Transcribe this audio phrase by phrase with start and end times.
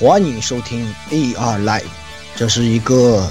[0.00, 1.82] 欢迎收听 AR Live，
[2.34, 3.28] 这是一个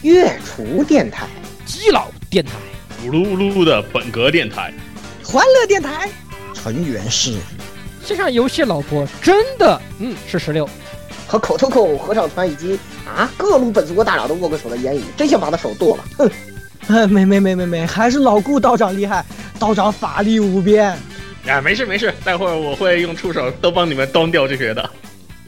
[0.00, 1.26] 月厨电台、
[1.66, 2.52] 基佬电台、
[3.04, 4.72] 咕噜咕噜的本格电台、
[5.22, 6.08] 欢乐电台，
[6.54, 7.36] 成员是
[8.02, 10.66] 线上游戏老婆真的嗯是十六，
[11.26, 16.04] 和口头口合唱团以及啊各路本族大佬都握过手的言语，真想把他手剁了。
[16.16, 16.30] 哼！
[16.88, 19.22] 哎，没没没没没，还是老顾道长厉害，
[19.58, 20.98] 道长法力无边。
[21.46, 24.90] 啊，没事没事，待会儿我会用触手都帮你们端掉这些的。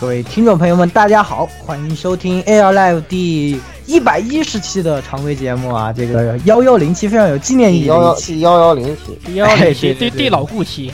[0.00, 5.92] 各位听众朋友们，大家好，欢迎收听 AR Live 第一百一十期的常规节目啊！
[5.92, 10.90] 这个幺幺零期非常有纪念意义，幺幺七幺幺零期，幺幺零期，对对老顾期。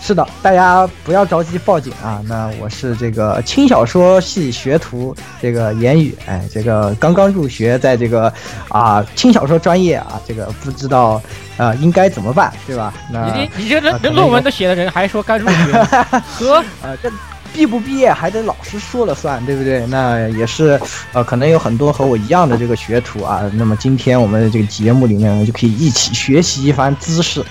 [0.00, 2.22] 是的，大家不要着急报警啊！
[2.26, 8.32] 那我是这个轻小说系学徒，这个言语，哎，这个刚刚入学，在这个
[8.68, 11.20] 啊轻小说专业啊，这个不知道
[11.58, 12.94] 啊应该怎么办，对吧？
[13.12, 15.72] 那你你这人论文都写的人还说刚入学，
[16.38, 17.12] 呵，呃这。
[17.56, 19.86] 毕不毕业还得老师说了算，对不对？
[19.86, 20.78] 那也是，
[21.14, 23.50] 呃，可能有很多和我一样的这个学徒啊。
[23.54, 27.42] 那么今天我们的这个节目里面，我们就可以一起学习一番姿势。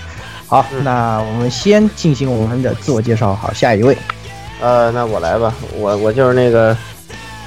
[0.46, 3.34] 好，那我们先进行我们的自我介绍。
[3.34, 3.98] 好，下一位，
[4.60, 6.76] 呃，那我来吧，我我就是那个，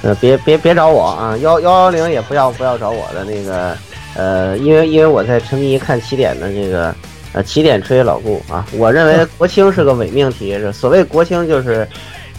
[0.02, 3.74] 呃，别别别找我啊，幺幺幺零也不要不要找我的那个，
[4.14, 6.94] 呃，因为因为我在沉迷看起点的这个，
[7.32, 8.66] 呃，起点吹老顾啊。
[8.72, 11.88] 我认为 国青是个伪命题，所谓国青就是。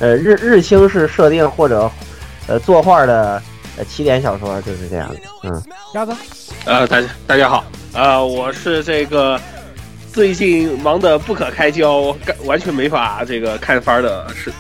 [0.02, 1.90] 呃，日日清是设定或者，
[2.48, 3.40] 呃，作画的
[3.78, 5.16] 呃起点小说就是这样的。
[5.44, 5.64] 嗯，
[5.94, 6.12] 鸭子，
[6.66, 7.64] 呃，大家大家好，
[7.94, 9.40] 呃，我是这个
[10.12, 14.52] 最近忙得不可开交，完全没法这个看番的，是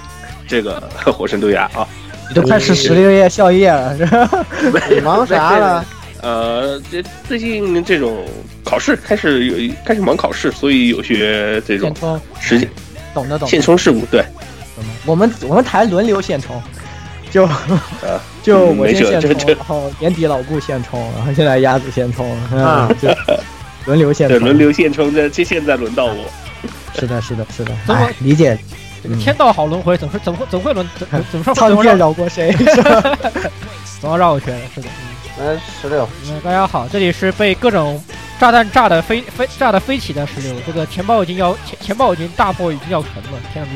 [0.48, 1.88] 这个火神对牙啊。
[2.30, 4.46] 你都开始十六夜宵夜了，是吧？
[4.94, 5.86] 你忙啥了？
[6.22, 8.28] 呃，这最近这种
[8.64, 11.92] 考试开始有开始忙考试，所以有些这种
[12.40, 12.70] 时间，
[13.12, 13.50] 懂得懂。
[13.50, 14.24] 现充事务对。
[15.06, 16.62] 我们我们台轮流现充，
[17.30, 17.48] 就
[18.44, 22.90] 就我先现充，然后年底老顾现充，然后现在鸭子现充，啊，
[23.86, 26.26] 轮流现充，轮流现充，这这现在轮到我，
[26.94, 28.58] 是的，是的，是的，怎么理解？
[29.04, 30.88] 这个天道好轮回，总是怎么怎么会轮？
[30.96, 31.54] 怎 怎么说？
[31.56, 32.56] 苍天饶过谁？
[34.00, 34.88] 总要绕过去，是的。
[35.40, 36.08] 嗯，十六。
[36.44, 38.00] 大家好，这里是被各种
[38.40, 40.54] 炸弹炸的飞飞炸的飞起的十六。
[40.68, 43.70] 这个钱包已经要钱钱包已经大破已经要沉了，天哪！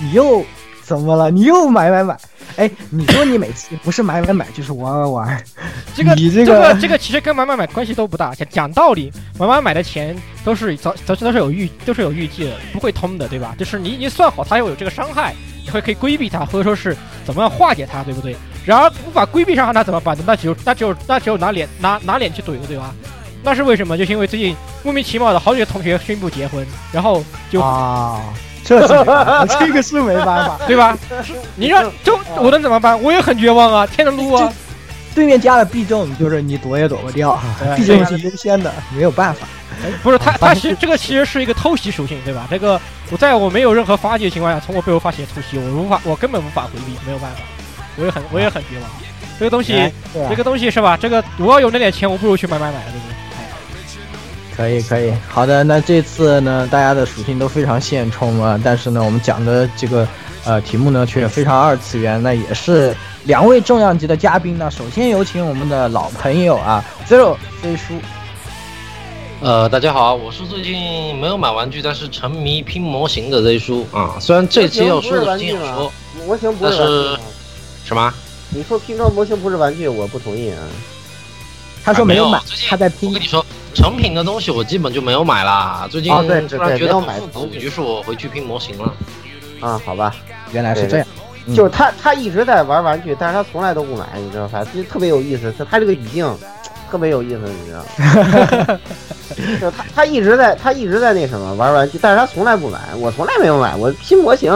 [0.00, 0.44] 你又
[0.82, 1.30] 怎么了？
[1.30, 2.16] 你又买买买！
[2.56, 5.44] 哎，你说你每次不是买买买就是玩玩玩，
[5.94, 8.34] 这个你这个这个其实跟买买买关系都不大。
[8.34, 13.54] 讲讲道理，买买买的钱都是早都都是有预都是有预计的，不会通的，对吧？
[13.58, 18.34] 就是你已经算好它又有这个伤害，你会可以规避它，或者说是怎么样化解它，对不对？
[18.64, 20.24] 然而无法规避伤害，那怎么办呢？
[20.26, 22.94] 那只有那只有那只有拿脸拿拿脸去怼了，对吧？
[23.42, 23.96] 那是为什么？
[23.96, 28.20] 就是因为最近莫名其妙的好几个同学宣布结婚，然后就啊。
[28.68, 30.96] 这是这个是没办法， 对吧？
[31.56, 33.00] 你让就我能怎么办？
[33.02, 33.86] 我也很绝望啊！
[33.86, 34.52] 天的撸啊！
[35.14, 37.40] 对面加了必中，就是你躲也躲不掉，
[37.74, 39.46] 必中是优先的，没有办法。
[40.02, 42.46] 不是他，他其实这个其实是一个偷袭属性，对吧？
[42.50, 42.78] 这个
[43.10, 47.38] 我在我没有任何发迹的情况下，从我背后发起偷袭，我无法，我根本无法回避，没有办法。
[47.96, 48.90] 我也很，我也很绝望。
[49.38, 49.90] 这个东西，
[50.28, 50.96] 这个东西是吧？
[51.00, 53.17] 这个我要有那点钱，我不如去买买买，对不对？
[54.58, 60.06] 可以可以，好的，那这次呢，大家的属性都非常现充啊，但是呢，我们讲的这个
[60.44, 64.68] 呃题目呢却非常二次元，那也是两位重量级的嘉宾呢。
[64.68, 67.94] 首先有请我们的老朋友啊，Zero 飞叔。
[69.40, 74.16] 呃，大家好，我是最近没有买玩具，但是沉迷拼模型的 Z 叔啊。
[74.18, 75.92] 虽然这期要说的是说
[76.26, 77.16] 模型不是
[77.84, 78.12] 什么？
[78.50, 80.58] 你说拼装模型不是玩具，我不同意啊。
[81.84, 83.08] 他说没有买，他在拼。
[83.08, 83.44] 我跟你说。
[83.74, 88.92] 成品的东西我基本就没有买啦，最近突然觉得买复古，于是我回去拼模型了。
[89.60, 90.12] 啊，好吧，
[90.50, 91.06] 原来是这样。
[91.54, 94.64] 就是他，他一直在玩玩具，但是他从来都不买，你知道吧？
[94.74, 95.54] 就特别有意思。
[95.56, 96.26] 他他这个语境，
[96.90, 97.78] 特别有意思，你知道
[98.74, 98.80] 吗？
[99.60, 104.50] 就他他一直在他一直在那什么玩玩具，但是他从来不买，我从来没有买，我拼模型，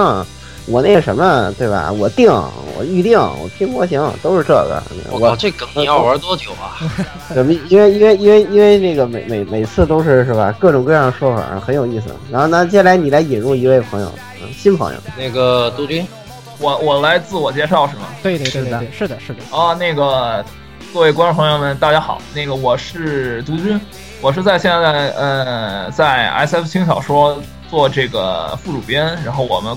[0.66, 1.90] 我那个什么对吧？
[1.92, 4.82] 我定，我预定，我拼模型都是这个。
[5.10, 6.78] 我靠，这梗你要玩多久啊？
[7.34, 10.54] 因为因为因为因为因为那个每每每次都是是吧？
[10.58, 12.06] 各种各样的说法很有意思。
[12.30, 14.12] 然后呢接下来你来引入一位朋友，
[14.56, 16.06] 新朋友，那个杜军，
[16.58, 18.02] 我我来自我介绍是吗？
[18.22, 19.40] 对对对对对，是的是的。
[19.56, 20.44] 啊，那个
[20.94, 23.80] 各位观众朋友们，大家好，那个我是杜军。
[24.20, 27.36] 我是在现在呃，在 S F 轻小说
[27.68, 29.76] 做这个副主编，然后我们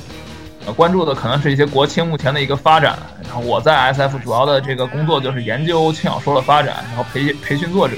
[0.73, 2.97] 关注的可能是一些国青目前的一个发展。
[3.23, 7.95] 然后我在 S F 主要的这个工作就是研究轻小说的发展，然后培培训作者，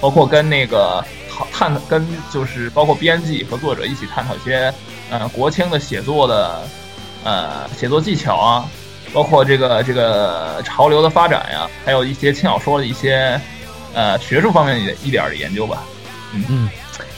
[0.00, 1.04] 包括跟那个
[1.52, 4.72] 探跟就是包括编辑和作者一起探讨一些
[5.10, 6.62] 呃国青的写作的
[7.24, 8.64] 呃写作技巧啊，
[9.12, 13.40] 包括这个这个潮流的发展呀，还有一些轻小说的一些。
[13.94, 15.82] 呃，学术方面的一点的研究吧。
[16.34, 16.68] 嗯嗯，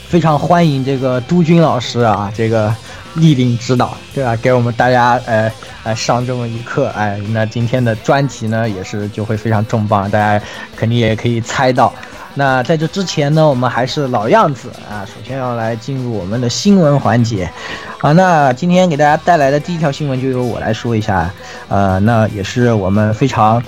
[0.09, 2.73] 非常欢迎这个朱军老师啊，这个
[3.17, 4.37] 莅临指导，对吧？
[4.37, 5.51] 给我们大家呃
[5.83, 10.45] 呃上这么一课，哎，那今天的专题呢也是就会非常重磅，大家
[10.77, 11.93] 肯定也可以猜到。
[12.35, 17.51] 那在这之前呢，我们还是老样子啊，首先要来进入我们的新闻环节。
[17.99, 21.31] 好，那今天给大家带来的第一条新闻就由我来说一下，
[21.69, 23.63] 呃，那也是我们非常。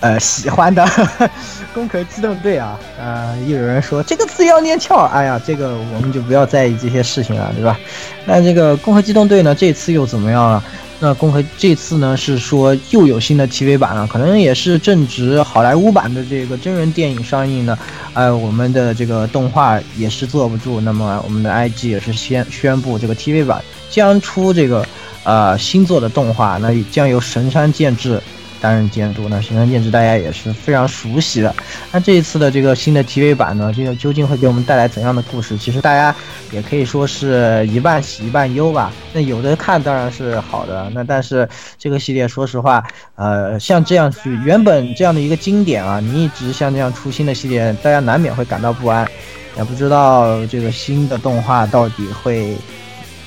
[0.00, 0.84] 呃，喜欢的
[1.74, 7.78] 《攻壳机动队》啊，呃，又有人说这个字要念翘，哎呀，这个我们就不要在意这些事情了，对吧？
[8.24, 10.62] 那这个《攻壳机动队》呢，这次又怎么样了？
[11.00, 17.76] 那《攻壳》这次呢是说又有新的 TV 版了，可能也是正值好莱坞版的这个真人电影上映呢，
[18.14, 24.86] 呃，我们的这个动画也是坐不住，那么我们的 IG 也是先宣布这个 TV 版将出这个
[25.24, 28.20] 呃新作的动画，那将由神山健治。
[28.60, 31.54] 担任监督呢，神山健治大家也是非常熟悉的。
[31.92, 35.56] 那这一次的这个新的 TV 版呢，这个究竟会给我们带来怎样的故事？
[35.56, 36.14] 其实大家
[36.50, 38.92] 也可以说是一半喜一半忧吧。
[39.12, 42.84] 那有的看当然是好的，那但是这个系列说实话，
[43.14, 49.08] 呃，像这样去原本这样的一个经典啊，你一直像这样出新的系列，大家难免会感到不安，
[49.56, 52.56] 也不知道这个新的动画到底会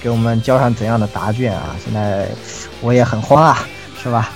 [0.01, 1.75] 给我们交上怎样的答卷啊。
[1.84, 2.27] 现在
[2.81, 3.66] 我也很慌啊，
[4.01, 4.30] 是吧？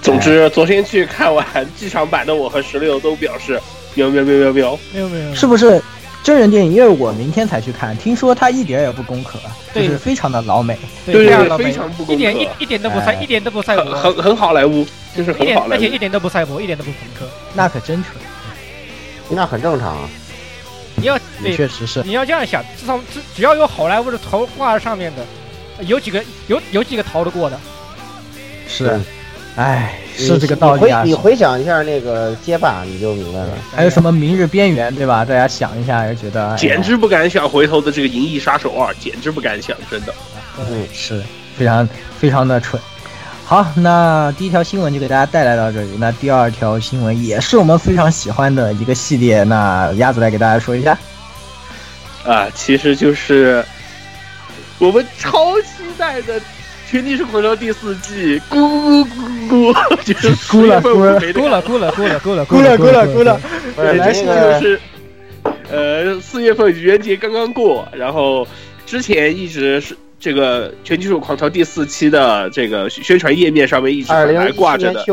[0.00, 1.46] 总之，昨天去看完
[1.76, 3.60] 剧场版的我和石榴都表示
[3.94, 4.78] 喵喵喵喵喵。
[4.92, 5.82] 没有没有，是不是
[6.22, 6.72] 真人电影？
[6.72, 9.38] 因为我明天才去看，听说它一点也不攻壳，
[9.74, 11.26] 就是非常的老美，对，
[11.58, 14.86] 非常不攻壳，一点一一点都不赛，一点都不赛博，很很好莱坞，
[15.16, 18.14] 就是很好莱坞，而且一点都不赛博，一点都不朋克，那可真蠢，
[19.28, 20.08] 那很正常啊。
[20.96, 21.18] 你要
[21.54, 25.24] 确实是，你要这样想，至少只只要有好莱坞的头挂在上面的，
[25.84, 27.60] 有几个有有几个逃得过的，
[28.66, 29.00] 是。
[29.58, 31.02] 哎，是这个道理啊！
[31.04, 33.48] 你回想一下那个街霸，你就明白了。
[33.74, 35.24] 还有什么《明日边缘》，对吧？
[35.24, 37.48] 大家想一下，也觉得简直不敢想。
[37.48, 40.14] 回头的这个《银翼杀手二》，简直不敢想，真的。
[40.60, 41.20] 嗯，是
[41.56, 41.88] 非常
[42.20, 42.80] 非常的蠢。
[43.44, 45.90] 好，那第一条新闻就给大家带来到这里。
[45.98, 49.42] 那第二条新闻也是我们非常喜欢的一个系列。
[49.42, 50.96] 那鸭子来给大家说一下。
[52.24, 53.64] 啊，其实就是
[54.78, 56.38] 我们超期待的。
[56.90, 59.06] 《全地是狂潮》第四季，咕咕
[59.50, 63.40] 咕咕， 就是 咕了咕了咕了咕了咕了咕了 咕了咕了咕了。
[63.76, 64.20] 本来就
[64.58, 64.80] 是，
[65.70, 68.48] 呃，四月份愚人节刚刚过，然后
[68.86, 75.04] 之前一直是这个《全金属狂潮》第四期的这个宣传页面上面一直本来挂着的，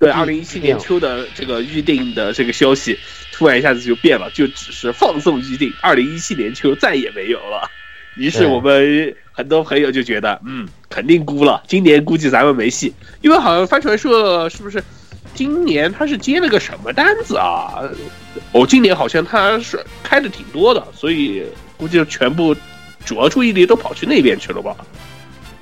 [0.00, 2.98] 对，二零一七年秋的这个预定的这个消息，
[3.32, 7.70] 突然一下子就变了，就只是放送预定，二零一七年秋再也没有了。
[8.16, 12.92] 于是我们很多朋友就觉得，嗯，肯定估了，今年估计咱们没戏，
[13.22, 14.84] 因为好像帆船社是不是
[15.32, 17.80] 今年他是接了个什么单子啊？
[18.52, 21.42] 哦，今年好像他是开的挺多的，所以
[21.78, 22.54] 估计全部
[23.02, 24.76] 主要注意力都跑去那边去了吧？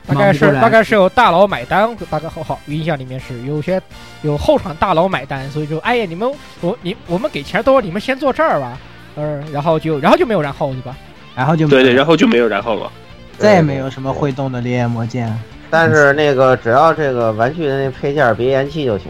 [0.08, 3.80] 大概是大概是有大佬买单，大概好好印象里面是有些
[4.22, 6.28] 有后场大佬买单，所以就哎呀，你们
[6.60, 8.76] 我你我们给钱多，你们先坐这儿吧，
[9.14, 10.96] 嗯，然后就然后就没有然后对吧？
[11.36, 12.90] 然后就对对，然后就没有然后了，
[13.38, 15.32] 再也没有什么会动的烈焰魔剑。
[15.70, 19.08] 但是那个只要这个玩具的那配件别延期就行。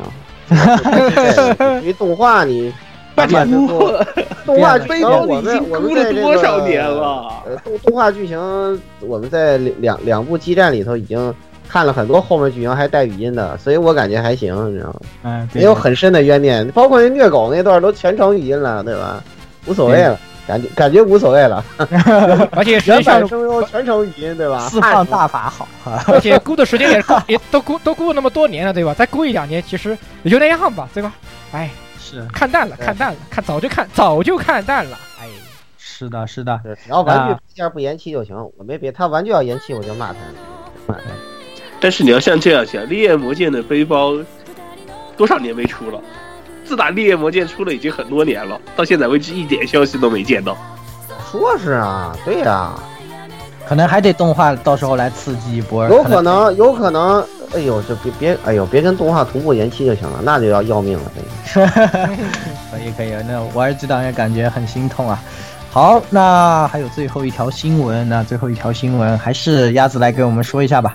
[1.83, 2.73] 你动画你
[3.15, 4.05] 半年多，
[4.47, 7.43] 动画剧情我们我们在多少年了？
[7.65, 8.39] 动动画剧情
[9.01, 11.33] 我们在两两部激战里头已经
[11.69, 15.01] 看了很多，后面剧情还带语音的，所以我感觉还行，你知道吗？
[15.25, 19.23] 嗯，没有很深的怨念，包括那虐狗那段都全程语音了，对吧？
[19.67, 20.19] 无所谓了。
[20.49, 21.63] 感觉感觉无所谓了，
[22.53, 24.61] 而且原版声优全程语音，对吧？
[24.61, 25.69] 四放大法好，
[26.09, 28.95] 而且估的时间也 也都估都估那么多年了，对吧？
[28.95, 31.13] 再估一两年，其实也就那样吧，对吧？
[31.53, 34.99] 哎，是看淡了，看淡了，看早就看早就看淡了。
[35.21, 35.29] 哎，
[35.77, 40.19] 是的，是的，只要玩具配件不延期就行，我没别，他玩具要延期我就骂他。
[40.87, 41.03] 骂他。
[41.79, 44.15] 但是你要像这样想，烈焰魔剑的背包
[45.17, 46.01] 多少年没出了？
[46.69, 50.55] 自打烈焰魔剑出了已经很多年了，到现在为止一点消息都没见到。
[51.31, 52.75] 说是啊，对呀，
[53.67, 55.89] 可能还得动画到时候来刺激一波。
[55.89, 57.25] 有可能，有可能。
[57.55, 61.11] 哎呦，就别别，哎呦，别跟动画同步延期就行了，那就要要命了，
[61.51, 61.71] 真的。
[62.71, 65.19] 可以可以，那玩这档也感觉很心痛啊。
[65.71, 70.95] 好，那还有最后一条新闻，那最后一条新闻还是鸭子来给我们说一下吧。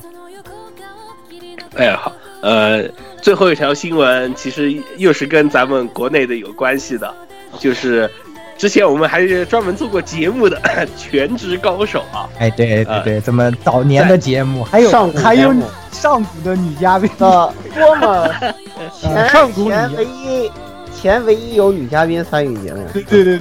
[1.76, 2.12] 哎呀，好，
[2.44, 2.84] 呃，
[3.22, 7.12] 最后一条新闻其实又是跟咱们国内的有关系的，
[7.58, 8.10] 就是
[8.58, 10.58] 之前我们还是专门做过节目的
[10.98, 12.30] 《全职高手》啊。
[12.40, 15.54] 哎，对对对，咱们早年的节目，还有还有
[15.90, 18.30] 上古的女嘉宾啊，多么
[19.00, 20.52] 前前唯一
[20.94, 22.86] 前唯一有女嘉宾参与节目。
[22.94, 23.40] 对对对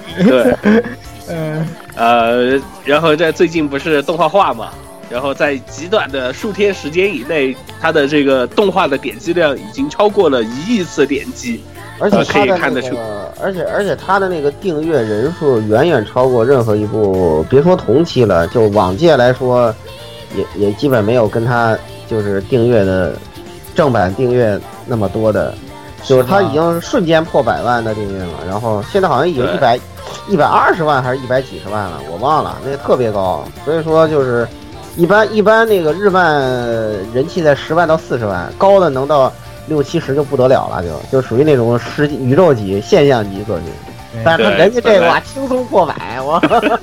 [0.63, 0.85] 对，
[1.29, 4.71] 嗯 呃，然后在最近不是动画化嘛？
[5.13, 11.63] 然后在极短的数天时间以内，它的这个动画的点击量已经超过了一亿次点击，
[11.99, 12.97] 而且可以看得出，
[13.39, 19.73] 而且而且它的那个订阅人数远远超过任何一部，别说同期了，就往届来说，
[20.35, 21.77] 也也基本没有跟它
[22.09, 23.15] 就是订阅的
[23.75, 25.55] 正版订阅那么多的，
[26.05, 29.79] 就是它已经瞬间破百万的订阅了，然后现在好像已经一百
[30.27, 34.49] 一百二十万还是一百几十万了，我忘了，那个特别高，所以说就是。
[34.97, 36.41] 一般一般那个日漫
[37.15, 39.33] 人气在十万到四十万，高的能到
[39.67, 43.67] 六七十就不得了了，就就属于那种世宇宙级现象级作品。
[44.23, 46.39] 但是人家这个轻松破百，我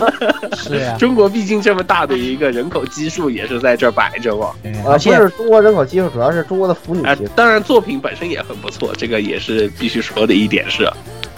[0.58, 0.96] 是呀。
[0.98, 4.48] 中国毕竟这么大的一个人口基数也是在这摆着嘛。
[4.84, 7.04] 啊，不是中国人口基数，主要是中国的腐女。
[7.36, 10.86] 当然作品本身也很不错，这个也是必须说的一点是。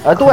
[0.06, 0.28] 啊，对。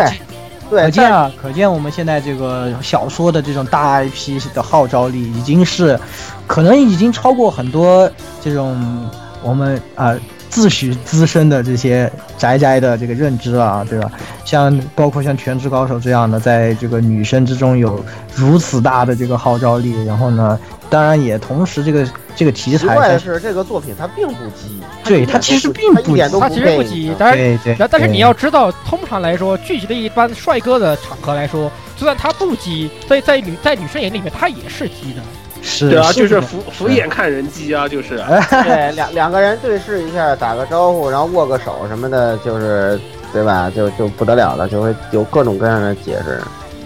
[0.71, 5.99] 可见啊，可见我们现在这个小说的这种大 IP 的号召力，已经是，
[6.47, 8.11] 可能已经超过很多
[8.43, 9.09] 这种
[9.43, 10.15] 我们啊
[10.51, 14.11] 自诩资深的这些宅宅的这个认知了，对吧？
[14.45, 18.03] 像包括像《全职高手》这样的，在这个女生之中有
[18.35, 20.59] 如此大的这个号召力，然后呢，
[20.91, 22.07] 当然也同时这个。
[22.39, 27.59] 这个题材，奇怪的是，这个作品它并不激，对它其实并不，它其实不激，但是
[27.91, 35.23] 但是你要知道，通常来说，聚集的一般帅哥的场合来说，就算他不激，在在女在女生眼里面，他也是激的，
[35.61, 43.01] 是，对啊，就是俯俯眼看人机啊，就是， 对，两两个人对视一下，打个招呼，然后握个手什么的，就是，
[43.33, 43.69] 对吧？
[43.75, 46.41] 就就不得了了，就会有各种各样的解释，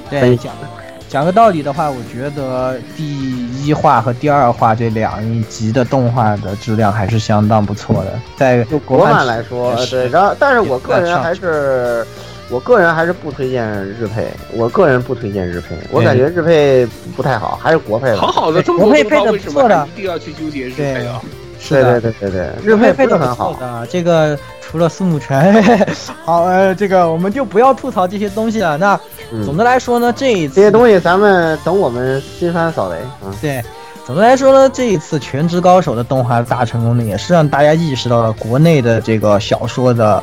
[0.09, 0.51] 分享。
[1.13, 3.05] 讲个道理的话，我觉得第
[3.63, 8.19] 一话和第二话这两集的动画的质量还是相当不错的。
[8.35, 12.03] 在国漫来说，对，然后但是我个人还是，
[12.49, 14.27] 我个人还是不推荐日配。
[14.55, 18.15] 我个人不推荐日配，我感觉日配不太好，还是国配。
[18.15, 21.21] 好好的中国配配的不错的，一定要去纠结日配啊？
[21.63, 23.87] 是的，对对对对，日配配的很好的。
[23.89, 25.63] 这个除了苏沐橙，
[26.25, 28.77] 好，呃，这个我们就不要吐槽这些东西了。
[28.77, 28.99] 那
[29.45, 32.97] 总的来说呢，这一次这些东西咱们等我们新番扫雷。
[33.25, 33.63] 嗯，对，
[34.05, 40.23] 总的来说呢，这一次《全职高手》的动画大成功呢，也是让大家意识到了国内的这个小说的。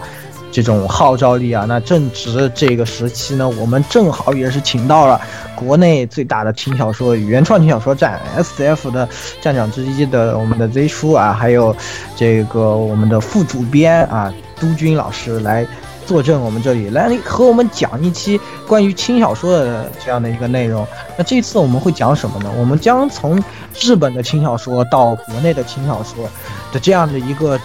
[0.51, 5.21] 这种号召力啊，那正值这个时期呢，我们正好也是请到了
[5.55, 9.07] 国内最大的轻小说原创轻小说站 S F 的
[9.39, 11.75] 站长之一的我们的 Z 叔啊，还有
[12.15, 15.67] 这个我们的副主编啊都军老师来
[16.05, 20.85] 坐镇我们这里，来和我们讲一期关于轻小说的这样的一个内容。
[21.15, 22.49] 那这次我们会讲什么呢？
[22.57, 23.41] 我们将从
[23.79, 26.27] 日本的轻小说到国内的轻小说
[26.73, 27.59] 的这样的一个。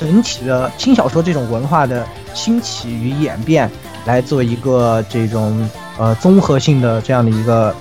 [0.00, 3.70] 整体的轻小说这种文化的兴起与演变，
[4.06, 7.74] 来做一个这种呃综合性的这样的一个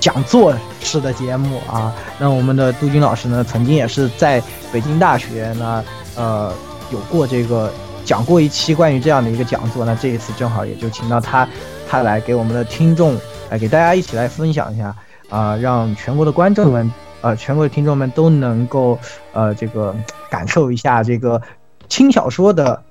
[0.00, 1.94] 讲座式的节目啊。
[2.18, 5.84] 那我们的杜军老师呢，曾经也是在北京大学呢，
[6.16, 6.50] 呃，
[6.90, 7.70] 有过这个
[8.06, 9.84] 讲过一期关于这样的一个讲座。
[9.84, 11.46] 那这一次正好也就请到他，
[11.86, 13.18] 他来给我们的听众，
[13.50, 14.96] 来给大家一起来分享一下
[15.28, 16.90] 啊，让全国的观众们。
[17.22, 18.98] 呃，全国的听众们都能够
[19.32, 19.94] 呃，这个
[20.30, 21.40] 感受一下这个
[21.88, 22.82] 轻小说的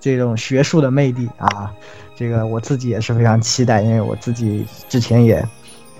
[0.00, 1.70] 这种学术的魅力啊，
[2.16, 5.44] 这个我自己也是非常期待，因为我自己之前也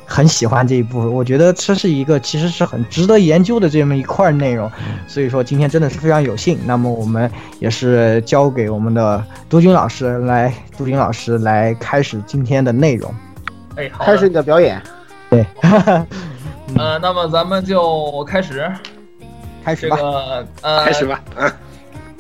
[0.05, 4.71] 很喜欢这一部分，我觉得这是一个其实是很值得研究的这么一块内容，
[5.07, 13.13] 所以说今天真的是非常有幸，那么我们也是交给我们的杜军老师来，杜军老师来开始今天的内容，
[13.77, 14.81] 哎，开始你的表演，
[15.31, 15.45] 对。
[16.75, 18.71] 呃，那么咱们就开始，
[19.65, 19.97] 开始吧。
[19.97, 21.23] 这个呃，开始吧。
[21.37, 21.53] 嗯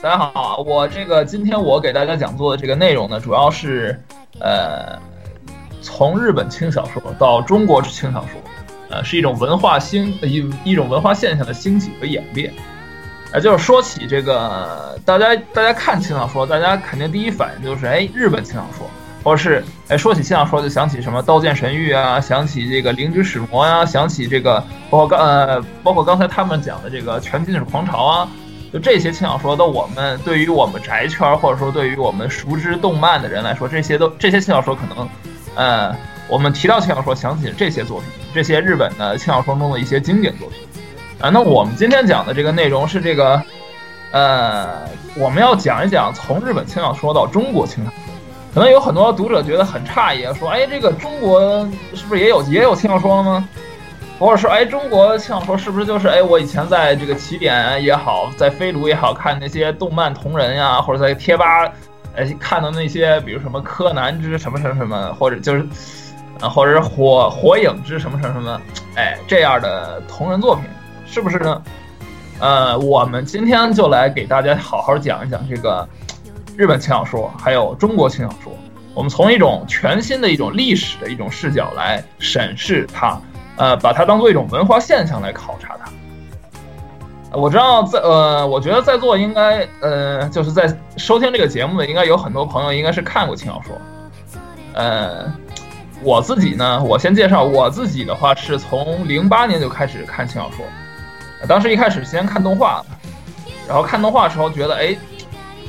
[0.02, 3.98] 大家好，我这个今天我给大家讲座的这个内容呢，主要是
[4.38, 4.96] 呃，
[5.80, 8.40] 从日本轻小说到中国轻小说，
[8.90, 12.52] 呃，是一种文化兴一一种文化现象的兴起和演变。
[13.32, 18.88] 呃，就是说起这个，大家大家看轻小说，大家肯定第一反应就是，哎，日本轻小说，
[19.26, 28.28] 或者是，哎，说起轻小说就想起什么《刀剑神域》啊，想起这个《灵之使魔》呀，想起这个，包括刚呃，包括刚才他们讲的这个《全金属狂潮》啊，
[28.72, 35.08] 就这些轻小说，都我们对于我们宅圈或者说对于我们熟知动漫的人来说，这些都这些轻小说可能，
[35.56, 35.92] 呃，
[36.28, 40.58] 我们提到轻小说，想起这些作品，这些日本的轻小说中的一些经典作品。
[41.20, 43.42] 啊，那我们今天讲的这个内容是这个，
[44.12, 48.05] 呃，我们要讲一讲从日本轻小说到中国轻小说。
[48.56, 53.46] 可能有很多读者觉得很诧异，说，哎，这个中国是不是也有也有轻小说了吗？
[54.18, 61.70] 或者说，哎，中国轻小说是不是就是哎，我以前在这个起点也好，在飞卢也好看那些动漫同人呀，或者在贴吧，
[62.16, 65.68] 哎，看到那些比如什么柯南之什么什么什么，或者就是，
[66.40, 68.58] 啊，或者是火火影之什么什么什么，
[68.96, 70.64] 哎，这样的同人作品。
[71.04, 71.62] 是不是呢？
[72.38, 75.86] 呃，我们今天就来给大家好好讲一讲这个
[76.56, 78.50] 日本轻小说，还有中国轻小说。
[78.94, 83.20] 我们从一种全新的一种历史的一种视角来审视它，
[83.56, 85.90] 呃，把它当做一种文化现象来考察它。
[87.36, 93.76] 我知道在呃，我觉得在座应该呃，就是在收听这个节目的应该有很多朋友应该是看过轻小说，
[94.74, 95.32] 呃。
[96.02, 100.58] 我自己呢，我先介绍我自己的话，是从零八年就开始看轻小说。
[101.48, 102.84] 当时一开始先看动画，
[103.66, 104.94] 然后看动画的时候觉得，哎，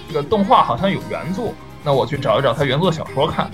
[0.07, 3.49] 这个动画好像有原作，那我去找一找它原作小说看。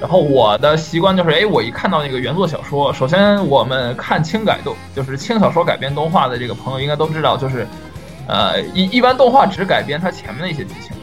[0.00, 7.64] 然后我的习惯就是，哎，我一看到那个原作小说，首先我们看轻改动，就是轻小说改编动画的这个朋友应该都知道，就是，
[8.26, 10.96] 呃，一 一般动画只改编它前面的一些剧情。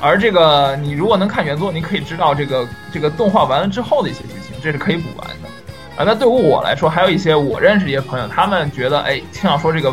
[0.00, 5.48] 而这个，你如果能看原作，你可以知道这个这个动画完了之后的一些剧情，这是可以补完的
[5.96, 6.04] 啊。
[6.06, 9.92] 那对于我来说，还有一些我认识一些朋友，他们觉得，哎，轻小说这个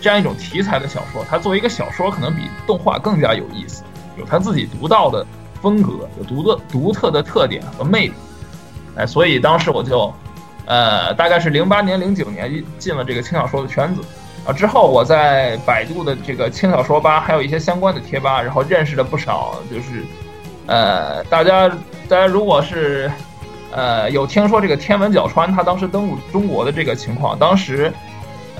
[0.00, 3.82] 这样一种题材的小说，它作为一个小说，可能比动画更加有意思，
[4.16, 5.26] 有它自己独到的
[5.60, 8.14] 风格，有独特独特的特点和魅力。
[8.96, 10.12] 哎，所以当时我就，
[10.66, 14.02] 呃，大概是零八年、零九年进了这个轻小说的圈子。
[14.46, 20.02] 啊，之后我在百度的这个轻小说吧，还有一些相关的贴吧，然后认识了不少，就是，
[20.66, 21.68] 呃，大家
[22.08, 23.12] 大家如果是，
[23.70, 27.92] 呃，有听说这个天文角川他当时登陆中国的这个情况，当时，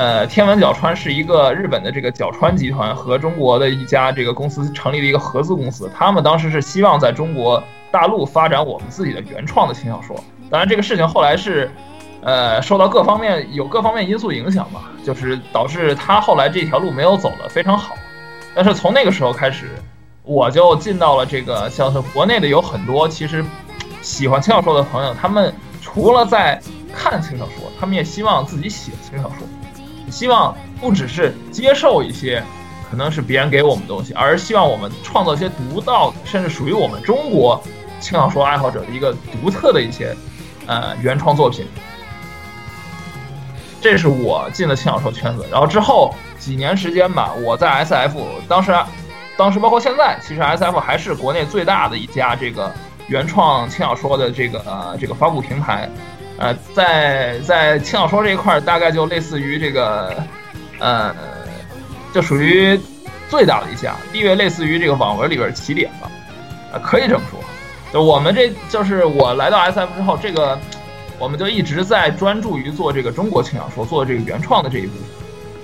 [0.01, 10.17] 呃，天文角川是一个日本的这个角川集团和中国的一家这个公司成立的一个合资公司，他们当时是希望在中国大陆发展我们自己的原创的轻小说，
[10.49, 11.71] 当然这个事情后来是。
[12.23, 17.95] 呃，受到各方面有各方面因素影响吧，就是导致他后来这条路没有走得非常好。
[18.55, 19.71] 但是从那个时候开始，
[20.23, 23.43] 我就进到了这个像是国内的有很多其实
[24.03, 26.61] 喜欢轻小说的朋友，他们除了在
[26.95, 29.49] 看轻小说，他们也希望自己写轻小说，
[30.11, 32.43] 希望不只是接受一些
[32.91, 37.63] 可能是别人给我们东西，而是希望我们创造一些独到的甚至属于我们中国
[38.01, 40.15] 轻小说爱好者的一个独特的一些
[40.67, 41.67] 呃原创作品。
[43.81, 48.77] 这是我进了轻小说圈子，然后之后几年时间吧，我在 S F，当时，
[49.39, 52.71] 当时包括现在，其实 S F 还是国内最大的一家这个
[53.07, 55.89] 原创轻小说的这个呃这个发布平台，
[56.41, 60.17] 呃，在在轻小说这一块儿，大概就类似于这个，
[60.81, 61.15] 呃，
[62.13, 62.77] 就属于
[63.29, 66.11] 最大的一项，地位类似于这个网文里边起点吧，
[66.73, 67.39] 啊，可以这么说，
[67.93, 70.59] 就我们这就是我来到 S F 之后，这个。
[71.19, 75.03] 我们就一直在专注于做这个中国轻小说，做这个原创的这一部分。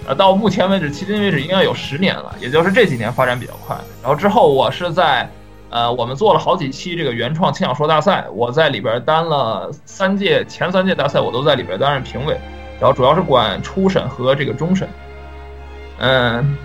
[0.08, 3.74] 呃，到目前为止，迄今为止应该有十年了，也就是这几年发展比较快。
[4.02, 5.26] 然后之后，我是在，
[5.68, 12.38] 呃，我们做了好几期这个原创轻小说大赛，我在里边担了三届，前三届大赛我都在里边担任评委，
[12.81, 14.88] 然后主要是管初审和这个终审。
[15.98, 16.57] 嗯，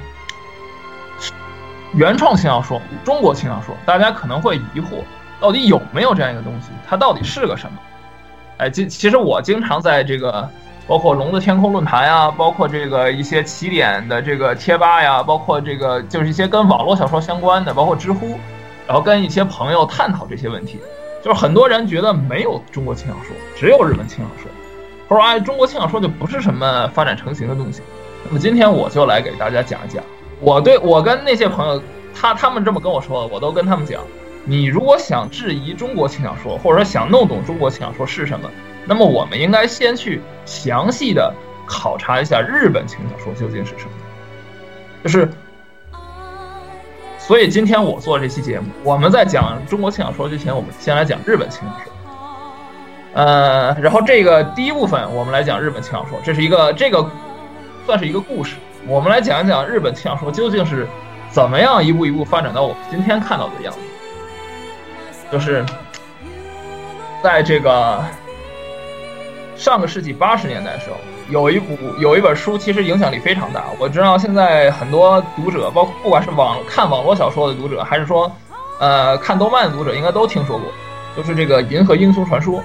[1.94, 5.02] 原创轻小说，中国轻小说，大家可能会疑惑，
[5.40, 6.70] 到底有没有这样一个东西？
[6.88, 7.78] 它到底是个什么？
[8.58, 10.48] 哎，其其实我经常在这个，
[10.88, 18.38] 包括龙的天空论坛呀，包括这个一些起点的这个贴吧呀，包括这个就是一些跟网络小说相关的，包括知乎，
[18.92, 20.78] 然后跟一些朋友探讨这些问题。
[21.24, 24.52] 就是很多人觉得没有中国轻小说，只有日本轻小说，
[25.08, 27.82] 或者哎，中国轻小说就不是什么发展成型的东西。
[28.26, 30.04] 那么今天我就来给大家讲一讲，
[30.42, 31.82] 我对我跟那些朋友，
[32.14, 34.04] 他他们这么跟我说，我都跟他们讲。
[34.44, 38.50] 你如果想质疑中国轻小说，或者说想弄懂中国轻小说是什么，
[38.86, 41.34] 那么我们应该先去详细的
[41.66, 43.92] 考察一下日本轻小说究竟是什么。
[45.02, 45.30] 就是
[47.28, 51.92] 所以今天我做这期节目，我们在讲中国轻小说之前，我们先来讲日本轻小说。
[53.14, 57.10] 呃，然后这个第一部分我们来讲日本轻小说，这是一个这个
[57.86, 58.56] 算是一个故事，
[58.88, 60.88] 我们来讲一讲日本轻小说究竟是
[61.30, 63.80] 怎么样一步一步发展到我们今天看到的样子。
[65.32, 65.64] 就是
[67.24, 68.04] 在这个
[69.62, 70.98] 上个世纪八十年代的时候，
[71.30, 73.66] 有一部有一本书，其实影响力非常大。
[73.78, 78.30] 我知道现在很多读者，包括不管是网看网络小说的读者，还是说
[78.80, 80.68] 呃看动漫的读者，应该都听说过，
[81.16, 82.60] 就是这个《银河英雄传说》。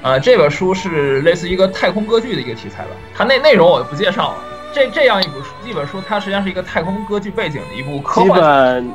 [0.00, 2.90] 啊，这本书是类似一个太空歌剧的一个题材吧？
[3.14, 4.36] 它内内容我就不介绍了。
[4.72, 8.90] 这这样一本书，一本书，它实际上是一个太空歌剧背景的一部科幻。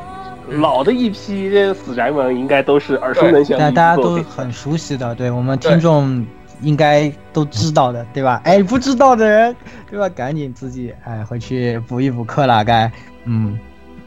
[0.50, 6.26] 老的一批死宅们应该都是耳熟能详，大家都很熟悉的，对我们听众
[6.62, 8.41] 应该都知道的，对吧？
[8.43, 9.56] 哎，不知道的人，
[9.89, 10.08] 对吧？
[10.10, 12.91] 赶紧自己哎回去补一补课了，该
[13.26, 13.58] 嗯。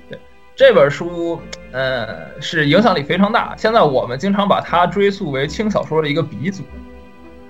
[0.09, 0.19] 对，
[0.57, 1.41] 这本书，
[1.73, 3.55] 呃，是影响力非常大。
[3.57, 6.63] 现在我们经常把它追溯为轻小说的一个鼻祖。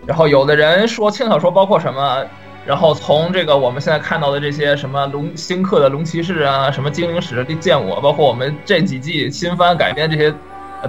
[0.06, 2.24] 然后有的人说轻小说包括什么？
[2.66, 10.32] 然后从这个我们现在看到的这些什么龙星客的龙骑士啊，什么精灵使的剑我，包括我们这几季新番改编这些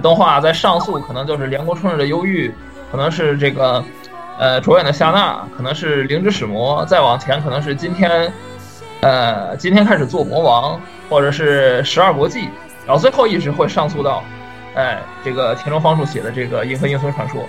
[0.02, 2.52] 动画，在上溯可能就是凉宫春日的忧郁，
[2.90, 3.82] 可能是这个
[4.38, 8.32] 呃主演的夏娜，可能是灵之使魔，再往前可能是今天
[9.00, 12.48] 呃今天开始做魔王，或者是十二国记，
[12.86, 14.22] 然后最后一直会上溯到
[14.74, 17.42] 哎这个田中芳树写的这个银河英雄传说。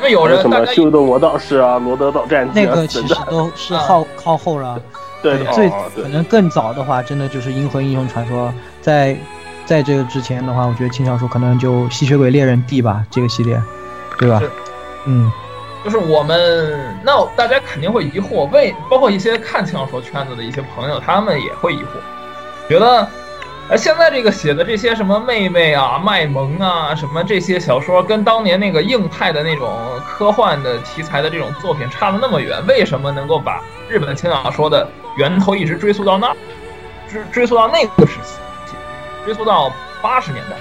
[0.00, 4.80] 那有人什么修的魔道士啊，罗德岛战记那个其实都是靠靠后了。
[5.22, 8.48] 对，最可能更早的话，真的就是《银河英雄传说》。
[8.82, 9.16] 在
[9.64, 13.58] 在这个之前的话，我觉得轻小说可能就《吸血鬼猎人 D》吧，这个系列，
[14.18, 14.42] 对吧？
[15.06, 15.32] 嗯，
[15.84, 23.06] 就是我们那大家肯定会疑惑，为包括一些看轻小说圈子的一些朋友，他们也会疑惑，觉得。
[23.66, 29.74] 而现在这个写的这些什么妹妹啊、卖萌啊，什么这些小说，跟当年那个硬派的那种
[30.06, 36.30] 科幻的题材的这种作品差的那么远，为什么能够把日本的轻小说的源头一直追溯到那，
[37.08, 38.76] 追追溯到那个时期，
[39.24, 40.56] 追溯到八十年代？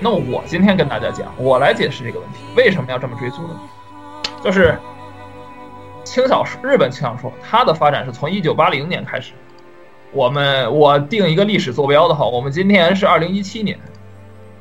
[0.00, 3.60] 那我今天跟大家讲，我来解释这个问题，为什么要这么追溯呢？
[4.42, 4.78] 就是
[6.04, 9.32] 轻小说，日本轻小说它的发展是从一九八零年开始。
[10.12, 13.78] 我们我定一个历史坐标的话，我们今天是二零一七年，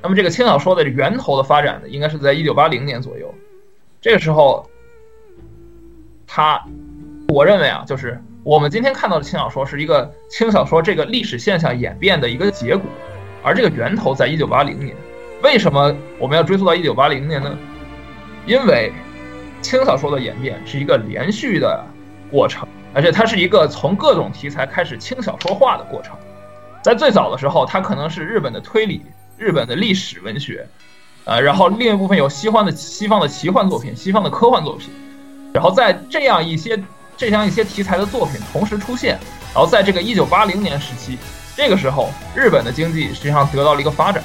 [0.01, 3.33] 那么这个轻小说的源头的发展呢，应该是在一九八零年左右。
[4.01, 4.67] 这个时候，
[6.25, 6.61] 它，
[7.29, 12.89] 我认为啊，就是我们今天看到的轻小说是一个轻小说这个历史现象演变的一个结果，
[13.41, 14.97] 而这个源头在一九八零年。
[15.41, 17.57] 为什么我们要追溯到一九八零年呢？
[18.45, 18.91] 因为
[19.61, 21.85] 轻小说的演变是一个连续的
[22.31, 22.67] 过程。
[22.93, 26.15] 而且它是一个从各种题材开始轻小说化的过程，
[26.81, 29.03] 在最早的时候，它可能是日本的推理、
[29.37, 30.65] 日本的历史文学，
[31.25, 34.89] 呃，然后另一部分有西方的西方的奇幻作品、西方的科幻作品，
[35.53, 36.81] 然后在这样一些
[37.15, 39.19] 这样一些题材的作品同时出现，
[39.53, 41.19] 然后在这个一九八零年时期，
[41.55, 44.23] 这个时候日本的经济实际上得到了一个发展。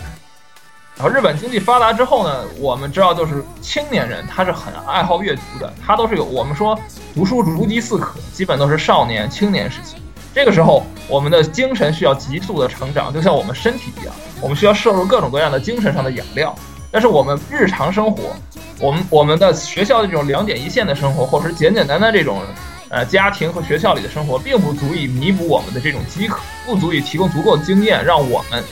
[1.02, 6.78] 然后日本经济发达之后呢，我们知道就是青年人他是很爱好阅读的，他都是有我们说
[7.12, 9.96] 读书如饥似渴，基本都是少年青年时期。
[10.32, 16.54] 这个时候我们的精神需要急速的成长，就像我们身体一样，我们需要摄入各种各样的精神上的养料。
[16.92, 18.36] 但是我们日常生活，
[18.78, 22.42] 我们我们的学校的这种两点一线的生活，或者是简简单单这种
[22.90, 28.62] 呃家庭和学校里的生活，并不足以弥补我们的这种饥渴，不足以提供足够经验，让我们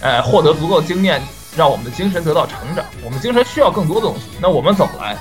[0.00, 1.20] 呃获得足够经验。
[1.58, 4.22] 让我们的精神得到成长，我们精神需要更多的东西。
[4.40, 5.16] 那我们怎么来？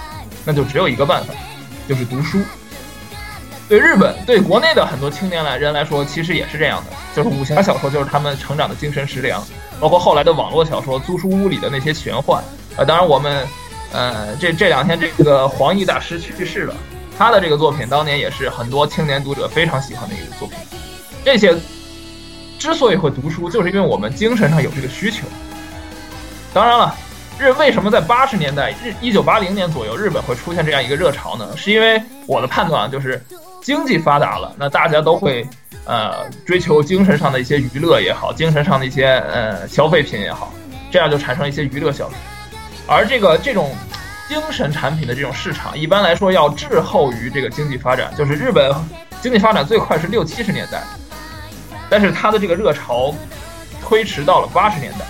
[0.45, 1.34] 那就只有一个办法，
[1.89, 2.39] 就是读书。
[3.67, 9.43] 对日本，对国内的很多青年来人来说，其实也是这样的，就是武侠小说就是他们成长的精神食粮，
[9.80, 12.41] 包括后来的网络小说、租书屋里的那些玄幻。
[12.78, 13.45] 呃，当然我们，
[13.91, 16.76] 呃，这这两天这个黄奕大师去世了，
[17.17, 20.58] 他的这个作品当年也是很多青年读者非常喜欢的一个作品。
[21.26, 21.54] 这些
[22.60, 25.26] 之所以会读书，就是因为我们精神上有这个需求。
[26.54, 26.96] 当然了，
[27.38, 31.48] 日为什么在八十年代日一九八零年左右日本会出现这样一个热潮呢？
[31.56, 33.24] 是因为我的判断啊就是
[33.62, 35.48] 经济发达了，那大家都会
[35.86, 40.52] 呃追求精神上的一些娱乐也好，精神上的一些呃消费品也好，
[40.90, 42.16] 这样就产生一些娱乐消费。
[42.88, 43.76] 而这个这种
[44.28, 48.74] 精神产品的这种市场，一般来说要滞后于这个经济发展，就是日本
[49.22, 50.82] 经济发展最快是六七十年代，
[51.88, 53.14] 但是它的这个热潮
[53.84, 55.06] 推迟到了八十年代。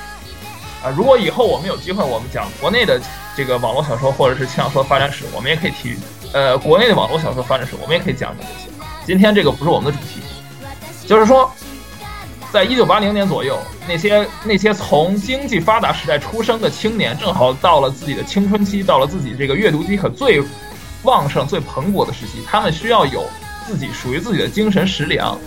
[0.91, 2.99] 如果以后我们有机会，我们讲国内的
[3.35, 5.95] 这个网络小说或者是轻小说发展史，我们也可以提。
[6.33, 8.69] 呃，国内的网络小说发展史，我们也可以讲讲这些。
[9.05, 10.21] 今天这个不是我们的主题，
[11.07, 11.49] 就是说，
[12.51, 20.43] 在一九八零年左右，那些那些从经济发达时代出生的青年，正好到了自己的青春期，到了自己这个阅读饥渴最
[21.03, 23.23] 旺盛、最蓬勃的时期，他们需要有
[23.65, 25.37] 自己属于自己的精神食粮，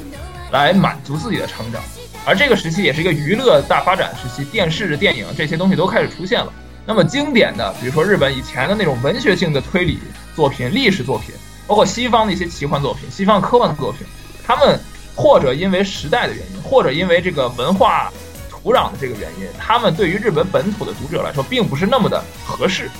[0.50, 1.82] 来满足自己的成长。
[2.24, 6.52] 而这个时期也是一个娱乐大发展时期，电视、电影这些东西都开始出现了。
[6.86, 9.98] 那么经典的，比如说日本以前的那种文学性的推理
[10.34, 11.34] 作品、历史作品，
[11.66, 14.06] 包括西方的一些奇幻作品、西方科幻作品，
[14.46, 14.78] 他们
[15.14, 18.12] 或者因为时代的原因，或者因为这个文化
[18.48, 22.90] 土壤的这个原因，他们对于日本本土的读者来说，并不是那么的合适。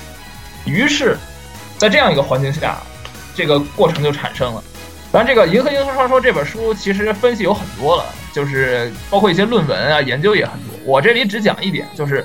[0.65, 1.17] 于是，
[1.79, 2.79] 在这样一个环境下，
[3.35, 4.63] 这个过程就产生了。
[5.13, 10.71] 当然，这个《银河英雄传说》这本书其实分析有很多了，就是包括一些论文啊、研究也很多。
[10.85, 12.25] 我这里只讲一点，就是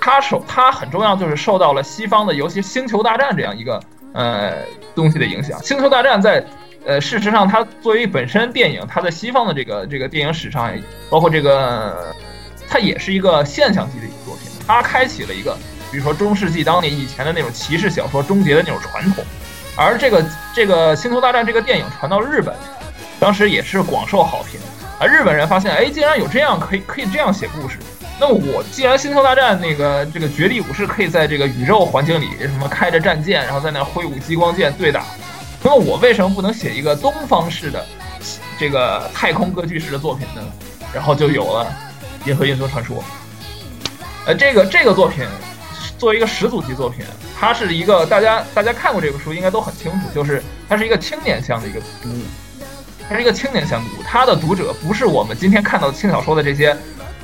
[0.00, 3.78] 它受它很重要，就是受到了西方的，尤其《星球大战》这样一个
[4.14, 4.54] 呃
[4.94, 5.58] 东西的影响。
[5.62, 6.42] 《星球大战》在
[6.86, 10.72] 呃事实上，它作为本身电影，它在西方的这个这个电影史上，
[11.10, 12.16] 包括这个
[12.66, 14.50] 它也是一个现象级的一个作品。
[14.66, 15.54] 它开启了一个，
[15.92, 19.22] 比如说中世纪当年以前的那种骑士小说终结的那种传统。
[19.76, 22.54] 而这个这个《星球大战》这个电影传到日本，
[23.20, 24.58] 当时也是广受好评。
[24.98, 27.76] 而日本人发现，哎，竟然有这样可以可以这样写故事。
[28.18, 35.04] 那么我既然《星球大战》那个这个绝地武士可以在这个宇宙环境里什么开着战舰，然后在那挥舞激光剑对打，
[35.62, 37.84] 那么我为什么不能写一个东方式的
[38.58, 40.40] 这个太空歌剧式的作品呢？
[40.94, 41.66] 然后就有了
[42.28, 42.96] 《银河英雄传说》。
[44.24, 45.26] 呃，这个这个作品。
[45.98, 47.04] 作为一个始祖级作品，
[47.38, 52.22] 它是一个大家大家看过这本书应该都很清楚，就是它是一个青年向的一个读物，
[53.08, 56.76] 它是一个青年向读物，它的读者不是我们今天看到轻小说的这些，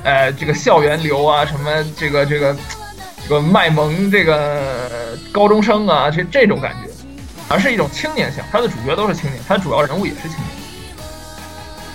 [0.03, 2.55] 呃，这个校园流啊，什么这个这个
[3.21, 6.89] 这个卖萌这个高中生啊，这这种感觉，
[7.47, 10.47] 而是一种青年向，它的主角都是青年，它的主要人物也是青年，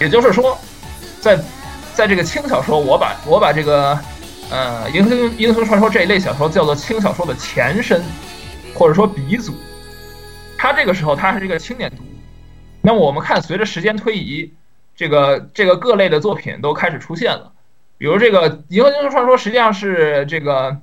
[0.00, 0.56] 也就是说，
[1.20, 1.36] 在
[1.92, 3.98] 在这个轻小说，我把我把这个。
[4.50, 8.02] 呃，英雄英雄传说这一类小说叫做轻小说的前身，
[8.74, 9.54] 或者说鼻祖。
[10.56, 12.06] 它这个时候它是一个青年读物。
[12.80, 14.50] 那么我们看，随着时间推移，
[14.96, 17.52] 这个这个各类的作品都开始出现了。
[17.98, 20.76] 比如这个《银河英雄传说》实际上是这个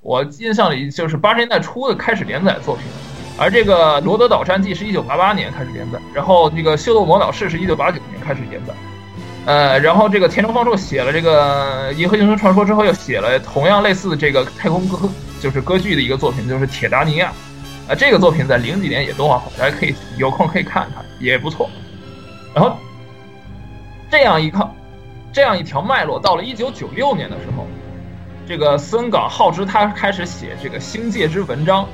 [0.00, 2.84] 我印象里就是八十年代初的开始连载作品，
[3.38, 8.74] 而这个《罗德岛战记》是一九八八年开始连载，然后那个《秀逗魔导士》是一九八九年开始连载。
[9.48, 15.08] 呃，然后这个田中芳树写了这个《银河英雄传说》之后，又写了同样类似的这个太空歌，
[15.40, 17.32] 就是歌剧的一个作品，就是《铁达尼亚》。
[17.90, 21.70] 啊，这个作品在零几年也动画化，大家可以有空可以看看，也不错。
[22.52, 22.76] 然后
[24.10, 24.70] 这样一看，
[25.32, 27.66] 这样一条脉络，到了一九九六年的时候，
[28.46, 31.84] 这个森冈浩之他开始写这个《星界之文章》，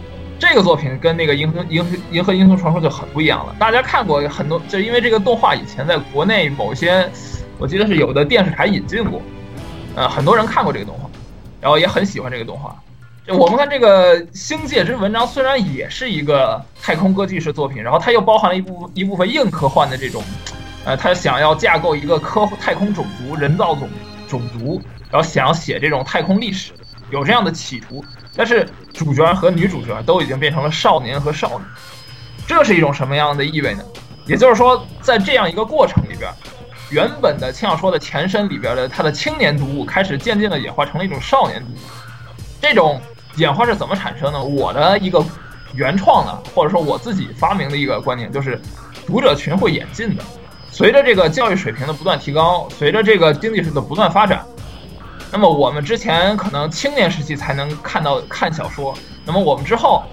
[0.41, 3.55] 这个作品跟那个《银河银河银河英雄传说》就很不一样了。
[3.61, 7.09] 大家看过很多，就因为这个动画以前在国内某些。
[7.59, 9.23] 我记得是有的电视台引进过，
[9.95, 11.09] 呃，很多人看过这个动画，
[11.61, 12.77] 然后也很喜欢这个动画。
[13.27, 20.23] 就我们看这个《星界之文章》，虽然也是一个太空歌剧式作品，然后它又包含了一部一部分硬科幻的这种，
[20.85, 23.89] 呃，他想要架构一个科太空种族、人造种
[24.29, 26.73] 种族，然后想要写这种太空历史，
[27.11, 28.05] 有这样的企图。
[28.37, 31.65] 但是主角和女主角都已经变成了少年和少女，
[32.47, 33.83] 这是一种什么样的意味呢？
[34.27, 36.31] 也就是说，在这样一个过程里边。
[36.95, 41.77] 原本的轻小说的前身里边的它的青年读物开始渐渐的演化成了一种少年读物，
[42.61, 43.01] 这种
[43.35, 44.41] 演化是怎么产生的？
[44.41, 45.21] 我的一个
[45.75, 48.61] 原创的或者说我自己发明的一个观念就是，
[49.09, 50.23] 读者群会演进的，
[50.71, 54.47] 随着这个教育水平的不断提高，随着这个经济的不断发展，
[55.33, 60.05] 那么我们之前可能青年时期才能看到看小说，那么我们之后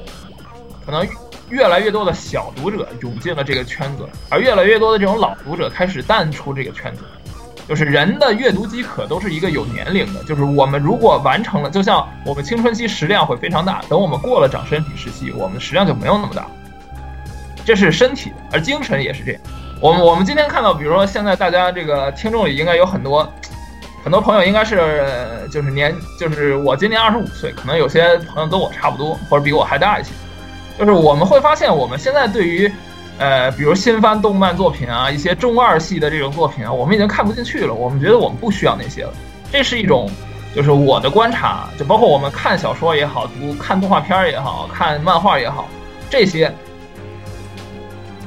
[0.83, 1.07] 可能。
[1.51, 7.03] 越来越多的小读者涌进了这个圈子，而越来越多的这种老读者开始淡出这个圈子。
[7.67, 16.47] 就是人的阅读饥渴都是一个有年龄的，就是我们如果完成了，就像我们青春期食量会非常大，等我们过了长身体时期，我们的食量就没有那么大。
[17.63, 19.41] 这是身体，而精神也是这样。
[19.79, 23.31] 我们我们今天看到，比如说现在大家这个听众里应该有很多
[24.03, 30.09] 很多朋友，应该是就是年就是我今年二十五岁，可能有些朋友跟我差不多，或者比我还大一些。
[30.81, 32.71] 就是我们会发现，我们现在对于，
[33.19, 37.71] 呃，比如新番动漫作品啊，一些中二系的这种作品啊，我们已经看不进去了。
[37.71, 39.13] 我们觉得我们不需要那些了。
[39.51, 40.09] 这是一种，
[40.55, 45.67] 就是我的观察，就包括我们看小说也好，读看动画片也好看漫画也好，
[46.09, 46.51] 这些，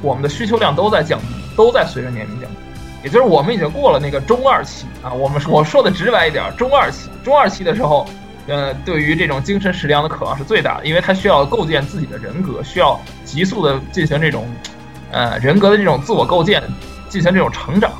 [0.01, 1.25] 我们的需求量都在降低，
[1.57, 2.55] 都在随着年龄降低。
[3.03, 5.11] 也就是我们已经过了那个中二期啊。
[5.11, 8.07] 我们我说的直白一点，中二期，中二期的时候。
[8.47, 14.47] 呃，对于这种精神食粮的渴望是最大的，因为他需要构建自己的人格，需要急速的进行这种，
[15.11, 16.61] 呃，人格的这种自我构建，
[17.09, 17.91] 进行这种成长。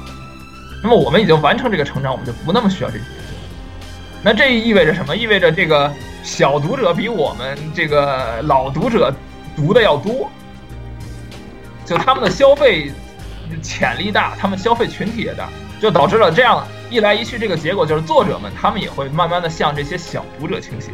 [0.83, 3.03] 那么我们已经完成这个成长，我们就不那么需要这些。
[4.21, 5.15] 那这意味着什么？
[5.15, 9.13] 意味着这个小读者比我们这个老读者
[9.55, 10.29] 读的要多，
[11.85, 12.91] 就他们的消费
[13.61, 15.49] 潜力大，他们消费群体也大，
[15.81, 20.91] 就导致了这样一来一去，这个结果就是作者们他们也会慢慢的向这些小读者倾斜。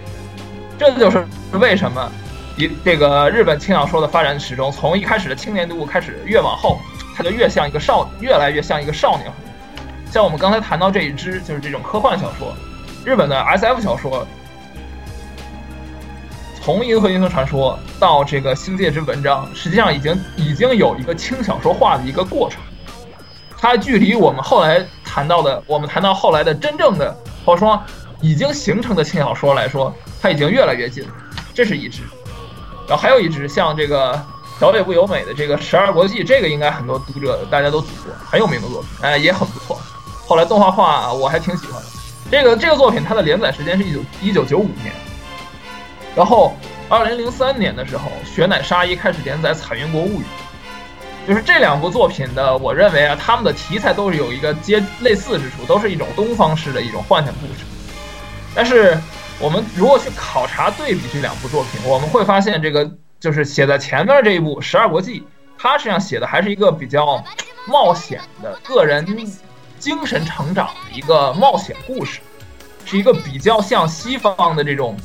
[0.77, 2.11] 这就是为什么
[2.57, 6.79] 一这个日本轻小说的发展史中，从一开始的青年读物开始，越往后，
[7.15, 9.31] 它就越像一个少，越来越像一个少年。
[10.11, 12.53] 像我们刚才谈到这一支，就是这种科幻小说。
[13.05, 14.27] 日本的 S F 小说，
[16.61, 22.61] 从《银河英雄传说》到这个《星界之文章》，实际上已经已经有一个轻小说化的一个过程。
[23.62, 27.80] 它距离我们后来谈到的，我们谈到后来的真正的，或者说
[28.19, 31.13] 已经形成的轻小说来说，它已经越来越近了。
[31.54, 32.02] 这是一支，
[32.88, 34.19] 然后还有一支像这个
[34.60, 39.80] 小野不由美的这个《十二国记》，这个应该很多读者大家都读过，很有名的作品，哎，也很不错。
[40.26, 41.88] 后来动画化，我还挺喜欢的。
[42.32, 44.91] 这个这个作品它的连载时间是一九一九九五年，
[46.15, 46.56] 然后
[46.89, 50.24] 二零零三年的时候，雪乃沙一开始连载《彩云国物语》，
[51.27, 57.65] 就是这两部作品的，我认为啊，他们的题材都是有一个接类似之处，都是一种东方式的一种幻想故事。
[58.53, 58.97] 但是
[59.39, 65.19] 我们如果去考察对比这两部作品，我们会发现，这个就是写在前面这一部《十二国记》，
[65.57, 67.23] 它实际上写的还是一个比较
[67.67, 69.05] 冒险的个人。
[69.79, 72.19] 精神成长的一个冒险故事，
[72.86, 74.95] 是一个比较像西方的这种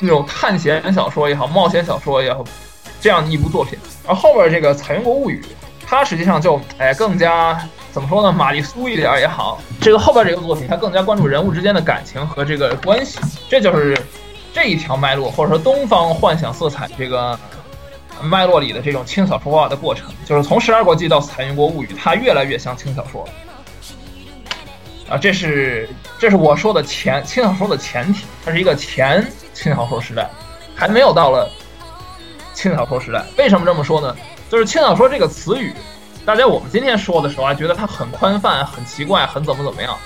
[0.00, 2.42] 那种探险小说也好，冒险小说也好，
[3.02, 3.78] 这样的一部作品。
[4.06, 5.42] 而后边这个《彩云国物语》，
[5.86, 7.60] 它实际上就哎更加
[7.92, 9.60] 怎么说呢，玛丽苏一点也好。
[9.80, 13.18] 这个后边这个作品，它更加关注人物之间的感情和这个关系，
[13.50, 14.00] 这就是
[14.54, 17.38] 这一条脉络，或者说东方幻想色彩这个。
[18.22, 23.26] 脉络里的这种轻小说化的过程，就是从《十二国记》到《彩云国物语》，它越来越像轻小说。
[25.08, 25.88] 啊，这是
[26.20, 30.30] 这是我说的前轻小说的前提，它是一个前轻小说时代，
[30.76, 31.50] 还没有到了
[32.62, 33.24] 轻小说时代。
[33.36, 34.14] 为什么这么说呢？
[34.48, 35.74] 就是轻小说这个词语，
[36.24, 39.98] 大家我们今天说的时候啊，觉得它很宽泛、很奇怪、很怎么怎么样。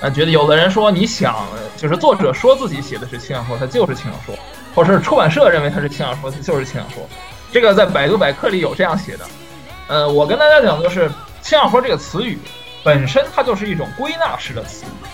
[0.00, 1.36] 啊，觉得有的人说你想，
[1.76, 4.34] 就是作者说自己写的是轻小说，它就是轻小说；
[4.74, 7.06] 或者是出版社认为它是轻小说，它就是轻小说。
[7.52, 9.24] 这个在百度百科里有这样写的，
[9.88, 11.10] 呃，我跟大家讲，就是
[11.42, 12.38] 轻小说这个词语
[12.82, 15.06] 本身它就是一种归纳式的词语，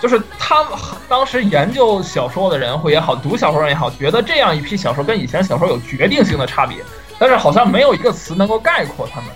[0.00, 0.72] 就是他们
[1.08, 6.78] 当时研究小说的人会也好，读小说人也好，觉得这样一批小说跟以前小说有决定性的差别，
[7.18, 9.30] 但是好像没有一个词能够概括他们，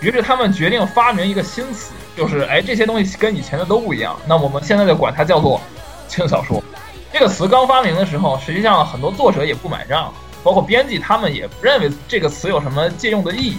[0.00, 5.60] 于是他们决定发明一个新词，就是哎这些东西跟以前的都不一样，那我们现在就管它叫做
[6.08, 6.62] 轻小说。
[7.12, 10.12] 这个词刚发明的时候，实际上很多作者也不买账。
[10.44, 13.58] 包括编辑，他们也不认为这个词有什么借用的意义。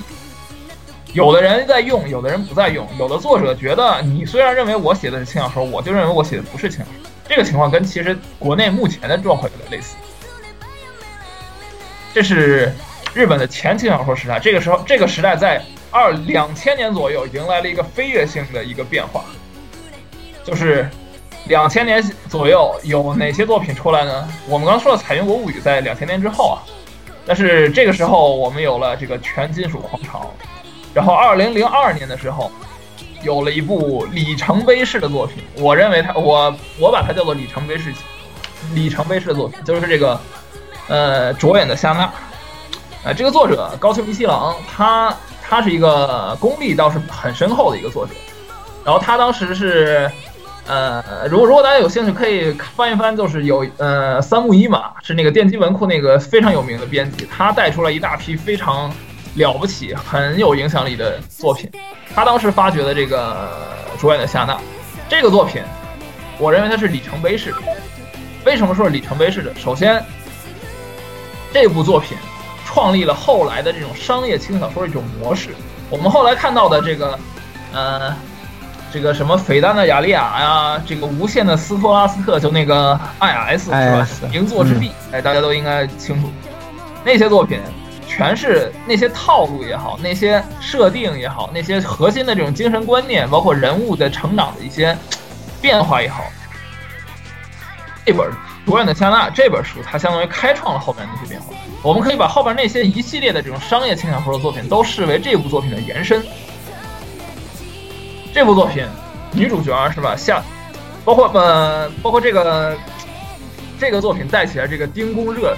[1.17, 2.88] 有的人在用，有的人不在用。
[2.99, 7.10] 有的作者觉得，你虽然认为我写的是轻小说，我就认为我写的不是轻小说。
[7.27, 9.95] 这个情况跟其实国内目前的状况有点类似。
[12.13, 12.71] 这是
[13.15, 14.38] 日本的前轻小说时代。
[14.38, 19.25] 这个时候，这个时代在二两千年左右迎来了一个飞跃性的一个变化，
[20.43, 20.88] 就是。
[21.45, 24.27] 两千年左右有哪些作品出来呢？
[24.49, 26.60] 我们刚刚说的《彩云国物语》在两千年之后啊，
[27.25, 30.30] 但是这个时候我们有了这个全金属狂潮，
[30.93, 32.52] 然后二零零二年的时候，
[33.23, 37.93] 有了一部里程碑式的作品，我认为它我我把它叫做里程碑式
[38.73, 40.19] 里程碑式的作品，就是这个
[40.88, 42.12] 呃卓眼的夏娜，
[43.04, 48.13] 呃这个作者高桥一七郎，他他是一个功力倒是很深厚的一个作者，
[48.84, 50.10] 然后他当时是。
[50.69, 58.93] 呃，如果如果大家有兴趣，可以翻一翻，就是有呃三木一马是那个电击文库那个非常有名的编辑，他带出了一大批非常
[59.38, 61.71] 了不起、很有影响力的作品。
[62.13, 63.50] 他当时发掘的这个
[63.97, 64.58] 主演的夏娜
[65.08, 65.62] 这个作品，
[66.38, 67.58] 我认为它是里程碑式的。
[68.43, 69.54] 为什么说是里程碑式的？
[69.56, 70.04] 首先，
[71.54, 72.17] 这部作品
[72.65, 75.50] 创立了后来的这种商业轻小说的一种模式。
[75.89, 77.17] 我们后来看到的这个，
[77.73, 78.13] 呃。
[78.89, 84.07] 这个什么斐丹的雅利亚呀，这个无限的斯托拉斯特，就那个 I S 是吧？
[84.32, 86.30] 名作之壁，哎，大家都应该清楚。
[87.03, 87.59] 那些作品
[88.18, 94.97] 全是那些套路也好，那些设定也好，那些核心的这种精神观念，包括人物的成长的一些
[95.61, 96.24] 变化也好。
[98.03, 98.28] 这本
[98.65, 101.53] 《卓远的夏娜》这本书，它相当于开创了后面那些变化。
[101.84, 106.26] 我们可以把后边那些一系列的这种商业轻小说的作品，都视为这部作品的延伸。
[108.34, 108.84] 这部作品，
[109.32, 110.15] 女主角是吧？
[110.18, 110.41] 像，
[111.05, 112.76] 包括呃，包括这个
[113.80, 115.55] 这个作品带起来这个丁公热，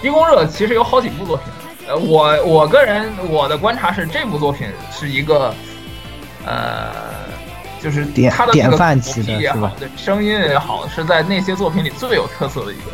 [0.00, 1.46] 丁公热其实有好几部作品。
[1.88, 5.54] 呃，我我个人我的观察是，这部作品是一个
[6.44, 6.92] 呃，
[7.80, 12.90] 就是典他的典范级的也好，对声音也好，是在那些作品里最有特色的一个，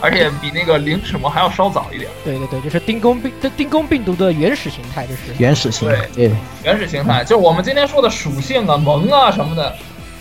[0.00, 2.10] 而且比那个零齿魔还要稍早一点。
[2.24, 6.32] 对对对，就是丁公病，这丁公病毒的原始形态，就是原始形态对，
[6.64, 9.72] 原始形态，就是我们今天说的属性啊、萌啊什么的，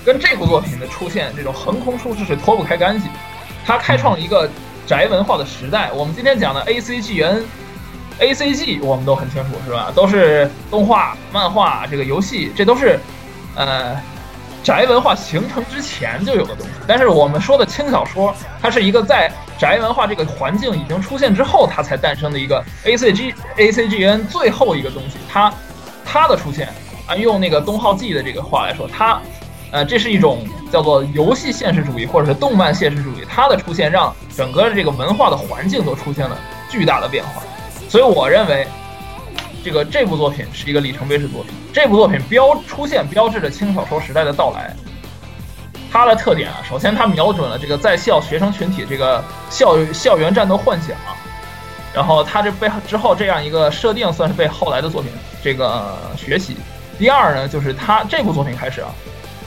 [0.06, 3.08] 跟这部作品的出现这种横空出世是脱不开干系。
[3.66, 4.50] 它开创了一个
[4.92, 5.90] 宅文化的时代。
[5.94, 7.46] 我们今天讲的 A C G N、
[8.20, 9.90] A C G 我们都很清楚是吧？
[9.96, 13.00] 都是动画、漫画、这个游戏，这都是
[13.56, 13.98] 呃
[14.62, 16.74] 宅文化形成之前就有的东西。
[16.86, 25.16] 但是我们说的轻小说，它是一个在宅文化这个环境已经出现之后，它才诞生的一个 A C G A C G N 最后一个东西。
[25.32, 25.54] 它
[26.04, 26.68] 它的出现
[27.08, 29.22] 啊，用那个东浩纪的这个话来说，它
[29.72, 33.26] 呃这是一种叫做游戏现实主义或者是动漫现实主义。
[33.28, 36.38] 它的出现让整个这个文化的环境都出现了
[36.70, 37.42] 巨大的变化。
[37.90, 38.68] 所以我认为，
[39.64, 41.54] 这个这部作品是一个里程碑式作品。
[41.74, 44.74] 这部作品标出现标志着轻小说时代的到来。
[45.92, 50.96] 它的特点啊，首先它瞄准了这个在校学生群体这个校校园战斗幻想，
[51.94, 55.12] 然后它这被之后这样一个设定算是被后来的作品
[55.44, 56.56] 这个学习。
[56.98, 58.88] 第二呢，就是它这部作品开始啊，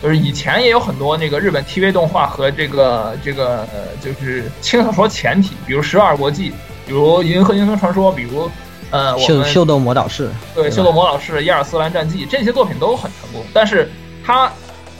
[0.04, 6.50] 就是以前也有很多那个日本 TV 动画和这个这个呃就是轻小说前体，比如《十二国际》，
[6.86, 8.50] 比如《银河英雄传说》，比如
[8.90, 13.90] 呃我们秀秀斗魔导士，对，《秀逗魔导士》《亚尔斯兰战记》这些作品都很成功，但是
[14.22, 14.52] 它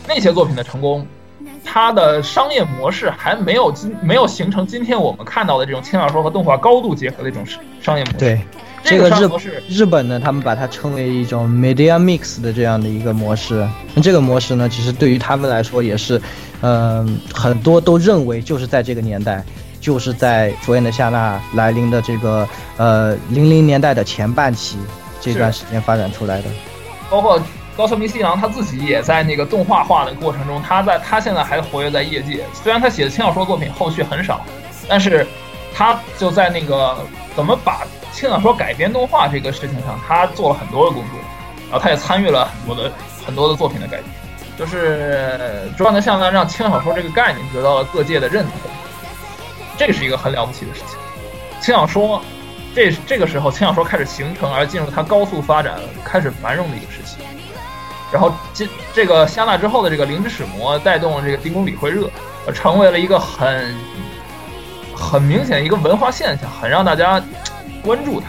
[0.09, 1.07] 那些作品的成功，
[1.63, 7.45] 它的商业模式还没有今没有形成今天我们看到的这种轻小说和动画高度结合的一种
[7.83, 8.17] 商业模式。
[8.17, 8.41] 对，
[8.85, 9.09] 这个
[9.41, 13.67] 日日本呢，他们把它称为一种 media mix 的这样的一个模式。
[13.95, 16.21] 那这个模式呢，其实对于他们来说也是，
[16.61, 19.43] 嗯、很多都认为就是在这个年代，
[19.81, 24.77] 就是在佛眼的夏娜来临的这个呃零零年代的前半期
[25.21, 26.49] 这段时间发展出来的。
[27.11, 27.41] 包括
[27.77, 32.45] 高桥明希郎他自己也在那个动画化的过程中，他在他现在还活跃在业界。
[32.53, 34.45] 虽然他写的轻小说作品后续很少，
[34.87, 35.27] 但是
[35.75, 36.97] 他就在那个
[37.35, 37.81] 怎么把
[38.15, 41.19] 轻小说改编动画这个事情上，他做了很多的工作，
[41.69, 42.93] 然后他也参与了很多的
[43.27, 44.07] 很多的作品的改编。
[44.57, 48.71] 就是《转的向量》让轻小说这个概念得到了各界的认同，
[49.77, 50.97] 这是一个很了不起的事情。
[51.61, 52.23] 轻小说，
[52.73, 57.17] 这这个时候轻小说开始形成，而进入它高速发展、开始繁荣的一个时期。
[58.13, 62.09] 然后这这个香纳之后的这个灵之使魔带动了这个丁公理会热，
[62.55, 63.75] 成为了一个很
[64.95, 67.21] 很明显一个文化现象，很让大家
[67.85, 68.29] 关注它，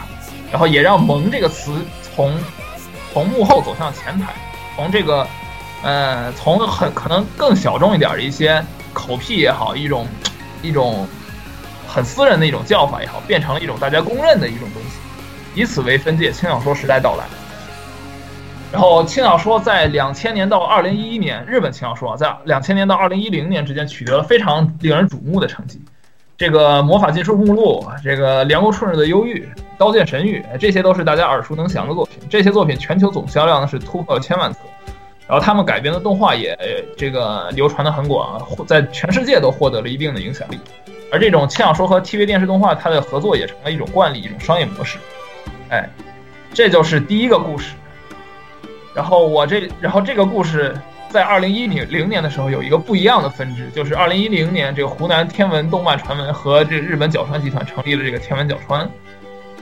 [0.52, 2.38] 然后也让“萌”这个词从
[3.12, 4.34] 从幕后走向前台，
[4.76, 5.26] 从这个
[5.82, 10.06] 呃从很可能更小众一点的一些口癖也好，一种
[10.62, 11.08] 一种
[11.88, 17.24] 很私人的一种叫法也好，变成了一种大家公认的一种东西，以此为分界，轻小说时代到来。
[18.72, 25.80] 然后轻小说在两千年到二零一一年，日本轻小说啊在两千年到二零一零年之间取得了非常令人瞩目的成绩。
[26.38, 29.40] 这个《魔法禁书目录》、这个《凉宫春日的忧郁》、
[29.78, 32.18] 《刀剑神域》，这些都是大家耳熟能详的作品。
[32.28, 34.58] 这些作品全球总销量呢是突破千万册，
[35.26, 36.54] 然后他们改编的动画也
[36.94, 40.58] 这个流传的很广，在全世界都获得了一定的影响力。
[41.10, 44.98] 而这种轻小说和 TV 电视动画，它的合作也成了一种惯例，一种商业模式。
[45.70, 45.88] 哎，
[46.52, 47.74] 这就是第一个故事。
[48.92, 50.76] 然后我这，然后这个故事
[51.16, 58.80] 在二零一零零年的时候有一个不一样的分支，就是二零一零年这个湖南天文动漫传闻和这日本角川集团成立了这个天文角川。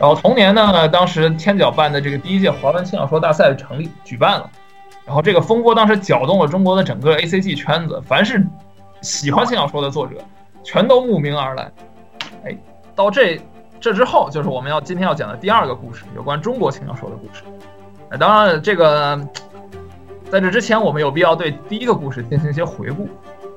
[0.01, 4.51] 然后同年呢，当时天角办的这个第一届华文轻小说大赛成立举办了，
[5.07, 8.45] 然后这个风波当时搅动了中国的整个 A C G 圈子，凡是
[9.01, 10.17] 喜欢轻小说的作者
[10.65, 11.71] 全都慕名而来。
[12.45, 12.59] 哎，
[12.97, 13.41] 到这
[13.79, 17.45] 这之后，就是我们要今天要讲的第二个故事，有关中国轻小说的故事。
[18.19, 19.17] 当然，这个
[20.31, 23.09] 在这之前，我们有必要对第一个故事进行一些回顾，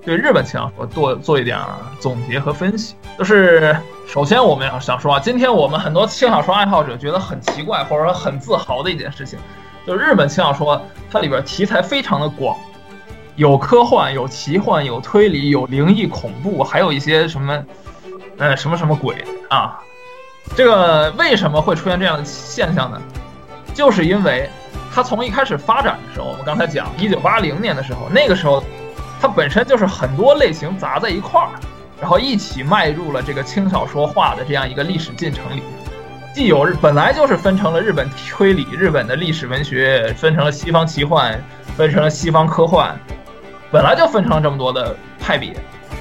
[0.05, 1.59] 对日本轻小说做做一点
[1.99, 2.95] 总结和分析。
[3.17, 3.75] 就是
[4.07, 9.39] 首先，我们要想说啊，今天我们很多轻小说爱好者觉得很奇怪，或者说很自豪的一件事情，
[9.85, 10.79] 就是日本轻小说
[11.11, 12.55] 它里边题材非常的广，
[13.37, 17.65] 有科幻，有奇幻，有推理，有灵异恐怖，还有一些什么，
[18.37, 19.15] 呃，什么什么鬼
[19.49, 19.79] 啊。
[20.55, 23.01] 这个为什么会出现这样的现象呢？
[23.73, 24.49] 就是因为
[24.97, 28.63] 它从一开始发展的时候，我们刚才讲一九八零年的时候，那个时候
[29.21, 31.49] 它本身就是很多类型砸在一块儿，
[32.01, 35.61] 然后一起迈入了这个轻小说化的这样一个历史进程里。
[36.33, 41.39] 既有日本来就是分成了日本推理、日本的历史文学，分成了西方奇幻，
[41.75, 42.99] 分成了西方科幻，
[43.71, 45.53] 本来就分成了这么多的派别，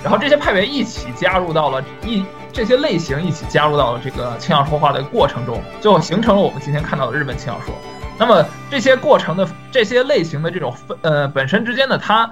[0.02, 2.24] 然后这些派别一起加入到了一。
[2.50, 7.74] 这些类型一起加入到了这个轻小说化的过程中，就形成了我们今天看到的日本轻小说。
[8.18, 12.30] 那么这些过程的这些类型的这种分呃本身之间的它，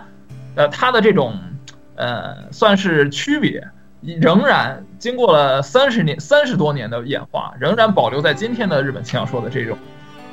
[0.54, 1.38] 呃它的这种
[1.96, 3.62] 呃算是区别，
[4.00, 9.76] 仍然经过了三十年三十多年的演化，仍然保留在今天的日本轻小说的这种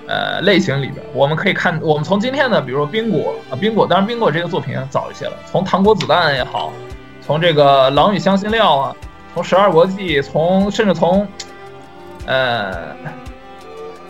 [0.08, 1.06] 呃类型里边。
[1.14, 6.72] 我们可以看，我们从今天的比如说冰果啊冰果，当然冰果这个作品早一些了，从糖果子弹也好，
[7.22, 8.95] 从这个狼与香辛料啊，
[9.34, 11.28] 从十二国际，从甚至从
[12.26, 12.95] 呃。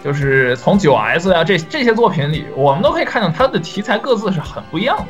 [0.03, 5.05] 就是从九 S 啊这这些作品里，我们都可以看到它的题材各自是很不一样的。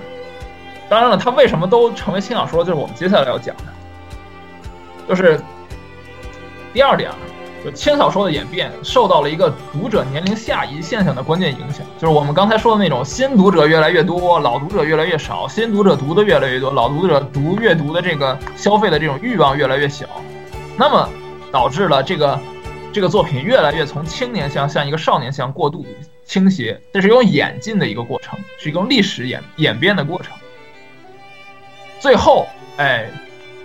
[0.89, 3.63] 当然了，它为什么都成为轻小说，就是我们接下来要讲的。
[5.07, 5.39] 就是
[6.73, 7.15] 第二点啊，
[7.63, 20.05] 就轻小说的演变受到了一个读者年龄下移现象的关键影响，就是我们刚才说的那种新读者越来越多，老读者越来越少，新读者读的越来越多，老读者读阅读的这个消费的这种欲望越来越小，
[20.77, 21.09] 那么
[21.49, 22.37] 导致了这个。
[22.93, 25.85] 这个作品越来越从青年向向一个少年向过度
[26.25, 30.33] 倾斜，这是一种演进的一个过程，是一种历史演演变的过程。
[31.99, 33.09] 最后，哎，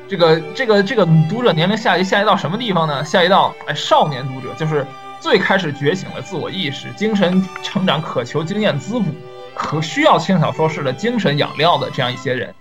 [0.09, 3.05] 这个这个这个读者年龄下移下移到什么地方呢？
[3.05, 4.87] 下移到哎少年读者，就是
[5.21, 9.07] 最开始觉醒了自我意识、精神成长、渴求经验滋补、
[9.55, 12.55] 可需要轻小说式的精神养料的这样一些人。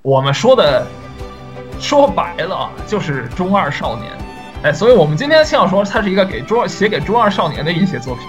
[0.00, 0.86] 我们说的
[1.78, 4.10] 说白了，就是中二少年。
[4.62, 8.24] 哎，所以我们今天轻小说，它是一个给中写给中二少年的一些作品，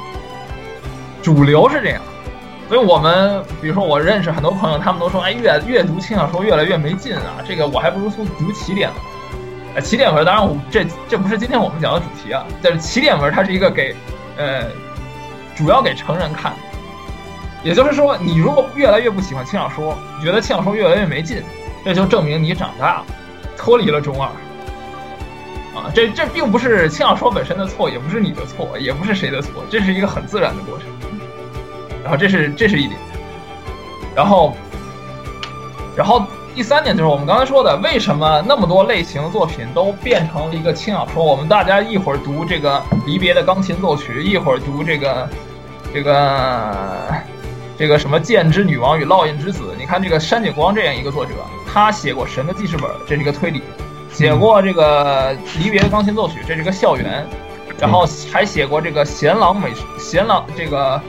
[1.21, 2.01] 主流是这样。
[2.67, 8.95] 所以我们比如说，我认识很多朋友，他们都说，哎，越阅读轻小说越来越没劲啊，这个我还不如读读起点呢。
[9.75, 13.95] 哎，起点文，当然我这这不是今天我们讲的主题啊，但是起点文它是一个给
[14.38, 14.63] 呃
[15.55, 16.53] 主要给成人看，
[17.63, 21.43] 也就是说，你如果越来越不喜欢轻小说，觉得轻小说越来越没劲，
[21.86, 23.05] 这就证明你长大了，
[23.55, 24.27] 脱离了中二。
[25.76, 30.88] 啊，这这并不是轻小说本身的错，也不是你的错，也不是谁的错，这是一个很自然的过程。
[32.03, 32.99] 然后这是这是一点，
[34.13, 34.53] 然后，
[35.95, 41.24] 然后第三点就是我们刚才说的，为什么那么多类型的作品都变成了一个轻小说？
[41.24, 45.30] 我们大家一会儿读这个离别的钢琴奏曲，一会儿读这个
[45.93, 46.76] 这个
[47.78, 49.74] 这个什么剑之女王与烙印之子。
[49.80, 51.32] 你看这个山井光这样一个作者，
[51.65, 53.61] 他写过《神的记事本》，这是一个推理。
[54.14, 57.26] 写过这个离别的钢琴奏曲，这是个校园，
[57.80, 61.01] 然后还写过这个贤郎美贤郎这个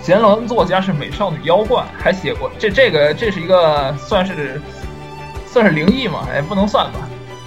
[0.00, 4.62] 贤郎作家是美少女妖怪，还写过这这个这是一个算是
[5.44, 6.26] 算是灵异嘛？
[6.32, 7.00] 哎，不能算吧。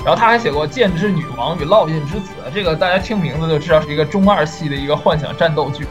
[0.03, 5.87] 然后他还写过剑之女王与烙印之子，这个大家听名字就知道是一个中二系的一个幻想战斗剧。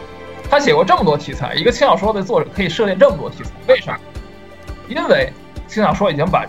[0.51, 3.99] 他写过这么多题材，一个轻小说的作者可以涉猎这么多题材，为啥？
[4.87, 5.33] 因为
[5.67, 6.45] 轻小说已经把。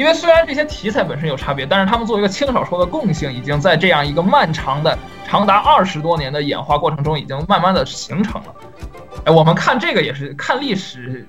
[0.00, 4.98] 因为虽然这些题材本身有差别，但是他们作为一个轻小说的共性，已经在这样一个漫长的、
[5.28, 8.54] 长达二十多年的演化过程中，已经慢慢的形成了。
[9.26, 11.28] 哎，我们看这个也是看历史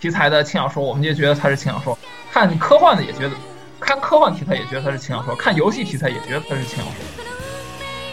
[0.00, 1.94] 题材的轻小说，我们就觉得它是轻小说；
[2.32, 3.32] 看科幻的也觉得，
[3.78, 7.24] 看科幻题材也觉得它是轻小说；看游戏题材也觉得它是轻小说。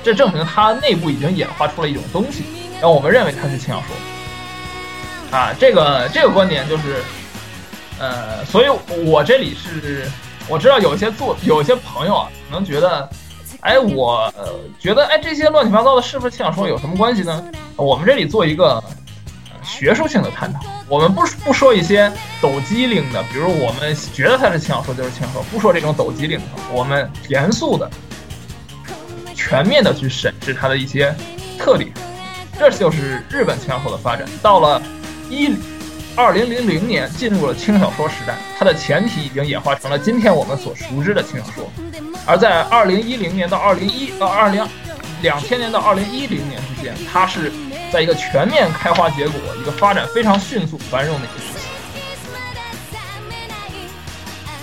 [0.04, 2.44] 这证明它内部已经演化出了一种东西，
[2.82, 5.38] 让我们认为它是轻小说。
[5.38, 7.02] 啊，这个这个观点就是。
[8.00, 8.68] 呃，所以
[9.06, 10.08] 我这里是，
[10.48, 13.10] 我知道有些做有些朋友啊，可能觉得，
[13.62, 14.32] 哎，我
[14.80, 17.44] 觉得，哎，这些乱七八糟的是不是轻小说有什么关系呢？
[17.76, 18.84] 我们这里做一个
[19.64, 27.90] 学术性的探讨，我们不不说一些抖机灵的，比如我们觉得它是轻小说就是轻小说，不说这种抖机灵的，我们严肃的、
[29.34, 31.16] 全面的去审视它的一些
[31.58, 31.92] 特点。
[32.60, 34.80] 这就是日本轻小说的发展，到了
[35.32, 35.56] 一。
[36.18, 41.70] 二零零零年进入了轻小说时代，它的前提已经演化成了今天我们所熟知的轻小说。
[42.26, 44.68] 而在二零一零年到二零一到二零
[45.22, 47.52] 两千年到二零一零年之间，它是
[47.94, 51.68] 在一个全面开花结果、一个发展非常迅速繁荣的一个时期。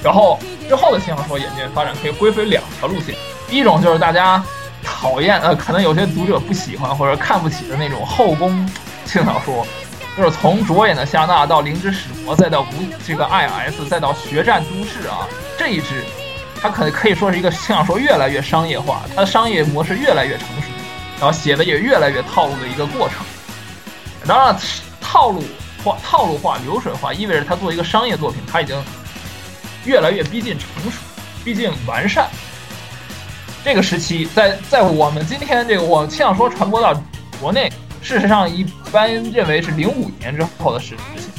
[0.02, 3.14] 然后之后的轻小说演变发展可以归为两条路线，
[3.48, 4.42] 一种就是大家
[4.82, 8.68] 讨厌呃，可能有些读者不喜欢或者看不起的那种后宫
[9.04, 9.64] 轻小说。
[10.16, 12.66] 就是从着眼的夏娜到灵之使魔，再到无
[13.04, 15.26] 这个 I S，再到决战都市啊，
[15.58, 16.04] 这一支，
[16.62, 20.68] 它可可以说是一个轻小说越来越商业化，它的商业模式越来越成熟，
[21.18, 23.18] 然后写的也越来越套路的一个过程。
[24.24, 24.56] 当然，
[25.00, 25.42] 套路
[25.82, 28.80] 化、套路化、流水化，意味着它作为一个商业作品，它已经
[29.84, 30.98] 越来越逼近成熟，
[31.44, 32.28] 逼近完善。
[33.64, 36.94] 这个时期，在在我们今天这个我轻小说传播到
[37.40, 37.72] 国内。
[38.04, 41.32] 事实上，一般认为是零五年之后的事情，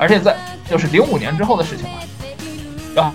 [0.00, 0.36] 而且在
[0.68, 3.00] 就是零五年之后的事情了。
[3.00, 3.14] 啊，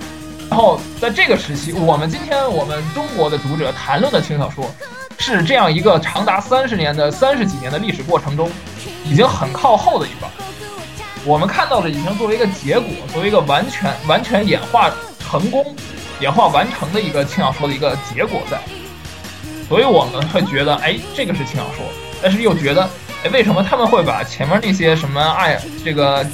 [0.49, 4.73] 然后在这个时期，我们今天我们中国的读者谈论的轻小说，
[5.19, 8.49] 是这样一个长达三十年的三十几年的历史过程中，
[9.03, 10.31] 已经很靠后的一半。
[11.25, 14.89] 我们看到的已经作为一个结果，作为一个完全完全演化
[15.19, 15.75] 成功、
[16.21, 18.57] 演化完成的一个轻小说的一个结果在。
[19.67, 21.85] 所以我们会觉得，哎，这个是轻小说，
[22.23, 22.89] 但是又觉得，
[23.25, 26.25] 哎，为什么他们会把前面那些什么爱这个，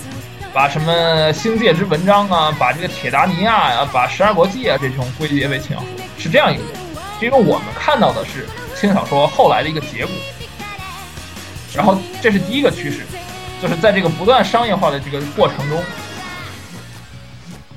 [0.54, 7.28] 把什么星界之文章啊，把这个铁达尼亚呀，把十二国记啊这种归结为轻小说，是这样一个原因。
[7.28, 8.48] 因为我们看到的是
[8.80, 10.14] 轻小说后来的一个结果。
[11.74, 13.00] 然后这是第一个趋势，
[13.62, 15.84] 就是在这个不断商业化的这个过程中，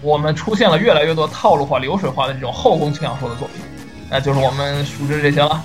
[0.01, 3.65] 我们出现了越来越多套路化、流水化的这种后宫轻小说的作品。
[4.09, 5.63] 那就是我们熟知这些了，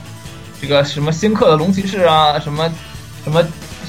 [0.61, 2.71] 这个什么新刻的龙骑士啊，什么
[3.23, 3.43] 什么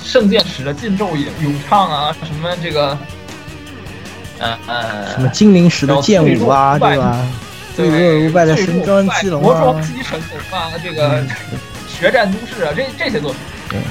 [0.05, 2.97] 圣剑使的禁咒咏咏唱啊，什么这个
[4.39, 7.27] 呃呃什么精灵使的剑舞啊，对吧？
[7.77, 11.25] 罪恶无败的神装基龙啊，魔装机神啊，这个
[11.99, 13.41] 决战都市啊，这这些作品。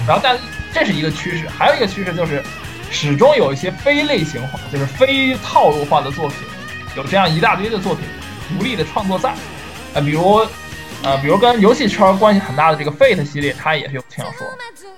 [0.07, 0.37] 然后，但
[0.73, 2.43] 这是一个趋势，还有一个趋势就是，
[2.89, 6.37] 始终有一些非类型化，就是非套路化的作品，
[6.95, 8.03] 有这样一大堆的作品，
[8.49, 9.33] 独立的创作在。
[9.93, 10.41] 呃，比如，
[11.07, 14.45] 呃，比如跟游戏圈关系很大的这个 Fate 系列，它也是有轻小说。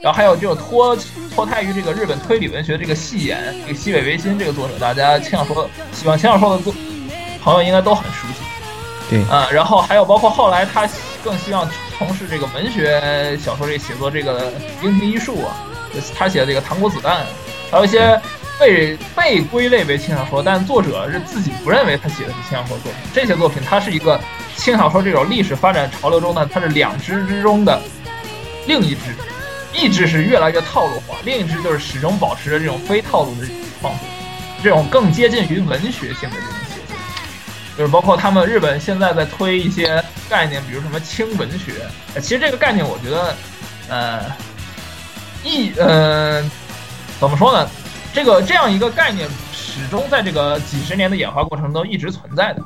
[0.02, 0.98] 然后还有这个脱
[1.36, 6.74] 脱胎于这个日本推理文学这个戏言这个西北维新这个作者，大家轻小说喜欢轻小说的作
[7.44, 8.40] 朋友应该都很熟悉。
[9.08, 10.90] 对，啊，然后还有包括后来他
[11.24, 14.52] 更希望从事这个文学小说这写作这个
[14.82, 15.62] 英庭一术啊，
[16.18, 17.18] 他写的这个《糖果子弹》，
[17.70, 18.20] 还有一些。
[18.60, 23.02] 被被归类为轻小说，但作者是自己不认为他写的是轻小说作品。
[23.14, 24.20] 这些作品，它是一个
[24.58, 27.82] 轻小说这种历史发展潮流中呢，它是两支之中的
[28.68, 29.16] 另一支，
[29.74, 33.48] 一支是越来越套路化，另一支就是始终保持着这种非套路的
[33.80, 34.08] 创作，
[34.62, 36.96] 这种更接近于文学性的这种写作。
[37.78, 41.88] 就是包括他们日本现在在推一些概念，比如什么轻文学。
[42.16, 43.36] 其实这个概念，我觉得，
[43.88, 44.26] 呃，
[45.46, 46.52] 一嗯，
[47.22, 47.70] 怎么说呢？
[48.14, 52.62] 这个这样一个概念始终在这个几十年的演化过程中一直存在的，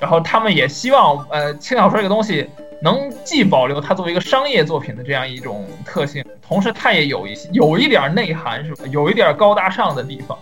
[0.00, 2.48] 然后他们也希望，呃，轻小说这个东西
[2.82, 8.84] 能既保留它作为一个商业作品的这样一种特性，同时它也有一些有一点内涵，是吧？
[8.90, 10.36] 有一点高大上的地方，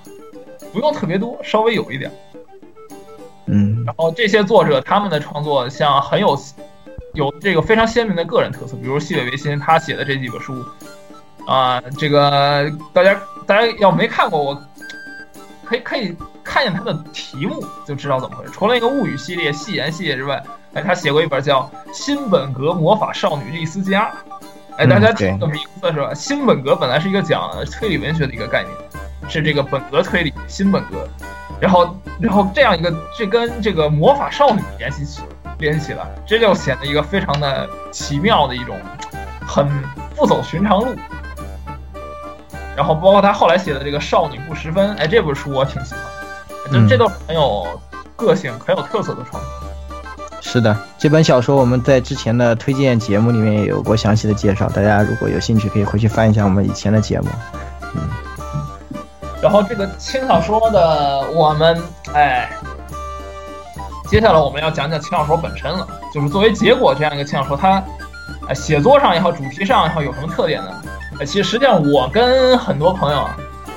[0.72, 2.10] 不用特别多，稍微有一点。
[3.46, 3.84] 嗯。
[3.84, 6.38] 然后这些作者他们的创作像很有
[7.14, 10.64] 有这个非常鲜明的个人特色，比如西尾维新他写的这几本书。
[11.44, 14.62] 啊，这个大家大家要没看过，我
[15.64, 18.50] 可以可以看见它的题目就知道怎么回事。
[18.50, 20.42] 除了那个物语系列、戏言系列之外，
[20.74, 21.62] 哎，他写过一本叫
[21.92, 24.10] 《新本格魔法少女丽丝佳》。
[24.78, 26.14] 哎，大家听个名字是吧？
[26.14, 31.06] 新本格本来是一个讲推理文学的一个概念，是这个本格推理，新本格。
[31.60, 35.22] 然后然后这样一个，这跟这个魔法少女联系起
[35.58, 38.76] 联系起来，这就显得一个非常的奇妙的一种，
[39.46, 39.68] 很
[40.16, 40.96] 不走寻常路。
[42.76, 47.66] 然后包括他后来写的这个《少女不十分》，哎，这本书我挺喜欢，就这都很有
[48.16, 49.50] 个性、很有特色的创作。
[50.40, 57.28] 是的，这本小说我们在之前的推荐节目里面也有过详细的介绍，大家如果有兴趣可以回去翻一下我们以前的节目。
[57.94, 58.00] 嗯。
[59.40, 61.80] 然后这个轻小说的我们，
[62.14, 62.50] 哎，
[64.08, 67.82] 接下来我们要讲讲轻小说本身了，就是作为结果这样一个轻小说，它，
[68.48, 70.70] 哎，写作上也好，主题上也好，有什么特点呢？
[71.24, 73.28] 其实实际上，我跟很多朋友，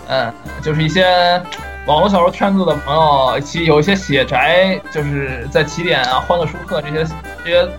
[0.08, 1.42] 嗯，就是一些
[1.86, 7.06] 网络小说圈子的朋友，其实有一些写宅，就是在起点啊、欢乐书客这些
[7.44, 7.70] 这些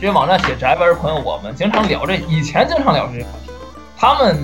[0.00, 3.50] 这些网站写宅文的朋友，我们经常聊这，以前经常聊这些话题。
[3.96, 4.36] 他们，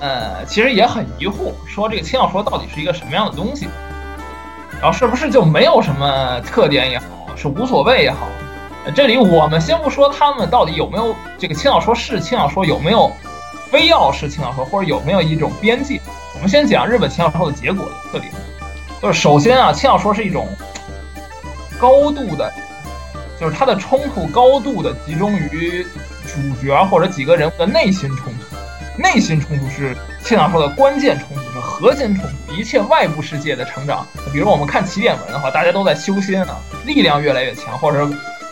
[0.00, 3.68] 呃，其实也很疑惑，说这个轻小说到底是一个什么样的东西？
[4.80, 7.06] 然后是不是就没有什么特点也好，
[7.36, 8.26] 是无所谓也好？
[8.96, 13.12] 这里我们先不说他们到底有没有这个轻小说是轻小说有没有？
[13.72, 15.98] 非要是轻小说，或者有没有一种边界？
[16.34, 18.30] 我们先讲日本轻小说的结果的特点，
[19.00, 20.46] 就是首先啊，轻小说是一种
[21.80, 22.52] 高度的，
[23.40, 25.86] 就是它的冲突高度的集中于
[26.26, 34.06] 主角或者几个人物的内心冲突，内心冲突是轻小说的关键冲突，是核心冲突，一切外部世界的成长。
[34.34, 38.06] 比如我们看起点文的话，大家都在修仙啊，力量越来越强，或者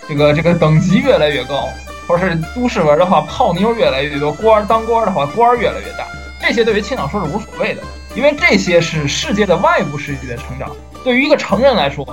[0.08, 1.68] 这个这个等级越来越高。
[2.10, 6.04] 或者是都市文的话，泡妞越来越多；官当官的话，官越来越大。
[6.40, 7.82] 这些对于青鸟说是无所谓的，
[8.16, 10.68] 因为这些是世界的外部世界的成长。
[11.04, 12.04] 对于一个成人来说，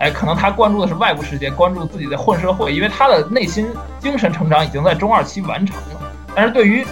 [0.00, 6.00] 哎，可能他关注的是外部世界，关注自己的混社会，因为他的内心精神成长已经在中二期完成了。
[6.34, 6.82] 但是对于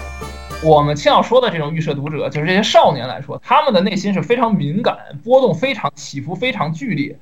[0.62, 7.18] 我们青鸟说的这种预设读者，就是这些少年来说，他们的内心是非常敏感，波动非常起伏非常剧烈，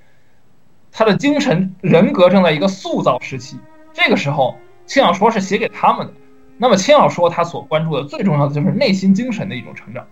[0.90, 3.56] 他的精神人格正在一个塑造时期。
[3.92, 4.56] 这个时候。
[4.88, 6.12] 轻小说是写给他们的，
[6.56, 10.04] 那么轻小说它所关注的最重要的就是内心精神的一种成长，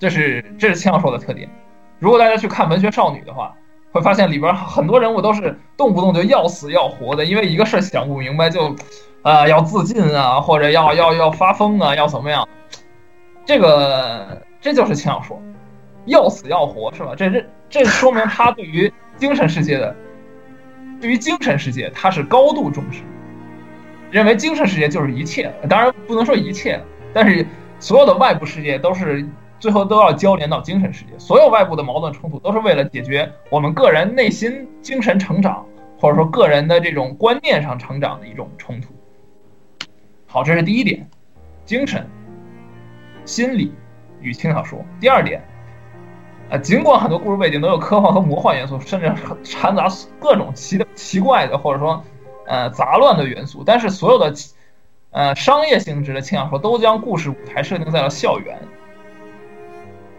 [0.00, 1.48] 这是这是轻小说的特点。
[2.00, 3.54] 如果大家去看文学少女的话，
[3.92, 8.74] 会发现里边很多人物都是动不动就要死要活的，因为一个事儿想不明白就，
[9.22, 12.48] 呃，要自尽啊，或者要要要发疯啊，要怎么样？
[13.44, 15.40] 这个这就是轻小说，
[16.06, 17.14] 要死要活是吧？
[17.14, 19.94] 这这这说明他对于精神世界的，
[21.02, 23.02] 对于精神世界他是高度重视，
[24.10, 25.52] 认为精神世界就是一切。
[25.68, 26.80] 当然不能说一切，
[27.12, 27.44] 但是
[27.78, 29.28] 所有的外部世界都是。
[29.58, 35.64] 最后都要交连到精神世界，所有外部的矛盾冲突都是为了解决我们个人内心精神成长，
[36.00, 38.92] 或者说个人的这种观念上成长的一种冲突。
[40.26, 41.08] 好，这是第一点，
[41.64, 42.04] 精神、
[43.24, 43.72] 心理
[44.20, 44.84] 与轻小说。
[44.98, 45.40] 第二点，
[46.52, 49.10] 啊，尽管很多故事背景都有科幻和魔幻元素，甚至
[49.42, 49.88] 掺杂
[50.20, 52.04] 各种奇的奇怪的或者说
[52.46, 54.30] 呃杂乱的元素，但是所有的
[55.12, 58.58] 呃商业性质的轻小说都将故事舞台设定在了校园。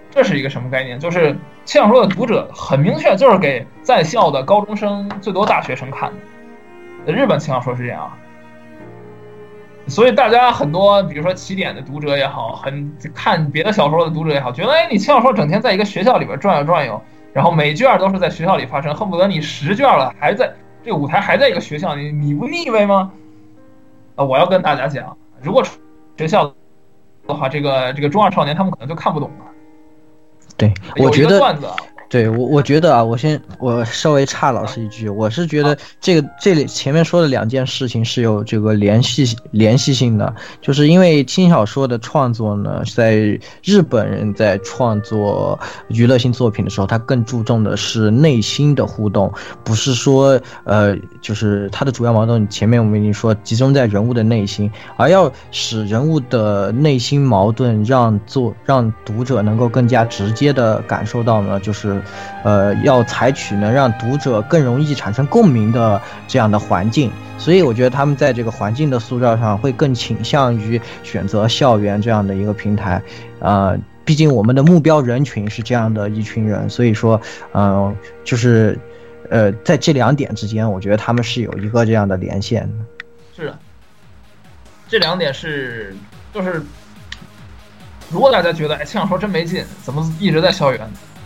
[0.09, 0.99] 这是一个什么概念？
[0.99, 6.11] 就是轻小说的读者很明确，就是给在校的高中生、最多大学生看
[7.05, 7.13] 的。
[7.13, 8.11] 日本轻小说是这样，
[9.87, 17.01] 所以大家很多，比如说起点的读者也好，很看别的小说的读者也好，觉得哎，你轻小说整天在一个学校里边转悠转悠，
[17.33, 20.53] 然后每卷都是在学校里发生，恨不得你十卷了还在
[20.83, 23.11] 这个舞台还在一个学校，你你不腻歪吗？
[24.15, 25.63] 啊，我要跟大家讲，如果
[26.17, 26.53] 学校
[27.27, 29.45] 的话，这个这个中二少年他们可能就看不懂了。
[30.55, 31.39] 对，我觉得。
[32.13, 43.15] 对我，我觉得啊，我先我稍微差老师一句，我是觉得这个这里前面说的两件事情是有这个联系联系性的，就是因为轻小说的创作呢，在
[43.63, 49.33] 日本人在创作娱乐性作品的时候，他更注重的是内心的互动，
[49.63, 62.02] 不是说呃，就是他的主要矛盾前面我们已经说集中在人物的内心，而要使人物的内心矛盾让作让读者能够更加直接的感受到呢，就是。
[62.43, 73.01] 呃，要采取能让读者更容易产生共鸣的这样的环境，所以我觉得他们在这个环境的塑造上会更倾向于选择校园这样的一个平台。
[73.39, 77.19] 呃，毕竟我们的目标人群是这样的一群人，所以说，
[77.53, 78.77] 嗯，就是，
[79.29, 82.69] 呃，在这两点之间，我觉得他们是有一个这样的连线。
[83.35, 83.57] 是的，
[84.87, 85.95] 这两点是，
[86.33, 86.61] 就是，
[88.09, 90.79] 如果大家觉得哎，轻小说真没劲，怎么一直在校园？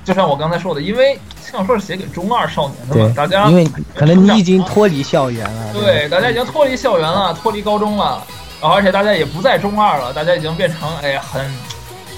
[0.07, 8.25] 就像我刚才说的，因为轻小说是写给中二少年的嘛，大家因为可能你已经脱离校园了，对，大家已经脱离校园了，脱离高中了，
[8.61, 11.45] 然后而且大家也不在中二了，大家已经变成哎很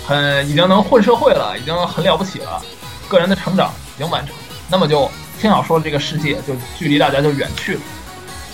[0.06, 2.62] 很已经能混社会了，已经很了不起了，
[3.08, 4.36] 个人的成长已经完成，
[4.70, 5.10] 那么就
[5.42, 7.82] 轻小说的这个世界就距离大家就远去了，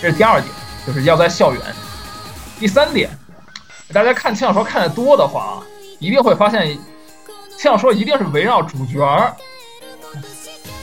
[0.02, 0.50] 这是第二点，
[0.88, 1.62] 就是要在校园。
[2.58, 3.10] 第三点，
[3.92, 5.54] 大家看轻小说看的多的话啊，
[6.00, 6.78] 一定会发现。
[7.58, 9.36] 轻小说一定是围绕主角儿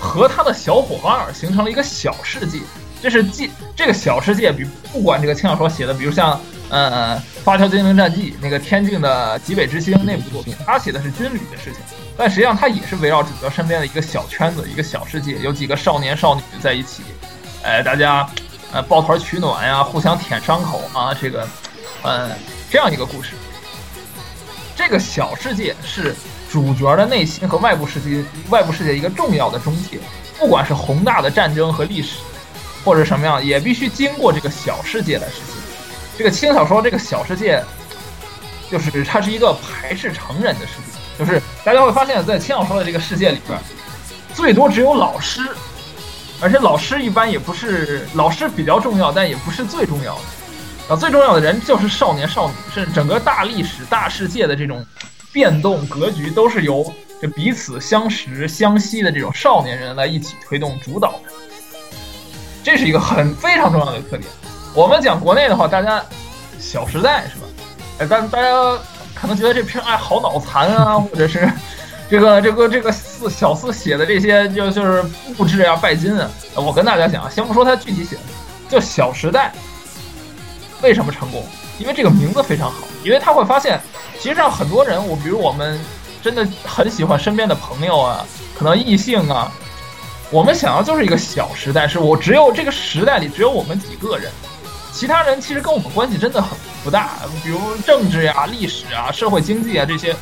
[0.01, 2.59] 和他的小伙伴儿形成了一个小世界，
[3.01, 11.81] 这是既这个小世界比不管这个轻小说写的，比如像呃《发条精灵战记》那个天境的极北之星那部作品，他写的是军旅的事情，
[12.17, 17.05] 但实际上他也是围绕主角身边的一个小圈子、一个小世界，有几个少年少女在一起，
[17.63, 18.29] 哎，大家
[18.73, 21.47] 呃抱团取暖呀，互相舔伤口啊，这个
[22.03, 22.31] 呃
[22.69, 23.35] 这样一个故事。
[24.75, 26.17] 这个小世界是。
[26.53, 29.99] 主角的内心和外部世界，外部世界一个重要的中介，
[30.39, 32.19] 不管是宏大的战争和历史，
[32.85, 35.57] 或者什么样，也必须经过这个小世界来实现。
[36.19, 37.65] 这个轻小说这个小世界，
[38.71, 43.59] 就是它是一个排斥成人的世界，就是大家会发现，在轻小说的这个世界里边，
[44.35, 45.41] 最多只有老师，
[46.39, 50.95] 而且老师一般也不是老师比较重要，但也不是最重要的。
[50.95, 54.85] 啊，最重要的人就是少年少女，是整个大历史大世界的这种。
[55.33, 61.33] 变动格局都是由这彼此相识相惜的这种少年人来一起推动主导的，
[62.63, 64.25] 这是一个很非常重要的特点。
[64.75, 66.01] 我们讲国内的话，大家
[66.59, 67.47] 《小时代》是吧？
[67.99, 68.79] 哎，但大家
[69.15, 71.49] 可能觉得这片哎好脑残啊，或者是
[72.11, 75.03] 这个这个这个四小四写的这些就就是
[75.39, 76.31] 物质啊拜金啊。
[76.55, 78.23] 我跟大家讲，先不说他具体写的，
[78.69, 79.53] 就《小时代》
[80.83, 81.47] 为什么成功？
[81.79, 83.81] 因为这个名字非常好，因为他会发现。
[84.23, 85.81] 其实上很多人，我比如我们
[86.23, 88.25] 真的很喜欢身边的朋友啊，
[88.57, 89.51] 可能异性啊，
[90.31, 94.31] 我们想要就是一个小时代，是我只有这个时代里只有我们几个人，
[94.93, 97.19] 其他人其实跟我们关系真的很不大。
[97.43, 100.15] 比如政治呀、历史啊、社会经济啊这些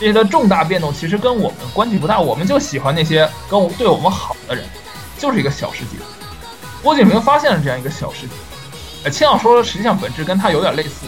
[0.00, 2.18] 这些的重大变动，其实跟我们关系不大。
[2.18, 4.64] 我们就喜欢那些跟我对我们好的人，
[5.18, 5.98] 就是一个小世界。
[6.82, 8.32] 郭敬明发现了这样一个小世界，
[9.04, 11.04] 呃，轻小说实际上本质跟他有点类似，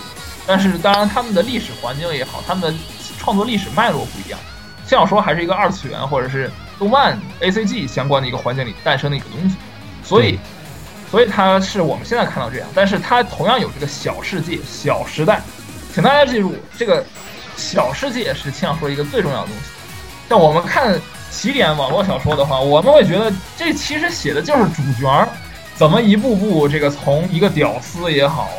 [0.46, 2.78] 但是当然他们的历史环境也好，他们的
[3.18, 4.38] 创作历史脉络不一样。
[4.86, 9.56] 轻小说还是一个二次元或者是动漫 A C G 相关的一个环境里诞生的一个东西，
[10.04, 10.38] 所以，
[11.10, 15.40] 所以它是我们现在看到这样，但是它同样有这个小世界、小时代，
[15.94, 17.04] 请大家记住，这个
[17.56, 19.70] 小世界是轻小说一个最重要的东西。
[20.28, 25.28] 像我们看起点网络小说的话，我们会觉得这其实写的就是主角
[25.76, 28.50] 怎么一步步这个从一个屌丝也好。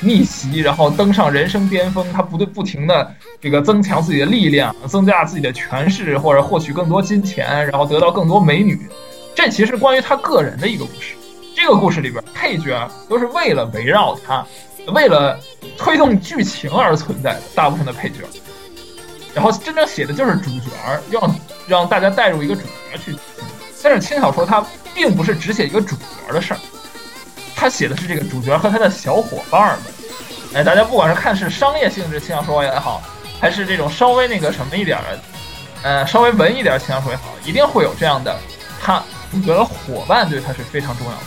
[0.00, 8.80] 逆袭，然后登上人生巅峰，他不对不停的这个增强自己的力量，增加自己的权势，或者获取更多金钱，然后得到更多美女。
[9.34, 11.14] 这其实关于他个人的一个故事。
[11.54, 14.46] 这个故事里边，配角都是为了围绕他，
[14.94, 15.38] 为了
[15.76, 18.18] 推动剧情而存在的，大部分的配角。
[19.34, 20.70] 然后真正写的就是主角，
[21.10, 21.36] 让
[21.66, 23.14] 让大家带入一个主角去。
[23.82, 26.60] 但是轻小说它并不是只写一个主角的事儿。
[27.60, 29.92] 他写的是这个主角和他的小伙伴们，
[30.54, 33.02] 哎，大家不管是看是商业性质轻小说也好，
[33.38, 35.18] 还是这种稍微那个什么一点的，
[35.82, 38.34] 呃，稍微文艺一点轻小说也好，一定会有这样的，
[38.80, 41.18] 他主角的伙伴对他是非常重要的。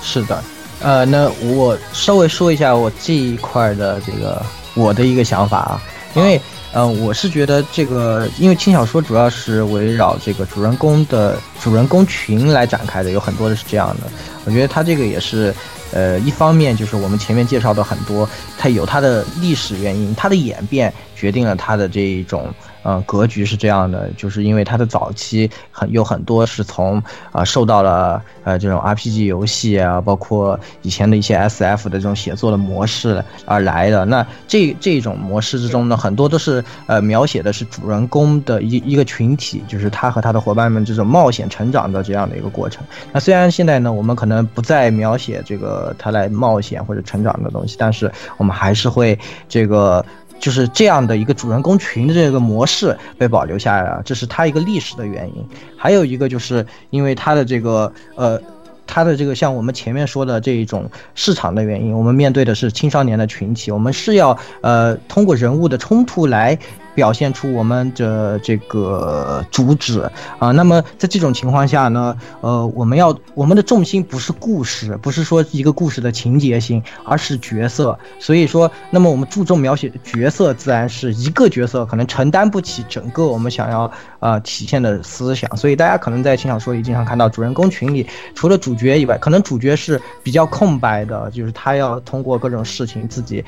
[0.00, 0.44] 是的，
[0.80, 4.40] 呃，那我稍微说一下我这一块的这个
[4.74, 5.82] 我的一个想法啊，
[6.14, 6.40] 因为。
[6.76, 14.10] 嗯，我是觉得这个，因为轻小说主要是围绕这个主人公的主人公群来展开的，有很多的是这样的。
[14.44, 15.54] 我觉得它这个也是，
[15.92, 22.52] 呃，一方面就是我们前面介绍的很多，它有它的历史原因，它的演变决定了它的这一种。
[22.84, 34.04] 呃，格局是这样的，就是因为它的早期很有很多是从啊受到了呃这种 RPG 游戏啊，包括以前的一些 SF 的这种写作的模式而来的。
[34.04, 42.84] 那这这种模式之中呢，很多都是呃描写的是主人公的一一个群体，就是他和他的伙伴们这种冒险成长的这样的一个过程。
[43.12, 49.18] 那虽然现在呢，我们可能不再描写这个他来冒险或者成长的东西，但是我们还是会
[49.48, 50.04] 这个。
[50.38, 55.44] 就是这样的一个主人公群的这个模式被保留下来了，这是它一个历史的原因。
[55.76, 58.40] 还有一个就是因为它的这个呃，
[58.86, 66.58] 它的这个像我们前面说的这一种市场的原因，我们面对的是青少年的群体，我们是要呃通过人物的冲突来。
[66.94, 77.98] 表现出我们的这个主旨啊，那么在这种情况下呢，呃，我们要我们的重心不是故事，不是说一个故事的情节性，而是角色。
[78.18, 83.90] 所以说，那么我们注重描写角色，自然是一个角色可能承担不起整个我们想要
[84.24, 85.54] 呃体现的思想。
[85.54, 93.44] 所以大家可能在轻小说里经常看到主人公群里，除了主角以外，可能主角是比较空白的，就是他要通过各种事情自己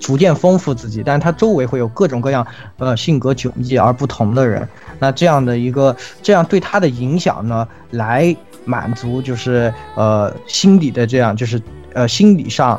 [0.00, 2.44] 逐渐丰富自己，但是他周围会有各种各样。
[2.78, 4.68] 呃，性格迥异而不同的人，
[4.98, 11.60] 那这样的一个，这样对他的影响呢，来满足就是呃心理的这样，就是
[11.94, 12.78] 呃心理上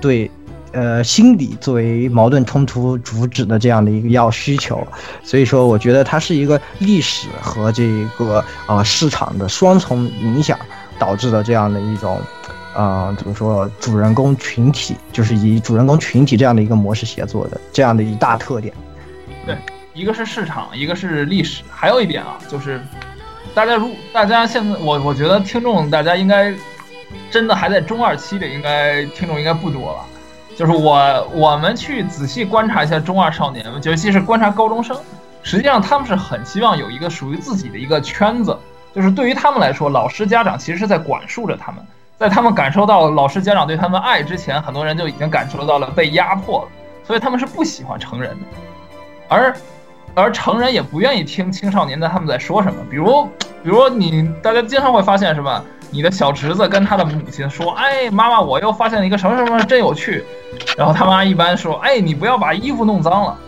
[0.00, 0.30] 对
[0.78, 4.86] 呃心理作为矛盾冲突主旨的这样的一个要需求，
[5.22, 10.58] 所以说我觉得它是一个历史和这个呃市场的双重影响
[10.98, 12.20] 导致的这样的一种。
[12.74, 13.68] 啊，怎么说？
[13.80, 18.72] 主人公群体就是以主人公群体这样的一个模式写作的，这样的一大特点。
[19.44, 19.56] 对，
[19.94, 22.80] 一个是市场，一个是历史，还有一点啊，就是
[23.52, 26.54] 大家如大家现在，我我觉得听众大家应该
[27.32, 30.06] 真的还在中二期的，应该听众应该不多了。
[30.58, 34.98] 就是我我们去仔细观察一下中二少年，尤其是观察高中生，
[35.40, 38.58] 实际上他们是很希望有一个属于自己的一个圈子。
[38.92, 41.80] 就是对于他们来说，老师家长其实是在管束着他们，
[42.18, 46.68] 在他们感受到老师家长对他们爱之前，很多人就已经感受到了被压迫了，
[47.06, 48.46] 所以他们是不喜欢成人的。
[49.28, 49.54] 而，
[50.16, 52.80] 而成人也不愿意听青少年的他们在说什么。
[52.90, 53.28] 比如，
[53.62, 55.62] 比如你大家经常会发现什么？
[55.90, 60.24] 你的小侄子跟他的母亲说：“哎，妈妈，我又发现了一个什么什么，真有趣。”
[60.76, 63.38] 然后他妈一般说：“哎，你不要把衣服弄脏了。”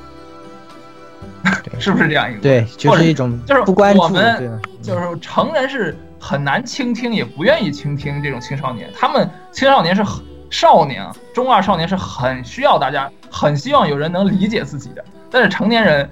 [1.78, 2.40] 是不是这样一个？
[2.40, 4.00] 对，就是一种就是不关注。
[4.02, 8.90] 我们就是成人是很难倾听，也不愿意倾听这种青少年。
[8.94, 10.04] 他们青少年是
[10.50, 15.02] 少年啊，中二少年是很需要大家，很希望有人能理解自己的。
[15.30, 16.08] 但是成年人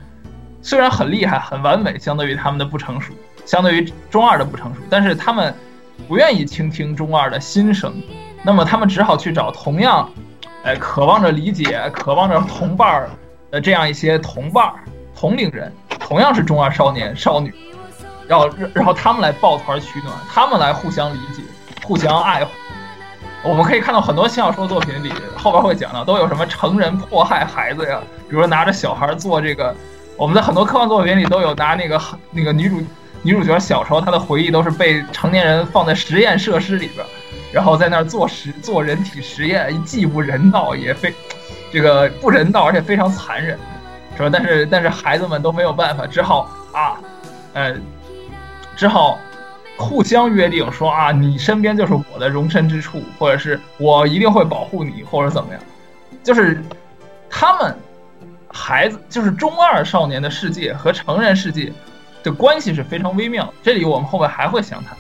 [0.63, 3.13] 虽然很厉害、很完美，相对于他们的不成熟，
[3.45, 5.55] 相对于中二的不成熟，但是他们
[6.07, 8.03] 不愿意倾听中二的心声，
[8.43, 10.09] 那么他们只好去找同样，
[10.65, 13.11] 哎，渴望着理解、渴望着同伴儿
[13.51, 14.75] 的这样一些同伴儿、
[15.15, 17.53] 同龄人，同样是中二少年少女，
[18.27, 21.43] 然后然后他们来抱团取暖，他们来互相理解、
[21.85, 22.51] 互相爱护。
[23.43, 29.75] 我们可以看到很多轻小说作品里，后边会讲到都有什么成人迫害孩子呀，比如说拿着小孩做这个。
[30.17, 32.01] 我们在很多科幻作品里都有拿那个
[32.33, 32.83] 那个女主
[33.23, 37.05] 女主角小时候她的回忆都是被成年人放在实验设施里边，
[37.53, 41.13] 然后在那儿做实做人体实验，既不人道也非
[41.71, 43.59] 这个不人道，而且非常残忍，
[44.17, 44.31] 是吧？
[44.33, 46.97] 但是但是孩子们都没有办法，只好啊，
[47.55, 47.75] 呃，
[48.77, 49.19] 只好
[49.77, 55.61] 互相约定说啊，你身边就是我的容身之处，或者是我一定会保护你，或者怎么样，
[56.23, 56.63] 就是
[57.29, 57.77] 他们
[58.49, 61.73] 孩子就是中二少年的世界和成人世界
[62.23, 63.53] 的关系是非常微妙。
[63.63, 64.97] 这里我们后面还会详谈，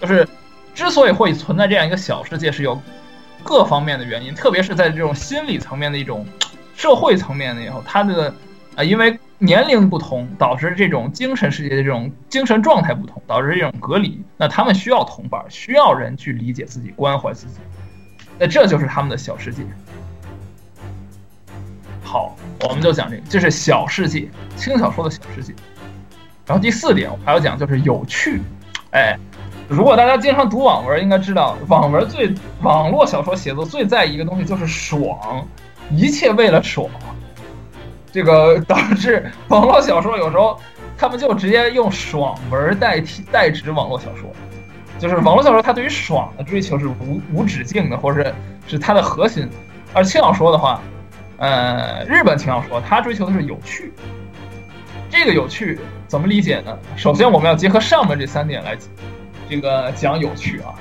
[0.00, 0.26] 就是
[0.74, 2.80] 之所以会存在这样一个小世界，是有
[3.42, 6.26] 各方面的原因，特别是在这种心理层面的一种
[6.74, 8.34] 社会层面的以后，他的
[8.76, 14.22] 啊，因为年龄不同，导致这种精神世界的这种精神状态不同，导致这种隔离。
[14.36, 17.54] 那他们需要同伴，需要人去理解自己、关怀自己。
[18.38, 19.62] 那这就是他们的小世界。
[22.02, 25.54] 好，我们就讲这个，这是小世界，轻小说的小世界。
[26.50, 28.42] 然后第四点，我还要讲就是有趣。
[28.90, 29.16] 哎，
[29.68, 35.46] 如果大家经常读网文，应该知道网文最网络小说写作最在意一个东西就是爽，
[35.92, 36.90] 一切为了爽。
[38.10, 40.58] 这个导致网络小说有时候
[40.98, 44.28] 他们就直接用爽文代替代指网络小说，
[44.98, 48.34] 就是网络小说它对于爽的追求是无无止境的，或者是
[48.66, 49.48] 是它的核心。
[49.94, 50.80] 而轻小说的话，
[51.36, 53.92] 呃，日本轻小说它追求的是有趣。
[55.08, 55.78] 这个有趣
[56.10, 56.76] 怎么理解呢？
[56.96, 58.76] 首先我们要结合上面这三点来，
[59.48, 60.74] 这个讲有趣啊。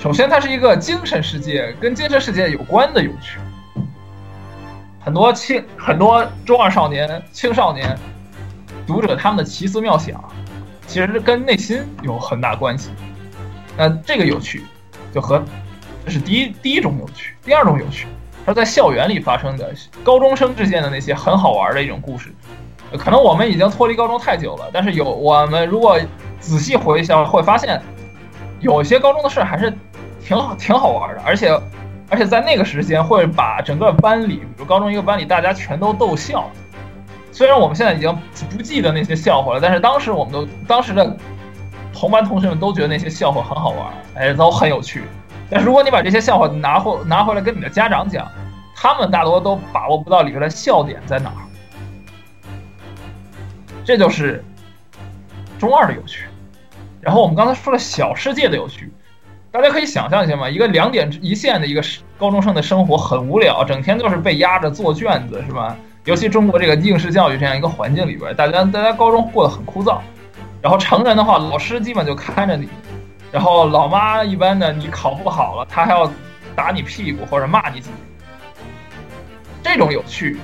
[0.00, 3.38] 首先它是一个精神世界，跟精神世界有关的有趣。
[4.98, 7.98] 很多青很多中二少年、青少年
[8.86, 10.24] 读者他们的奇思妙想，
[10.86, 12.88] 其实跟内心有很大关系。
[13.76, 14.62] 那这个有趣，
[15.12, 15.44] 就和
[16.06, 17.34] 这是第一第一种有趣。
[17.44, 18.06] 第二种有趣，
[18.46, 22.34] 它在校园里发生的高中生之间的那些很好玩的一种故事。
[22.98, 25.98] 可能我们已经脱离高中太久了，但是有我们如果
[26.40, 27.80] 仔细回想，会发现
[28.60, 29.72] 有些高中的事还是
[30.20, 31.58] 挺好挺好玩的，而且。
[32.08, 36.48] 而且在那个时间会把整个班里，比如高中一个班里，大家全都逗笑。
[37.32, 38.16] 虽然我们现在已经
[38.48, 41.16] 不记得那些笑话了，但是当时我们都当时的
[41.92, 45.02] 同班同学们都觉得那些笑话很好玩，哎，都很有趣。
[45.50, 48.24] 但是如果你把这些笑话拿回拿回来跟你的家长讲，
[48.76, 51.42] 他们大多都把握不到里边的笑点在哪儿。
[53.86, 54.44] 这就是
[55.60, 56.26] 中二的有趣。
[57.00, 58.92] 然后我们刚才说了小世界的有趣。
[59.52, 61.82] 大家可以想象一下嘛，一个两点一线的一个
[62.18, 65.74] 高中生的生活很无聊，整天就是被压着做卷子，是吧？
[66.04, 69.98] 尤其中国这个应试教育这样一个环境里边，大家大家高中过得很枯燥。
[70.60, 72.68] 然后成人的话，老师基本就看着你，
[73.32, 76.10] 然后老妈一般的你考不好了，他还要
[76.54, 77.96] 打你屁股或者骂你几句。
[79.62, 80.36] 这种有趣，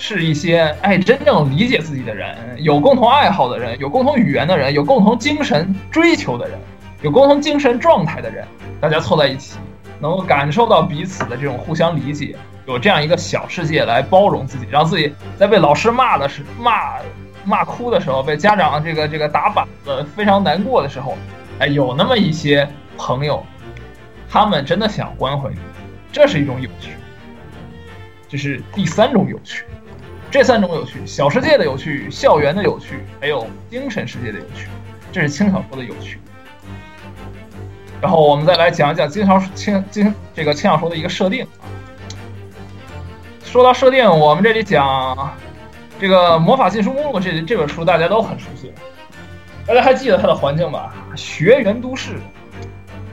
[0.00, 6.58] 是一些哎真正理解自己的人，有共同爱好的人，有共同语言的人，有共同精神追求的人。
[7.02, 8.46] 有共同精神状态的人，
[8.78, 9.58] 大家凑在一起，
[10.00, 12.36] 能够感受到彼此的这种互相理解，
[12.66, 16.96] 有这样一个小世界来包容自己，让自己在被老师骂的时骂
[17.42, 21.16] 骂哭的时候，被家长这个这个打板子非常难过的时候，
[21.58, 23.42] 哎，有那么一些朋友，
[24.28, 25.56] 他们真的想关怀你，
[26.12, 26.90] 这是一种有趣，
[28.28, 29.64] 这是第三种有趣，
[30.30, 34.68] 这三种有趣：小世界的有趣、校园的有趣，还有精神世界的有趣，
[35.10, 36.20] 这是轻小说的有趣。
[38.00, 41.66] 然后我们再来讲一讲经常轻经这个轻小说的一个设定啊。
[43.44, 45.36] 说到设定，我们这里讲
[45.98, 48.72] 这个《魔法禁书目录》这这本书大家都很熟悉，
[49.66, 50.94] 大家还记得它的环境吧？
[51.16, 52.14] 学园都市。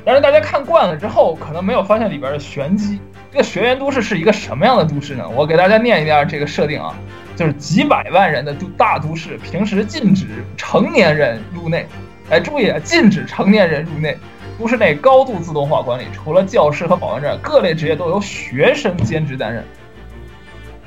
[0.05, 2.99] 但是大家看惯了之后，可能没有发现里边的玄机。
[3.31, 5.27] 这个学员都市是一个什么样的都市呢？
[5.29, 6.95] 我给大家念一下这个设定啊，
[7.35, 10.25] 就是几百万人的都大都市，平时禁止
[10.55, 11.85] 成年人入内。
[12.29, 14.17] 哎，注意啊，禁止成年人入内。
[14.59, 19.63] 都市内高度自动化管理，除了教师和保安站，各类职业都由学生兼职担任。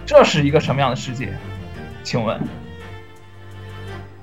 [0.04, 1.32] 这是一个什么样的世界？
[2.02, 2.40] 请问，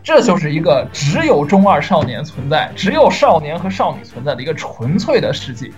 [0.03, 5.71] 这就是一个只有中二少年存在，只有少年和少女存在的一个纯粹的世界，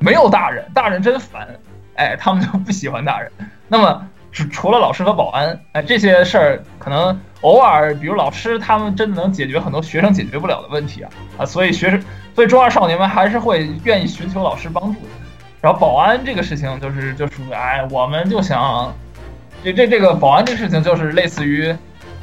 [0.00, 1.46] 没有大人，大人真烦，
[1.94, 3.30] 哎，他们就不喜欢大人。
[3.68, 12.02] 那么，除除了老师和保安，哎，这些事儿可能偶尔，比如老师他们真的能解决很多学生解决不了的问题啊啊，所以学生。
[12.34, 15.08] 所以中二少年们还是会愿意寻求老师帮助的，
[15.60, 18.94] 然后保安这个事情就是就属于哎，我们就想，
[19.62, 21.68] 这这这个保安这个事情就是类似于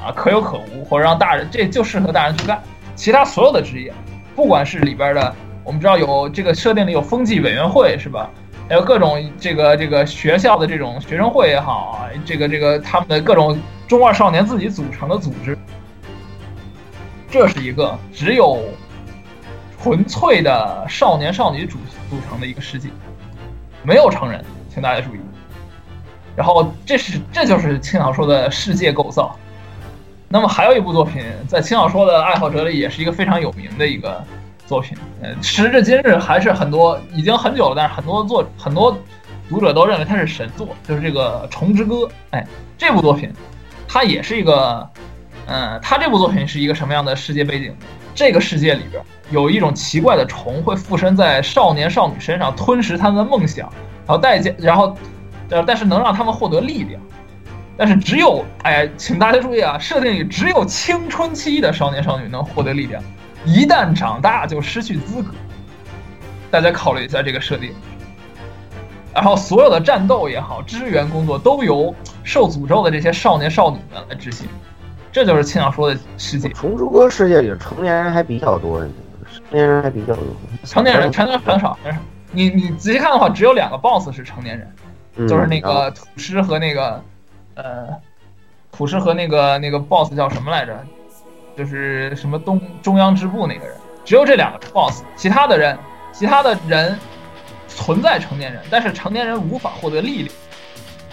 [0.01, 2.59] 啊可有可无，或者让大人这就适合大人去干。
[2.95, 3.93] 其他所有的职业，
[4.35, 5.35] 不管是里边的，
[5.67, 8.31] 我们知道有这个设定里有风纪委员会是吧？
[8.69, 15.57] 还有各种这个这个学校的这种学生会也好啊，这个这个他们的各种中二少年自己组成的组织，
[17.29, 18.63] 这是一个只有。
[19.79, 21.77] 纯粹的少年少女组
[22.09, 22.89] 组成的一个世界，
[23.83, 25.19] 没有成人，请大家注意。
[26.35, 29.37] 然后这是这就是青小说的世界构造。
[30.27, 34.21] 那么还有一部作品，在青小说的爱好者里也是一个非常有名的一个
[34.67, 34.95] 作品。
[35.21, 38.95] 呃，时至今日还是很多已经很久了，但是很多作很多
[39.49, 41.95] 读者都认为它是神作，就是这个《虫之歌》。
[42.31, 42.45] 哎，
[42.77, 43.33] 这部作品
[43.87, 44.87] 它也是一个，
[45.47, 47.73] 嗯，它这部作品是一个什么样的世界背景？
[48.13, 53.71] 这个世界里边有一种奇怪的虫会附身在少年少女身上，吞噬他们的梦想，
[54.05, 54.97] 然后代价，然后，
[55.49, 57.01] 呃，但是能让他们获得力量。
[57.77, 63.03] 但是只有哎，请大家注意啊，设定里只有青春期的少年少女能获得力量，
[63.47, 65.33] 一旦长大就失去资格。
[66.51, 67.73] 大家考虑一下这个设定。
[69.13, 74.47] 然后所有的战斗也好，支援工作都由受诅咒的这些少年少女们来执行。
[75.11, 76.49] 这就是青鸟说的世界。
[76.49, 80.25] 虫之歌世界里成年人还比较多，成年人还比较多。
[80.65, 81.99] 成年人成年人很少，很少。
[82.31, 87.01] 你你仔细看的话，只有两个 BOSS 是成年人，就是那个土师和那个。
[87.55, 87.87] 呃，
[88.71, 90.77] 土师和那个那个 boss 叫什么来着？
[91.57, 95.75] 就是什么东中央支部那个人，只有这两个 boss，其他的人，
[96.13, 96.97] 其他的人
[97.67, 100.29] 存在成年人，但是成年人无法获得力量。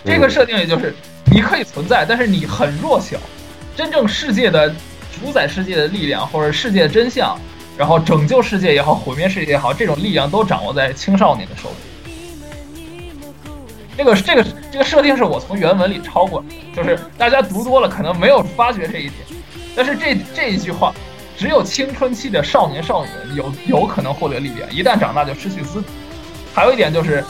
[0.05, 3.17] 这个设定也就是你可以存在，但是你很弱小。
[3.75, 4.69] 真正世界的
[5.11, 7.37] 主宰世界的力量，或者世界的真相，
[7.79, 11.77] 然后拯救世界也好，毁灭世界也好，这种力量都掌握在青少年的手里。
[13.97, 16.45] 这个这个这个设定是我从原文里抄过，
[16.77, 19.15] 就是大家读多了可能没有发觉这一点，
[19.77, 20.93] 但是这这一句话，
[21.37, 25.87] 只有青春期的少年少女有有可能获得力量，一旦长大就失去资格。
[26.55, 27.25] 还有一点就是，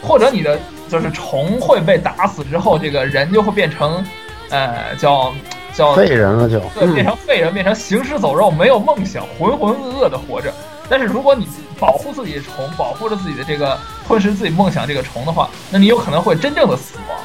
[0.00, 0.58] 或者你的
[0.88, 4.04] 就是虫会被打死之后，这个人就会变成，
[4.50, 5.34] 呃，叫
[5.74, 10.52] 叫废人了，就对，变成废人，变成行尸走肉，没有梦想，浑浑噩噩的活着。
[10.88, 11.48] 但是如果你
[11.80, 13.76] 保护自己的虫，保护着自己的这个
[14.06, 17.18] 吞噬自己梦想这个虫的话，那你有可能会真正的死亡。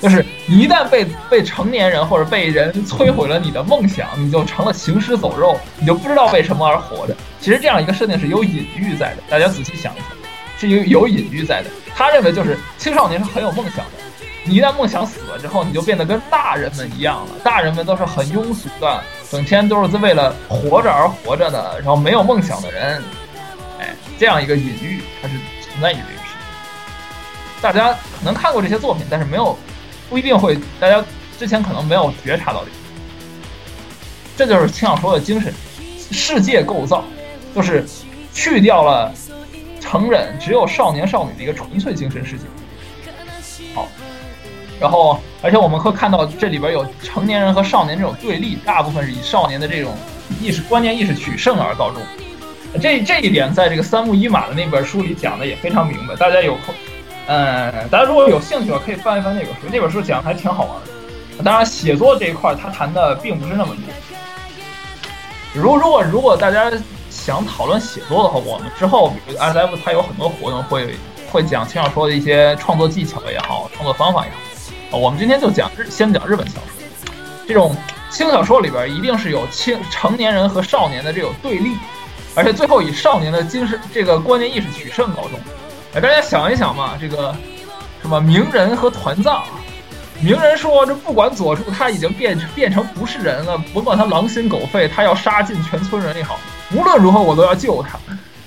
[0.00, 7.14] 就是一旦被被成年人或者被人摧毁了你的梦想，你就成了行尸走肉，你就不知道为什么而活着。
[7.40, 10.06] 其实这样一个设定是有隐喻在的，大家仔细想一想，
[10.58, 11.70] 是有有隐喻在的。
[11.94, 13.92] 他认为就是青少年是很有梦想的，
[14.44, 17.32] 你一旦梦想死了之后，你就变得跟大人们一样了。
[17.44, 19.02] 大人们都是很庸俗的。
[19.30, 23.00] 整天都是为了活着而活着的，然后没有梦想的人，
[23.78, 27.62] 哎，这样一个隐喻，它是存在于这个世界。
[27.62, 29.56] 大家可能看过这些作品，但是没有
[30.10, 31.02] 不一定会，大家
[31.38, 32.76] 之前可能没有觉察到这个。
[34.36, 35.54] 这就是轻小说的精神，
[36.10, 37.04] 世界构造，
[37.54, 37.86] 就是
[38.34, 39.10] 去掉了
[39.80, 42.44] 成人，只有少年少女的一个纯粹精神世界。
[43.74, 43.88] 好。
[44.80, 49.94] 然后，而且我们会看到这里边有成年人和少年这种对立，大部分是以少年的这种
[50.40, 52.00] 意识、观念、意识取胜而告终。
[52.80, 56.16] 这这一点在这个三木一马的那本书里讲的也非常明白。
[56.16, 56.74] 大家有空，
[57.32, 59.60] 嗯，大家如果有兴趣的话，可以翻一翻那本书。
[59.70, 61.44] 那本书讲的还挺好玩的。
[61.44, 63.84] 当然，写作这一块他谈的并不是那么多。
[65.54, 66.72] 如如果如果大家
[67.08, 70.96] 想讨论写作的话，我们之后比如 S F 它有很多活动会
[71.30, 74.32] 会讲轻小说的一些创作技巧也好，创作方法也
[74.90, 74.98] 好。
[74.98, 77.12] 我们今天就讲日，先讲日本小说。
[77.46, 77.76] 这种
[78.10, 81.76] 轻小说里边一定是有青成年人和少年的这种对立，
[82.34, 85.38] 而且最后以少年的精神这个观念意识取胜告终。
[85.92, 87.34] 哎，大家想一想嘛，这个
[88.00, 89.42] 什么鸣人和团藏，
[90.20, 96.38] 鸣人说这不管佐助他已经变变成不是人了，甭管他狼心狗肺，他要杀尽全村人也好，
[96.72, 97.98] 无论如何我都要救他，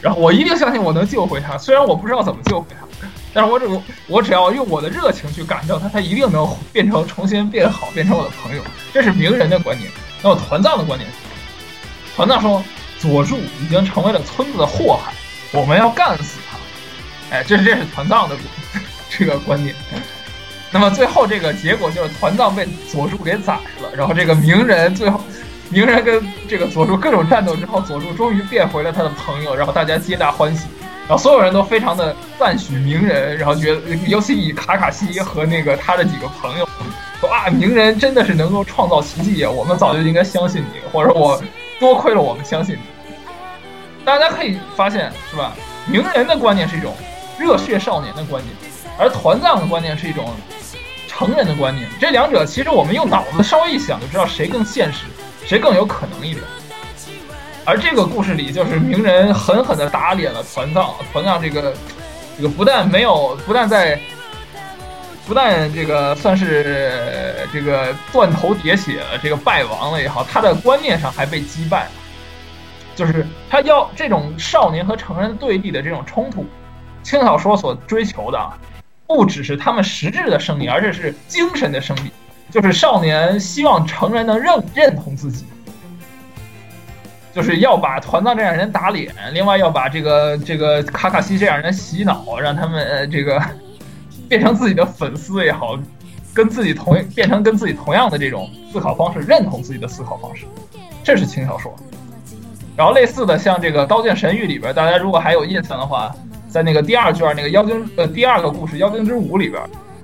[0.02, 2.88] 然后我一定相信我能救回他，虽然我不知道怎么救回他。
[3.36, 3.68] 但是我只
[4.08, 8.62] 我只要用我的热情去感召他，他一定能变成重新变好，变成我的朋友。
[8.94, 9.92] 这是鸣人的观点。
[10.22, 11.10] 那么团藏的观点，
[12.16, 12.64] 团藏说
[13.00, 15.12] 佐助已经成为了村子的祸害，
[15.52, 16.38] 我们要干死。
[17.34, 18.38] 哎，这这是团藏的
[19.10, 19.76] 这个观点。
[20.72, 25.20] 那么最后这个结果就是团藏被佐助给宰了，然后这个鸣人最后
[25.70, 30.68] 鸣人跟这个佐助各种战斗之后，佐助终于变回了他的朋友，然后大家皆大欢喜。
[31.08, 36.70] 然后所有人都非常的赞许鸣人，然后觉得，尤其以卡卡西和那个他的几个朋友
[37.20, 39.50] 说啊，鸣人真的是能够创造奇迹啊！
[39.52, 41.42] 我们早就应该相信你，或者我
[41.80, 42.82] 多亏了我们相信你。
[44.06, 45.54] 大家可以发现，是吧？
[45.88, 46.96] 鸣人的观念是一种
[47.38, 48.56] 热血少年的观念，
[48.98, 50.34] 而团藏的观念是一种
[51.08, 51.88] 成人的观念。
[52.00, 55.06] 这两者其实我们用脑子稍微一想就知道谁更现实，
[55.46, 56.44] 谁更有可能一点。
[57.66, 60.94] 而这个故事里，就是鸣人狠狠地打脸了团藏。
[61.12, 61.74] 团藏这个，
[62.36, 63.98] 这个不但没有，不但在，
[65.26, 71.92] 不但这个算是这个断头喋血了，这个败亡了也好，他的观念上还被击败了。
[72.96, 76.46] 就是他要这种少年和成人对立的这种冲突，
[77.04, 78.40] 轻小说所追求的，
[79.06, 82.12] 不只是他们实质的胜利，而且是精神的胜利。
[82.50, 85.46] 就是少年希望成人能认认同自己，
[87.34, 93.42] 就是要把团藏这样人打脸，另外要把这个这个卡卡西这样人洗脑，让他们呃这个
[94.30, 95.80] 变成自己的粉丝也好，
[96.32, 100.46] 跟自己同变成跟自己同样的这种思考方式，认同自己的思考方式，
[101.04, 101.76] 这是轻小说。
[102.76, 106.14] 然后类似的，像这个《刀剑神域》里边，大家如果还有印象的话，
[106.54, 109.60] 在那个第二卷那个妖精呃第二个故事《妖精之舞》里边。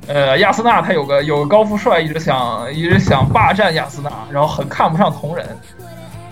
[0.08, 5.46] 呃，亚斯娜他有个有个高富帅，一直想一直想霸占亚斯娜，然后很看不上同人，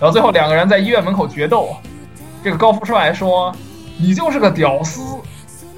[0.00, 1.68] 后最后两个人在医院门口决斗。
[2.42, 3.54] 这个高富帅说
[3.96, 5.00] ：“你就是个屌丝，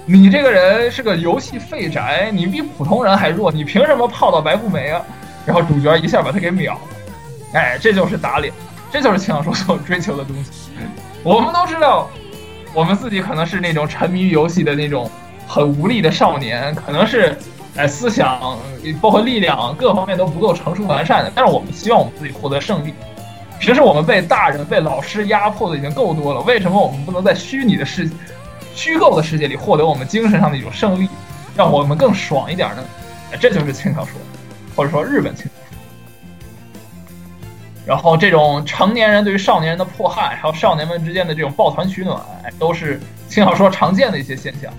[0.07, 5.03] 你这个人是个游戏废宅，你比普通人还弱，你凭什么泡到白富美啊？”
[5.45, 6.81] 然后主角一下把他给秒了。
[7.53, 8.51] 哎，这就是打脸，
[8.91, 10.71] 这就是轻小说所追求的东西。
[11.23, 12.09] 我们都知道，
[12.75, 15.11] 我们自己可能是那种沉迷于游戏的那种
[15.47, 17.37] 很无力的少年，可能是。
[17.77, 18.59] 哎，思想
[19.01, 22.93] 包括力量各方面都不够成熟完善的，但是我们希望我们自己获得胜利。
[23.61, 28.11] 平时我们被大人、被老师压迫的已经够多了，为什么我们不能在虚拟的世、
[28.75, 31.09] 虚构的世界里获得我们精神上的一种胜利，
[31.55, 32.83] 让我们更爽一点呢？
[33.33, 34.21] 哎，这就是轻小说，
[34.75, 35.49] 或者说日本轻。
[37.87, 42.21] 然后这种成年人对于少年人的迫害，还有少年们之间的这种抱团取暖，
[42.59, 44.73] 都是轻小说常见的一些现象。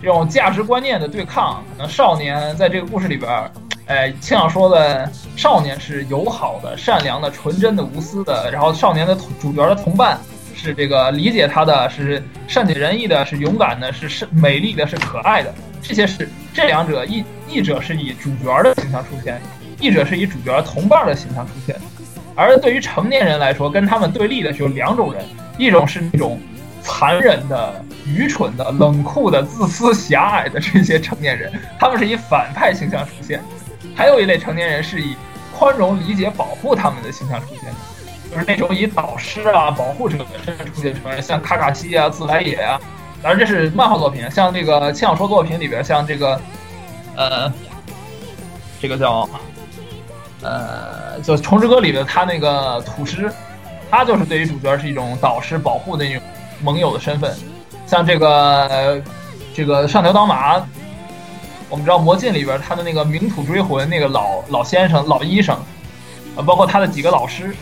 [0.00, 3.50] 这种价值观念的对抗，可能少年在这个故事里边，
[3.86, 10.18] 哎，轻小说的少年是友好的、善良的、纯真的、无私的，然后少年的主角的同伴
[10.54, 15.52] 是这个理解他的，是善解人意的，是勇敢的，是是美丽的，是可爱的。
[15.82, 19.40] 这些是这两者，一一者是以主角的形象出现，
[19.80, 21.74] 一者是以主角同伴的形象出现。
[22.36, 25.24] 而对于成年人来说，跟他们对立的有两种人，
[25.58, 26.38] 一种是那种。
[26.88, 33.40] 残忍的、愚蠢的、冷酷的、自私狭隘的这些成年人，他们是以反派形象出现；
[33.96, 35.16] 还有一类成年人是以
[35.52, 37.74] 宽容、理解、保护他们的形象出现，
[38.30, 42.80] 就是那种以导师啊、保护者的身份出现成员，像卡卡西啊、自来也啊。
[43.20, 46.40] 当然，这是漫画作品，像这个轻小说作品里边，像这个，
[47.16, 47.52] 呃，
[48.80, 49.28] 这个叫，
[50.42, 53.32] 呃，就《虫之歌》里的他那个土师，
[53.90, 56.22] 他就是对于主角是一种导师、保护的那种。
[56.62, 57.36] 盟友的身份，
[57.86, 58.98] 像这个
[59.54, 60.54] 这个上条当马，
[61.68, 65.54] 我们知道魔镜里边他的那个冥土追魂那个老老先生老医生，
[66.34, 67.54] 啊，包括他的几个老师，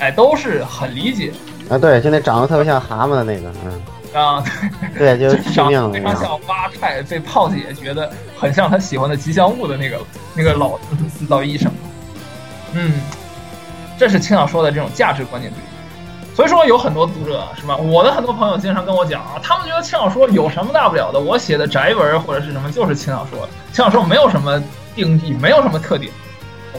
[0.00, 1.32] 哎，都是很理解
[1.68, 1.78] 啊。
[1.78, 4.44] 对，就那长得特别像蛤蟆的那个，嗯啊，
[4.98, 10.00] 对， 就长得非常像蛙太，被炮姐觉得很像他喜欢的吉祥物的那个
[10.34, 10.76] 那个老
[11.28, 11.70] 老医生。
[12.74, 13.00] 嗯，
[13.98, 15.58] 这是青鸟说的这种价值观念对。
[16.34, 17.76] 所以说有很多读者是吧？
[17.76, 21.20] 我的很多朋友经常跟我讲啊，他们觉得轻小说有什么大不了的？
[21.20, 24.60] 我写的宅文或者是什么就是轻小说，轻小说没有什么
[24.96, 26.12] 定义，没有什么特点。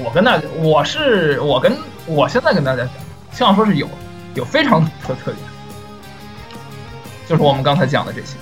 [0.03, 2.89] 我跟大家，我是我跟我现在跟大家讲，
[3.31, 3.87] 轻小说是有
[4.33, 5.37] 有非常特特点，
[7.25, 8.35] 就是我们刚才讲的这些。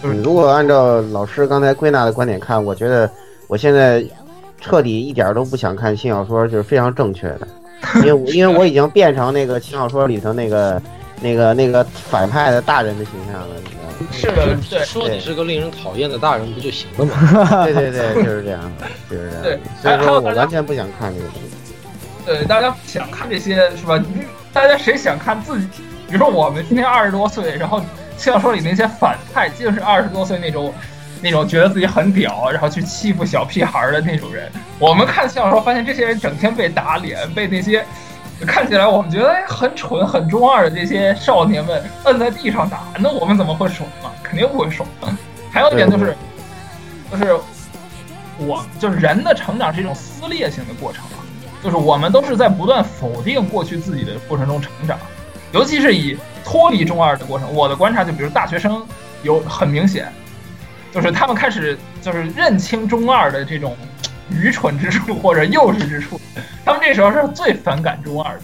[0.00, 3.10] 就是如果按照老师刚才归纳的观点看，我觉得
[3.48, 4.04] 我现在
[4.64, 7.46] 彻底一点都不想看轻小说，就是非常正确的。
[8.02, 10.80] 因为因为我已经变成那个轻小说里头那个
[11.20, 14.08] 那个那个反派的大人的形象了，你知道吗？
[14.10, 17.64] 是的，对，说你是个令人讨厌的大人不就行了吗？
[17.66, 19.42] 对对对，就是这样的，就是这样。
[19.42, 21.74] 对，所以说我完全不想看这个东西。
[22.24, 24.02] 对，大家想看这些是吧？
[24.50, 25.66] 大家谁想看自己？
[26.08, 27.80] 比如说我们今天二十多岁，然后
[28.16, 30.72] 轻小说里那些反派竟是二十多岁那种。
[31.24, 37.82] 那种觉得自己很屌，然后去欺负小屁孩的那种人，我们看笑的时候发现这些人整天被打脸，被那些
[38.46, 44.10] 看起来我们觉得很蠢、很中二的这些少年们摁在地上打，那我们怎么会爽呢？
[44.22, 44.86] 肯定不会爽。
[45.50, 46.14] 还有一点就是，
[47.10, 47.34] 就是
[48.36, 51.24] 我就是人的成长是一种撕裂性的过程啊，
[51.62, 54.98] 就是我们都是在不断否定过去自己的过程中成长，
[55.52, 57.50] 尤其是以脱离中二的过程。
[57.54, 58.86] 我的观察就比如大学生
[59.22, 60.12] 有很明显。
[60.94, 63.76] 就是他们开始就是认清中二的这种
[64.30, 66.20] 愚蠢之处或者幼稚之处，
[66.64, 68.42] 他们这时候是最反感中二的，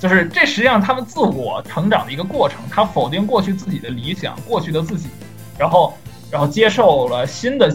[0.00, 5.10] 就是这实际上他们自我成长的一个过程，他否定过去自己的理想，过去的自己，
[5.58, 5.92] 然后
[6.30, 7.70] 然后接受了新的，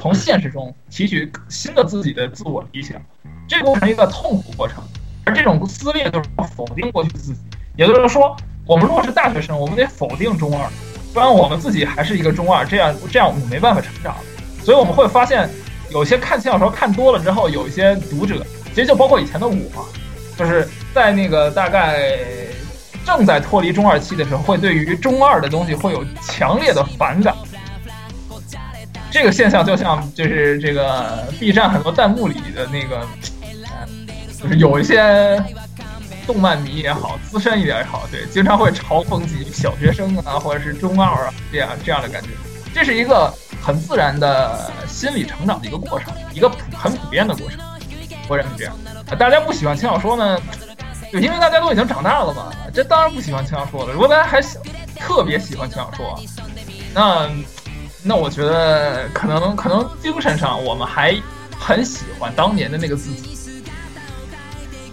[0.00, 2.96] 从现实中提取新的自己的自我理想，
[3.46, 4.82] 这个过程一个痛苦过程，
[5.26, 7.38] 而这种撕裂就是否定过去自己，
[7.76, 8.34] 也就是说，
[8.66, 10.66] 我们如果是大学生，我们得否定中二。
[11.12, 14.16] 不然我们自己还是一个中二，这样这样我们没办法成长。
[14.62, 15.48] 所以我们会发现，
[15.90, 19.88] 有些看轻小说看多了之后，有一些读者，其实就包括以前的我，
[20.36, 22.08] 就是在那个大概
[23.04, 27.34] 正在脱离中二期的时候，会对于中二的东西会有强烈的反感。
[29.10, 33.04] 这个现象就像就是这个 B 站很多弹幕里的那个，
[34.40, 35.42] 就是有一些
[36.30, 42.28] 动漫迷也好，资深一点也好，对，经常会嘲讽几小学生啊，或者是中二啊这样这样的感觉。
[42.72, 47.58] 这是一个很自然的心理成长的一个过程，一个普很普遍的过程。
[48.28, 48.76] 我认为这样。
[49.18, 50.38] 大家不喜欢轻小说呢，
[51.12, 52.52] 就因为大家都已经长大了嘛。
[52.72, 53.92] 这当然不喜欢轻小说了。
[53.92, 54.40] 如果大家还
[54.94, 56.16] 特别喜欢轻小说，
[56.94, 57.28] 那。
[58.02, 61.14] 那我觉得可能可能精神上我们还
[61.58, 63.36] 很喜欢当年的那个自己。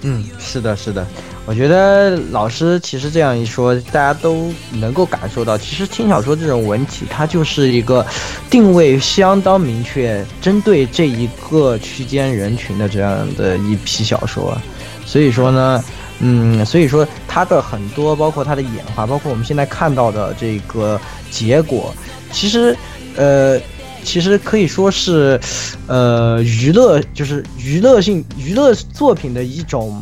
[0.01, 1.05] 嗯，是的，是的，
[1.45, 8.05] 我觉得老师其实这样一说，大家都能够感受到，其实轻小说这种文体，它就是一个
[8.49, 14.57] 定位相当明确，针对这一个区间人群的这样的一批小说。
[15.05, 15.83] 所以说呢，
[16.19, 20.99] 嗯，所以说它的很多，包括它的演化，包括我们现在看到的这个
[21.31, 21.93] 结果，
[22.31, 22.75] 其实。
[23.19, 23.59] 呃，
[24.07, 25.38] 其实可以说是，
[25.85, 30.01] 呃，娱乐就是娱乐性娱乐作品的一种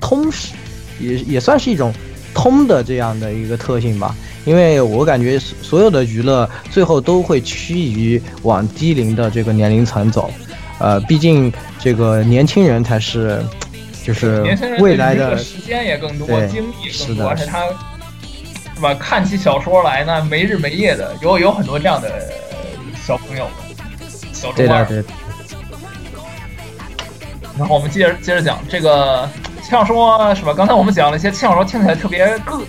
[0.00, 0.52] 通识，
[1.00, 1.92] 也也算是一种
[2.32, 4.14] 通的这样的一个特性吧。
[4.44, 10.30] 因为我感觉所有的娱乐最后都会趋于往低龄的这个年龄层走，
[10.78, 13.42] 呃，毕竟这个年轻人才是，
[14.04, 14.44] 就是
[14.78, 17.58] 未来的时间也更多，精力更多，而且他。
[18.74, 18.94] 是吧？
[18.94, 22.08] 看起小说来呢，没日没夜的，有有很多这样的
[23.04, 23.48] 小朋友，
[24.32, 24.86] 小中二。
[27.58, 29.28] 然后我们接着接着讲这个
[29.60, 30.54] 轻小说，是吧？
[30.54, 32.62] 刚才我们讲了一些轻小说，听起来特别个，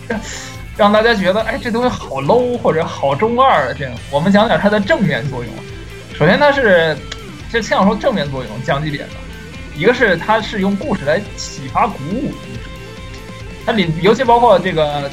[0.75, 3.93] 让大家觉得哎，这东西好 low 或者好中二这样。
[4.11, 5.53] 我们讲点它的正面作用。
[6.17, 6.97] 首先，它是
[7.51, 9.15] 这轻小说正面作用讲几点吧。
[9.75, 12.31] 一个是它是用故事来启发鼓舞，
[13.65, 15.09] 它里尤其包括这个。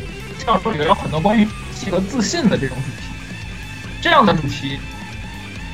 [0.46, 3.02] 小说里面有很多关于气和自信的这种主题，
[4.00, 4.80] 这样的主题，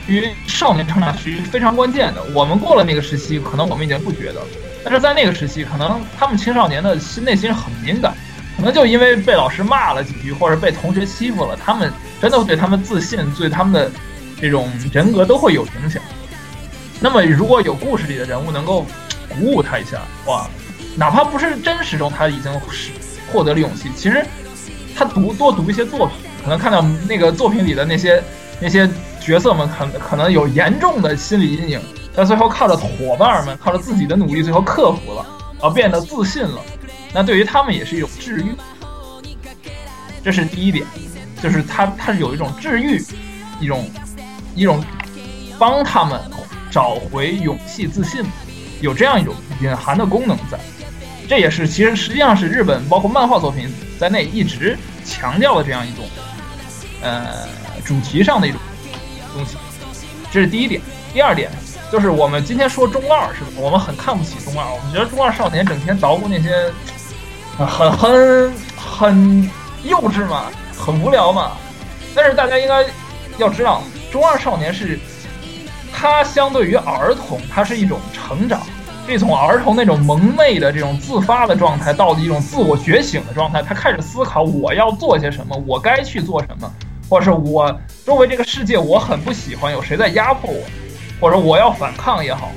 [0.06, 2.22] 于少年成长是非常关键的。
[2.34, 4.46] 我们过了那个时期，可能我们已经不觉得了，
[4.84, 8.14] 但是在那个时期，可能他们青少年的心内心很敏感，
[8.56, 13.90] 可能就因为被老师骂了几句，或者被同学欺负了，他们真的会对他们自信，对他们的
[14.40, 16.02] 这种人格都会有影响。
[17.00, 18.86] 那么，如果有故事里的人物能够
[19.28, 20.48] 鼓舞他一下，哇，
[20.96, 22.90] 哪怕不是真实中他已经是
[23.32, 24.24] 获得了勇气，其实。
[24.98, 28.24] 他读多读一些作品，可能看到那个作品里的那些
[28.58, 28.88] 那些
[29.26, 31.80] 角色们，可可能有严重的心理阴影，
[32.14, 35.26] 但最后靠着伙伴们，靠着自己的努力，最后克服了，
[35.60, 36.60] 而变得自信了。
[37.12, 38.54] 那对于他们也是一种治愈，
[40.22, 40.86] 这是第一点，
[41.42, 43.02] 就是他他是有一种治愈，
[43.58, 43.90] 一种
[44.54, 44.80] 一种
[45.58, 46.20] 帮他们
[46.70, 48.24] 找回勇气、自信，
[48.80, 50.56] 有这样一种隐含的功能在。
[51.28, 56.04] 这也是其实实际上是日本包括漫画作品在内一直强调的这样一种，
[57.02, 57.48] 呃，
[57.84, 58.60] 主题上的一种
[59.36, 59.56] 东西。
[60.32, 60.80] 这是第一点。
[61.12, 61.50] 第二点
[61.90, 63.50] 就是我们今天说中二是吧？
[63.56, 66.70] 我们很看不起中二，我们觉得中二少年整天捣鼓那些
[67.56, 69.50] 很很很
[69.84, 70.46] 幼稚嘛，
[70.76, 71.52] 很无聊嘛。
[72.14, 72.84] 但是大家应该
[73.38, 74.98] 要知道，中二少年是
[75.92, 78.60] 他相对于儿童，他是一种成长。
[79.06, 86.70] 这从儿童那种萌昧的这种自发的状态，到一种自我觉醒的状态，他开始思考我要做些什么，我该去做什么，
[87.08, 90.62] 或者是我周围这个世界我很不喜欢，有谁在压迫我，
[91.20, 92.50] 或者我要反抗也好，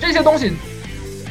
[0.00, 0.52] 这些东西，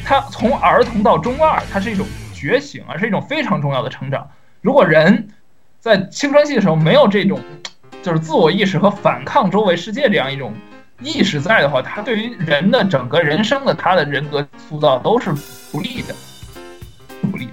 [0.04, 4.28] 它从儿童到中二，它是一种觉醒，而是一种非常重要的成长。
[4.60, 5.28] 如果人
[5.80, 7.40] 在青春期的时候没有这种，
[8.02, 10.52] 就是自我意识和反抗周围世界这样一种。
[11.02, 15.32] 意识在的话，他对于人的整个人生的他的人格塑造都是
[15.72, 16.14] 不利的，
[17.30, 17.52] 不利的。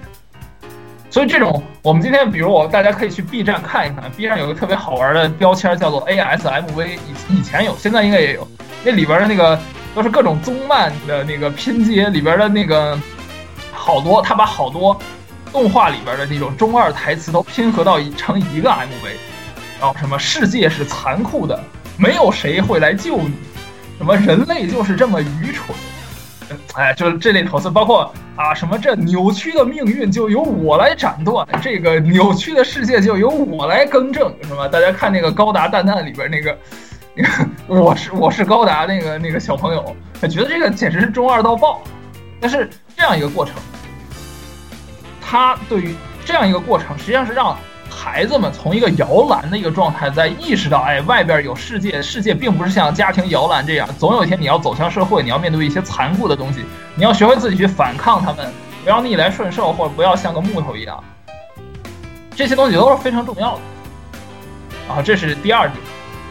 [1.10, 8.46] 所以这种，我们今天比如我大家可以去 B 站看一看，B 站有个特别好玩的标签叫做 ASMV，以以前有，现在应该也有。
[8.84, 9.58] 那里边的那个
[9.94, 12.98] 都是各种综漫的那个拼接，里边的那个
[13.72, 14.96] 好多，他把好多
[15.50, 19.16] 动画里边的那种中二台词都拼合到成一个 MV，
[19.80, 21.58] 然后什么世界是残酷的。
[21.96, 23.32] 没有谁会来救你，
[23.96, 25.76] 什么人类就是这么愚蠢，
[26.74, 34.66] 哎，就是这类投资，包括啊，什么这扭曲的命运就由我来斩断，这个扭曲的世界就由我来更正，是吧？
[34.68, 36.58] 大家看那个高达蛋蛋里边那个，
[37.14, 39.96] 那个我是我是高达那个那个小朋友，
[40.28, 41.80] 觉得这个简直是中二到爆。
[42.40, 43.54] 但是这样一个过程，
[45.20, 45.94] 他对于
[46.24, 47.56] 这样一个过程，实际上是让。
[47.98, 56.64] 孩子们从一个摇篮的一个状态，在意识到，哎，外边有世界，世界并不是像家庭摇篮这样，总有一天你要走向社会，你要面对一些残酷的东西，
[56.94, 58.52] 你要学会自己去反抗他们，
[58.84, 61.02] 不要逆来顺受，或者不要像个木头一样。
[62.36, 63.60] 这些东西都是非常重要的。
[64.86, 65.76] 然后这是第二点，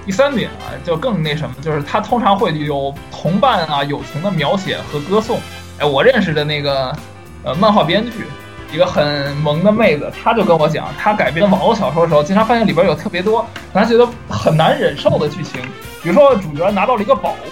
[0.05, 5.37] 第三点啊，就更那什么，就是他通常会有同伴啊、友情的描写和歌颂。
[5.79, 6.95] 哎，我认识的那个
[7.43, 8.25] 呃漫画编剧，
[8.71, 15.61] 一个很萌的妹子，她就跟我讲，她改编网络小说的时候，经常发现里边有特别多她觉得很难忍受的剧情，
[16.03, 17.49] 比如说主角拿到了一个宝物，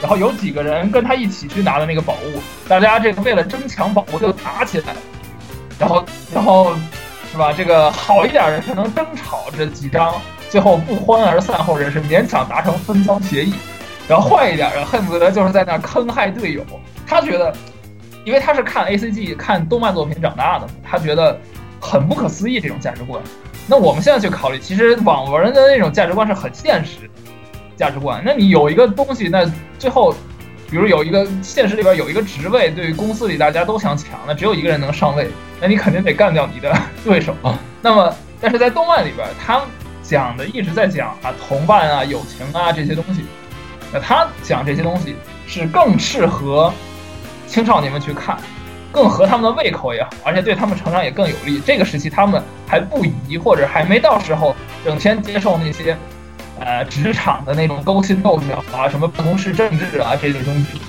[0.00, 4.94] 然后有几个人跟他一起去拿的那个宝物，大家这个为了争抢宝物就打起来，
[5.78, 6.74] 然后然后
[7.30, 7.52] 是吧？
[7.52, 10.14] 这个好一点的是能争吵这几章。
[10.48, 13.52] 最后不欢而散后，人是勉强达成分赃协议。
[14.08, 16.64] 然后坏一点的，恨不得就是在那坑害队友。
[17.04, 17.52] 他觉得，
[18.26, 21.40] 因为他是看 A C G 看动漫作品长大的，他觉得
[21.80, 23.22] 很不可思议这种价值观。
[23.66, 27.08] 那我们现在去考虑，其实网文的那种价值观是很现实
[27.76, 28.20] 价值观。
[28.26, 29.48] 那你有一个东西，那
[29.78, 30.12] 最后，
[30.68, 35.30] 比如有一个现实里边有一个职位，对于公司里大家都想抢，那只有一个人能上位，
[35.60, 37.32] 那你肯定得干掉你的 对手。
[37.80, 39.62] 那么，但是在动漫里边，他。
[40.08, 43.24] 讲的一直在讲啊，同伴啊，友情啊这些东西。
[43.92, 45.16] 那他讲这些东西
[45.48, 46.72] 是更适合
[47.46, 48.36] 青少年们去看，
[48.92, 51.60] 更合他们的胃口也好，而且对他们成长也更有利。
[51.64, 54.54] 这个时期他们还不宜或者还没到时候
[54.84, 55.96] 整天接受那些
[56.60, 60.80] 呃职场的那种勾心斗角啊，什么办公室政治啊这些东西，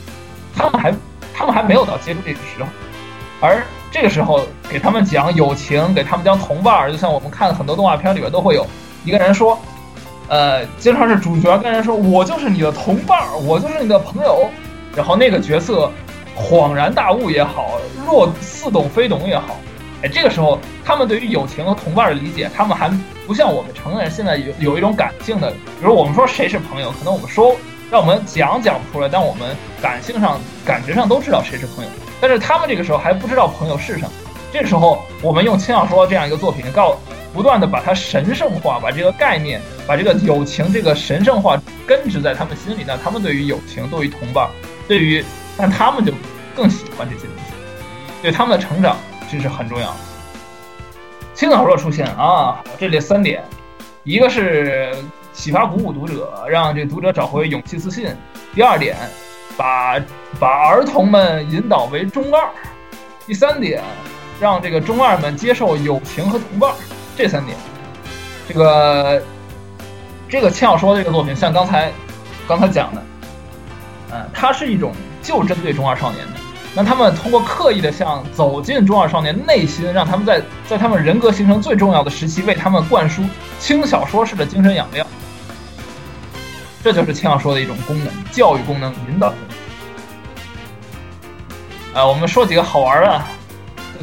[0.55, 0.93] 他们还
[1.33, 2.67] 他们还没有到接触这个时候。
[3.39, 8.65] 而这个时候给他们讲友情，给他们讲同伴儿，就像我们看很多动画片里边都会有。
[9.05, 9.57] 一个人说，
[10.27, 14.49] 呃，经常是主角跟人说：“我就是你的同伴儿，我就是你的朋友。”
[14.95, 15.91] 然后那个角色
[16.37, 19.59] 恍然大悟也好，若似懂非懂也好，
[20.03, 22.89] 哎，这个时候他们对于友情和同伴的理解，他们还
[23.25, 27.55] 不像我们成人现在有有一种感性的，比如我们说谁是朋友，可能我们说
[27.89, 31.89] 让我们讲讲不出来，但我们感性上、感觉上都知道谁是朋友。
[32.21, 34.11] 但是他们这个时候还不知道朋友是什么，
[34.53, 36.97] 这时候我们用轻小说这样一个作品告。
[37.33, 42.83] 不断的把它神圣化，把这个概念，把这个友情这个神圣化根植在他们心里。
[42.87, 44.49] 那他们对于友情，对于同伴，
[44.87, 45.23] 对于，
[45.57, 46.13] 但他们就
[46.55, 47.53] 更喜欢这些东西，
[48.21, 48.97] 对他们的成长
[49.29, 49.95] 这是很重要的。
[51.33, 53.43] 轻小说出现啊，这里三点，
[54.03, 54.95] 一个是
[55.33, 58.11] 启发鼓舞读者，让这读者找回勇气自信；
[58.55, 58.95] 第二点，
[59.55, 59.99] 把
[60.39, 62.49] 把儿童们引导为中二；
[63.25, 63.83] 第三点，
[64.39, 66.71] 让这个中二们接受友情和同伴。
[67.15, 67.57] 这三点，
[68.47, 69.23] 这个
[70.29, 71.91] 这个轻小说这个作品，像刚才
[72.47, 73.03] 刚才讲的，
[74.11, 74.91] 嗯，它是一种
[75.27, 76.33] 就针对中二少年的。
[76.73, 83.21] 那他们通过刻意的向走进中二少年内心，让他们在在他们人格形成最重要的时期，为他们灌输
[83.59, 85.05] 轻小说式的精神养料。
[86.81, 89.37] 这就是轻小说的一种功能，教育功能，引导功
[91.93, 92.01] 能。
[92.01, 93.21] 呃，我们说几个好玩的。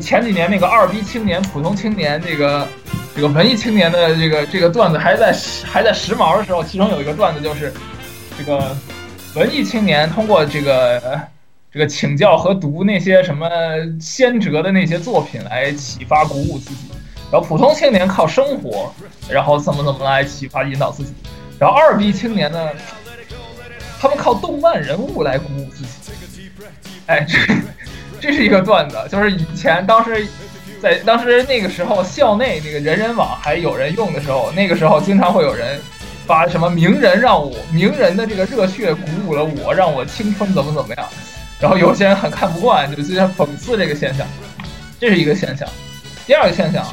[0.02, 2.68] 前几年那个二逼青年、普通青年，这个。
[3.16, 5.32] 这个文艺青年的这个这个段子还在
[5.64, 7.72] 还在时髦的时候，其中有一个段子就是，
[8.36, 8.76] 这个
[9.34, 11.20] 文艺青年通过这个
[11.72, 13.48] 这个请教和读那些什么
[14.00, 16.88] 先哲的那些作品来启发鼓舞自己，
[17.32, 18.92] 然后普通青年靠生活，
[19.28, 21.12] 然后怎么怎么来启发引导自己，
[21.58, 22.70] 然后二逼青年呢，
[24.00, 26.12] 他们靠动漫人物来鼓舞自己。
[27.06, 27.38] 哎， 这
[28.20, 30.26] 这是一个段子，就是以前当时。
[30.82, 35.80] 在当时那个时候，校内那个人人网还有人用的时候，那个时候经常会有人
[36.26, 41.06] 发什么名人让我名人的这个热血鼓舞了我，让我青春怎么怎么样。
[41.60, 44.26] 然后有些人很看不惯，就直接讽刺这个现象，
[45.00, 45.68] 这是一个现象。
[46.26, 46.86] 第二个现象，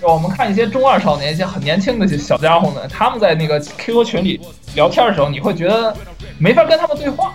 [0.00, 4.40] 就我们看一些中二少年，一些很年轻的小家伙们，他们在那个 QQ 群里
[4.74, 5.94] 聊天的时候，你会觉得
[6.38, 7.34] 没法跟他们对话，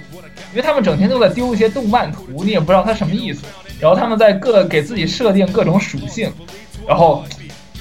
[0.51, 3.43] 因为他们整天都在丢一些动漫图，你也不知道他什么意思。
[3.80, 6.30] 然后他们在各给自己设定各种属性，
[6.85, 7.23] 然后，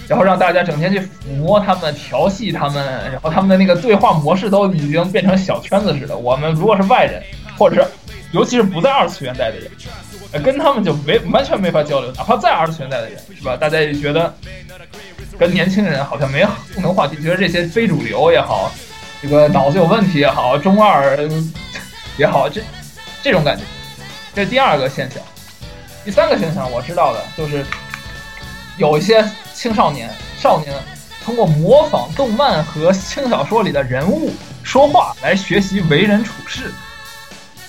[0.09, 6.17] 然后让大家整天去抚摸他们、调戏他们，然后他们的那个对话模式都已经变成小圈子似的。
[6.17, 7.23] 我们如果是外人，
[7.59, 7.87] 或者是
[8.33, 12.11] 尤其是不在二次元带的人，跟他们就没完全没法交流。
[12.13, 13.57] 哪怕在二次元带的人，是吧？
[13.57, 14.35] 大家也觉得
[15.39, 16.43] 跟年轻人好像没
[16.75, 18.73] 共同话题，觉得这些非主流也好，
[19.21, 21.19] 这个脑子有问题也好，中二
[22.17, 22.63] 也好，这
[23.23, 23.63] 这种感觉，
[24.35, 25.23] 这是第二个现象。
[26.05, 27.65] 第三个现象我知道的就是，
[28.79, 29.23] 有一些
[29.59, 30.09] 青少年
[30.39, 30.73] 少年
[31.25, 34.31] 通过模仿动漫和轻小说里的人物
[34.63, 36.73] 说话来学习为人处事。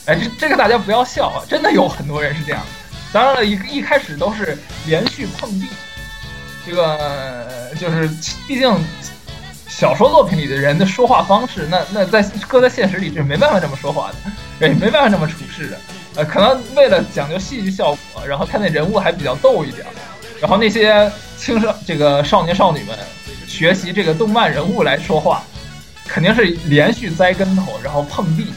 [0.06, 2.61] 哎，这这个大家不要笑啊，真的有很多人是这样。
[3.11, 4.56] 当然了，一一开始都是
[4.86, 5.66] 连续碰壁。
[6.64, 8.07] 这个就是，
[8.48, 8.72] 毕竟
[9.68, 14.11] 小说作品里的人的说话方式，那那在搁在现实里是没办法这么说话
[14.60, 15.78] 的，也没办法这么处事的。
[16.18, 19.88] 呃，可能为了讲究戏剧效果，然后他那人物还比较逗一点，
[20.41, 22.98] 然后那些青少这个少年少女们
[23.48, 25.44] 学习这个动漫人物来说话，
[26.07, 28.48] 肯定是连续栽跟头，然后碰壁，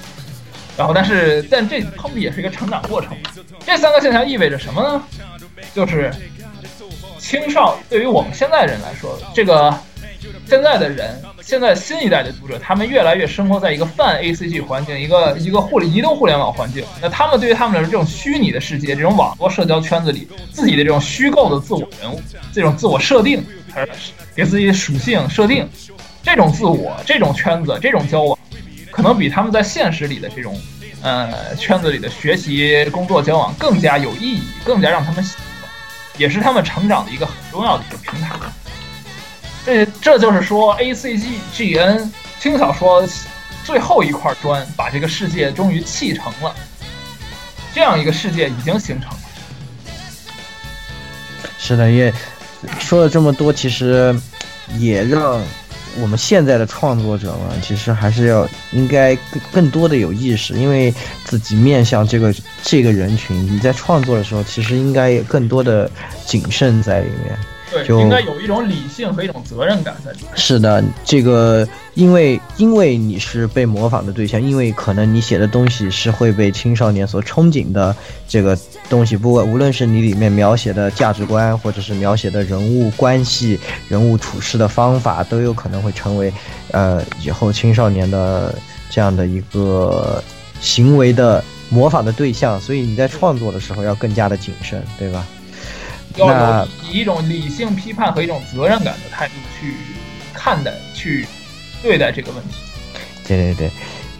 [0.77, 3.17] 然后但是但这碰壁也是一个成长过程。
[3.67, 5.03] 这三个现象意味着什么呢？
[5.75, 6.13] 就是
[7.19, 9.73] 青少对于我们现在人来说，这个
[10.49, 16.85] 现在的人，现在新一代的读者，他们越来越生活在一个泛 A C G 环境，一个一个互联移动互联网环境。
[17.01, 22.21] 那他们对于他们来说，这种虚拟的世界，这种网络社交圈子里自己的这种虚构的自我人物，
[22.53, 23.43] 这种自我设定，
[23.73, 25.67] 还是给自己属性设定，
[26.23, 28.39] 这种自我，这种圈子，这种交往，
[28.91, 30.61] 可能比他们在现实里的这种
[31.03, 35.71] 呃圈子里的学习、工作、交往更加有意义，更加让他们喜欢，
[36.19, 38.37] 也是他们成长的一个很重要的一个平台。
[39.65, 43.07] 这这就是说，A C G G N 轻小说
[43.65, 46.55] 最后一块砖，把这个世界终于砌成了。
[47.73, 49.19] 这样一个世界已经形成了。
[51.59, 52.13] 是的，也
[52.81, 54.15] 说了这么多，其实
[54.79, 55.41] 也让
[56.01, 60.93] 我们现在的创作者们，其实还是要应该更更多的有意识，因为
[61.25, 65.89] 自己面向这个这个人群，你在创作的时候，其实应该有更多的
[66.27, 67.39] 谨慎在里面。
[67.73, 70.31] 对，就应该有一种理性和一种责任感在里面。
[70.37, 77.97] 是的，这个因为因为你是被模仿的对象，因为可能你写的东西是会被青少年所憧憬的
[78.29, 78.57] 这个
[78.91, 83.59] 东西，不过无论是你里面描写的价值观，或者是描写的人物关系、
[83.89, 86.33] 人物处事的方法，都有可能会成为
[86.73, 88.55] 呃以后青少年的
[88.91, 90.23] 这样的一个
[90.61, 95.27] 行为的模仿的对象，所以你在创作的时候要更加的谨慎，对吧？
[96.17, 99.75] 要有以一种理性批判和一种责任感的态度去
[100.33, 101.27] 看待、去
[101.83, 102.57] 对待这个问题。
[103.27, 103.71] 对对对，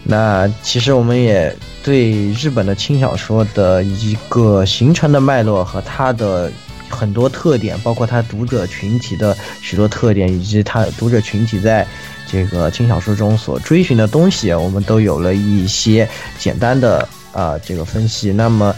[0.03, 6.51] 那其实我们也对日本的轻小说的一个形成的脉络和它的
[6.89, 11.85] 很多特点，包括它读者群体的许多特点，以及它读者群体在
[12.27, 16.07] 这个轻小说中所追寻的东西，我们都有了一些
[16.39, 18.31] 简单的啊、这个分析。
[18.31, 18.75] 那么，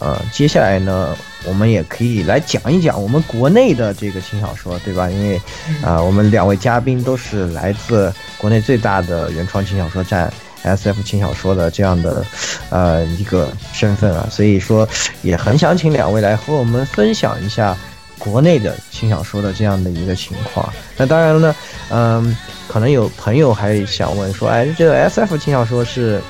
[0.00, 5.08] 呃，接下来呢，我们也可以来讲一讲我们国内的这个轻小说，对吧？
[5.08, 5.40] 因为
[5.82, 10.32] 啊、我们两位嘉宾都是来自国内最大的原创轻小说站
[10.62, 12.24] S F 轻小说的这样的
[12.70, 14.88] 呃一个身份啊，所以说
[15.22, 17.76] 也很想请两位来和我们分享一下
[18.18, 20.72] 国内的轻小说的这样的一个情况。
[20.96, 21.56] 那当然了呢，
[21.90, 22.36] 嗯，
[22.66, 26.20] 可能有朋友还想问说，哎，这个 S F 轻小说是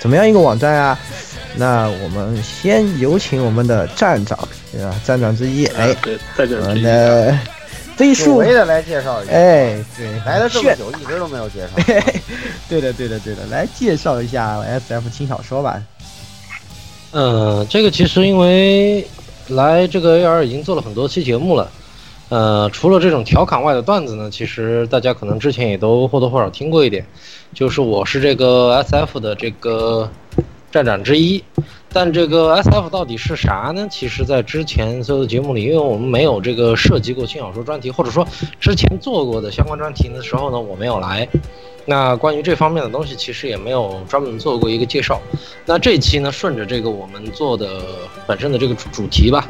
[0.00, 0.98] 怎么样一个网站啊？
[1.56, 4.38] 那我们先有请我们的站长，
[4.72, 4.94] 对吧？
[5.04, 7.38] 站长之一，哎，对，在这我们的
[7.94, 9.32] 飞久树，违的来介绍一下。
[9.32, 11.82] 哎，对，来了这么久，一直都没有介绍。
[12.68, 15.82] 对的，对的，对的，来介绍一下 S F 轻小说吧。
[17.12, 19.06] 嗯，这个其实因为
[19.48, 21.70] 来这个 AR 已经做了很多期节目了，
[22.30, 27.04] 呃，除了这种调侃外的段子呢，其实大家可能之前也都或多或少听过一点，
[27.52, 30.10] 就是我是这个 SF 的这个
[30.72, 31.44] 站长之一。
[31.94, 33.86] 但这个 SF 到底是啥呢？
[33.90, 38.26] 其实，在之前所有的节目里，因为我们没有这个涉及过轻小说专题，或者说
[38.58, 41.28] 之前做过的相关专题的时候呢，我没有来。
[41.84, 45.20] 那关于这方面的东西，其实也没有专门做过一个介绍。
[45.66, 47.82] 那这期呢，顺着这个我们做的
[48.26, 49.46] 本身的这个主主题吧，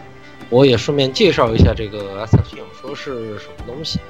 [0.51, 4.01] 我也顺便介绍一下这个 SF 轻小说是什么东西。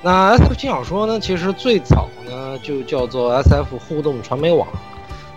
[0.00, 4.68] 那 SF 轻小说呢，其实最早呢就叫做 SF 互动传媒网，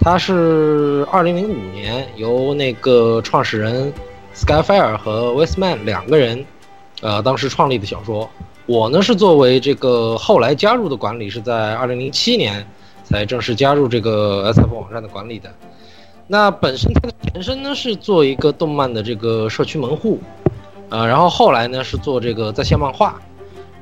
[0.03, 3.93] 它是2005年由那个创始人
[4.35, 6.43] Skyfire 和 Westman 两个人，
[7.01, 8.27] 呃，当时创立的小说。
[8.65, 12.65] 我呢是作为这个后来加入的管理，是在2007年
[13.03, 15.53] 才正式加入这个 SF 网站的管理的。
[16.25, 20.19] 那本身它的前身呢是做一个动漫的这个社区门户，
[20.89, 23.21] 呃，然后后来呢是做这个在线漫画。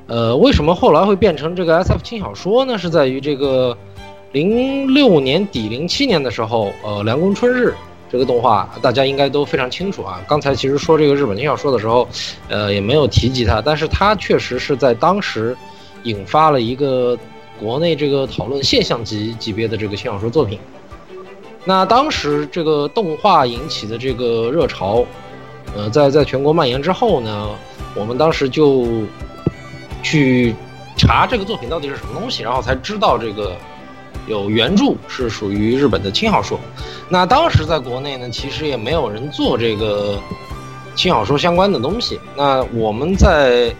[0.07, 2.77] 呃，为什么后来会变成这个 SF 轻小说呢？
[2.77, 3.77] 是在于这个
[4.31, 7.73] 零六年底、零七年的时候，呃，凉宫春日
[8.11, 10.22] 这个动画大家应该都非常清楚啊。
[10.27, 12.07] 刚才其实说这个日本轻小说的时候，
[12.47, 15.56] 呃，也没有提及它，但是它确实是在当时
[16.03, 17.18] 引发了一个
[17.60, 20.60] 国内这个讨论现象级级别的这个轻小说作品。
[21.65, 25.03] 那当时这个动画引起的这个热潮，
[25.76, 27.49] 呃，在在全国蔓延之后呢，
[27.95, 28.88] 我们当时就
[30.01, 30.56] 去
[30.95, 33.56] 查这个作品到底是什么东西，然后才知道这个
[34.27, 36.59] 有原著是属于日本的轻小说。
[37.09, 40.21] 那当时在国内呢，其实也没有人做这个
[40.95, 42.19] 轻小说相关的东西。
[42.35, 43.73] 那我们在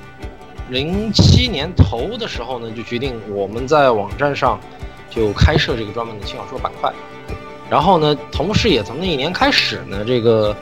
[0.69, 4.59] 零七年头的时候呢，就决定我们在网站上
[5.09, 6.91] 就开设这个专门的轻小说板块。
[7.69, 10.55] 然后呢，同时也从那一年开始呢，这个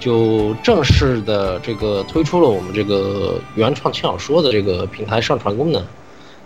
[0.00, 5.84] 就正式的这个推出了我们这个原创轻小说的这个平台上传功能。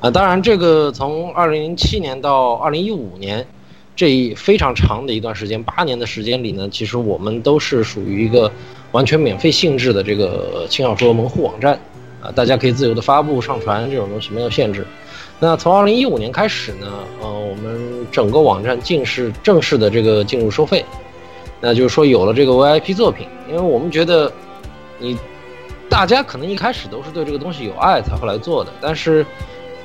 [0.01, 3.47] 啊，当然，这个从二零零七年到二零一五年，
[3.95, 8.51] 这一非常长的一段时间，八年的时间里呢，其实我们都是属于一个
[8.93, 11.79] 完全免费性质的这个轻小说门户网站，
[12.23, 14.87] 啊，大家可以自由的发布、上传这种东西没有限制。
[15.39, 16.87] 那从二零一五年开始呢，
[17.21, 20.83] 呃，我们整个网站正式正式的这个进入收费，
[21.61, 24.33] 那就是说有了这个 VIP 作品，因为我们觉得
[24.99, 25.15] 你
[25.91, 29.27] 大家可能一开始都是对这个东西有爱才会来做的，但是。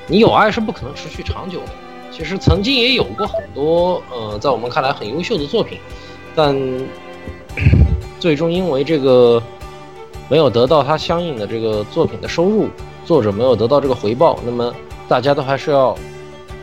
[0.07, 1.69] 你有爱是不可能持续长久的。
[2.11, 5.80] 其实曾经也有过很多，呃，在我们看来很优秀的作品，
[6.34, 6.56] 但
[8.22, 9.41] 最终因为这个
[10.30, 12.69] 没有得到他相应的这个作品的收入，
[13.03, 14.73] 作者没有得到这个回报，那么
[15.10, 15.94] 大家都还是要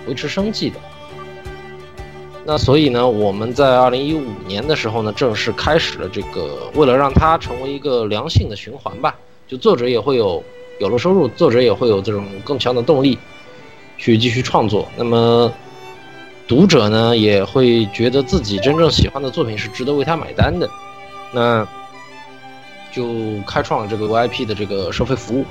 [0.07, 0.77] 维持生计的。
[2.45, 9.15] 那所以呢，我们在二零一五年的时候呢，正式开始了这个，为了让它成为一个良性的循环吧，
[9.47, 10.43] 就作者也会有。
[10.83, 13.17] 有了收入，作者也会有这种更强的动力，
[13.97, 14.89] 去继续创作。
[14.97, 15.53] 那么，
[16.49, 20.69] 读者呢也会觉得自己真正喜欢的作品是值得为他买单的，
[21.33, 21.65] 那
[22.91, 23.07] 就
[23.47, 25.45] 开创了这个 VIP 的这个收费服务。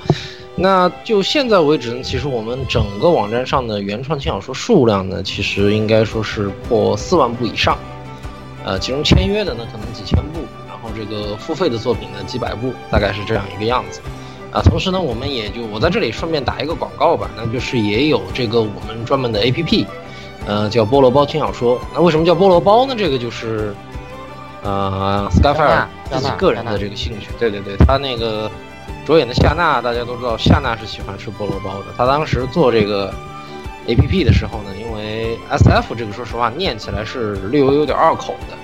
[0.54, 7.80] 那就现在为止呢，其实我们整个网站上的原创轻小说数量呢，其实应该说是破四万部以上。
[8.66, 14.02] 呃，其中签约的呢可能几千部，然后这个付费的作品呢几百部，大概是这样一个样子。
[14.52, 19.86] 啊，同时呢，我们也就我在这里顺便打一个广告吧，那就是也有这个我们专门的 APP，
[20.46, 21.80] 呃，叫菠萝包轻小说。
[21.94, 22.94] 那为什么叫菠萝包呢？
[22.98, 23.74] 这个就是，
[24.62, 27.30] 呃，Skyfire 自己个人的这个兴趣。
[27.40, 28.52] 对对对，他那个
[29.06, 31.86] 主演的夏娜，大家都知道，夏娜是喜欢吃菠萝包的。
[31.98, 33.14] 他当时做这个
[33.88, 38.58] APP 的时候呢，因为 SF 这个说实话念起来是略微有点拗口的，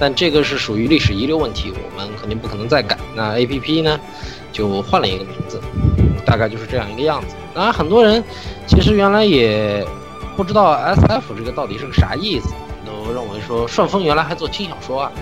[0.00, 2.98] 但这个是属于历史遗留问题，我们肯定不可能再改。
[3.14, 4.00] 那 APP 呢？
[4.52, 5.60] 就换了一个名字，
[6.24, 7.34] 大概就是这样一个样子。
[7.54, 8.22] 当然，很多人
[8.66, 9.84] 其实原来也
[10.36, 12.48] 不知道 S F 这个到底是个啥意思，
[12.86, 15.12] 都认为说顺丰原来还做轻小说啊，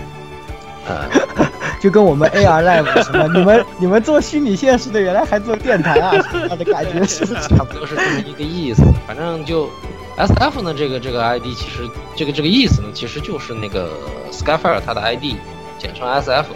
[0.87, 1.09] 呃，
[1.81, 6.11] 就跟我们 A R Live 什么，你们你们做虚拟现实的原来还做电台啊，
[6.49, 8.83] 他的感觉是差不多是这么一个意思？
[9.07, 9.69] 反正就
[10.17, 13.89] S F 呢，这个这个 I D 其实这个这个意思呢，其实就是那个
[14.31, 15.37] Skyfire 它的 I D，
[15.79, 16.47] 简称 S F。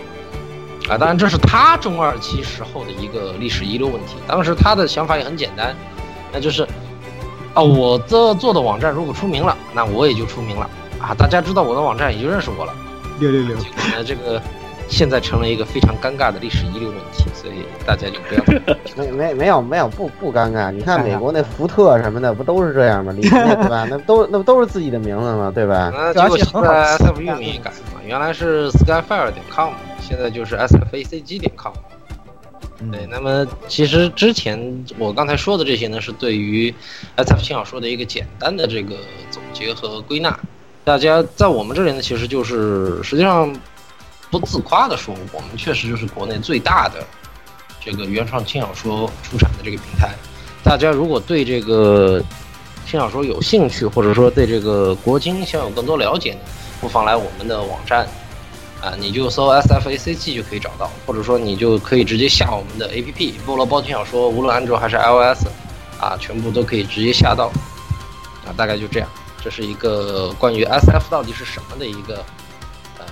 [0.91, 4.17] 啊，当然这是他中二期时候的一个历史遗留问题。
[4.27, 5.73] 当时他的想法也很简单，
[6.33, 6.67] 那就是，
[7.53, 10.69] 啊，我这做的网站如果出名了，那我也就出名了
[10.99, 12.73] 啊，大家知道我的网站也就认识我了。
[13.21, 13.55] 六六六。
[13.55, 14.41] 结果呢，这个
[14.91, 18.75] 现在成了一个非常尴尬的历史遗留问题，所以大家就不要。
[18.97, 23.13] 没没没有没有不不尴尬，你看美国那福特什么的不都是这样吗？
[23.17, 23.87] 对吧？
[23.89, 25.51] 那都那不都是自己的名字吗？
[25.55, 25.89] 对吧？
[25.95, 29.71] 那结果现在 SF 域名也改了嘛，原来是 Skyfire 点 com。
[29.99, 31.71] 现在就是 s f a c g 点 com，
[32.91, 33.07] 对。
[33.09, 36.73] 那么其实之前我刚才说的这些呢，是对于
[37.15, 38.95] SF 轻小说的一个简单的这个
[39.29, 40.37] 总结和归纳。
[40.83, 43.55] 大家在我们这里呢，其实就是实际上
[44.31, 47.05] 不自夸的说，我们确实就是国内最大的
[47.83, 50.09] 这个原创轻小说出产的这个平台。
[50.63, 52.19] 大家如果对这个
[52.87, 56.39] 轻小说有兴趣，或者说对这个国金想有更多了解呢，
[56.79, 58.07] 不妨来我们的网站。
[58.81, 65.45] 啊，你就搜 S F A C G 就可以找到，或者说你就可以直接下我们的 A P P《菠萝包轻小说》，无论安卓还是 iOS，
[65.99, 67.51] 啊，全部都可以直接下到。
[68.43, 69.07] 啊，大概就这样，
[69.39, 72.25] 这是一个关于 S F 到底是什么的一个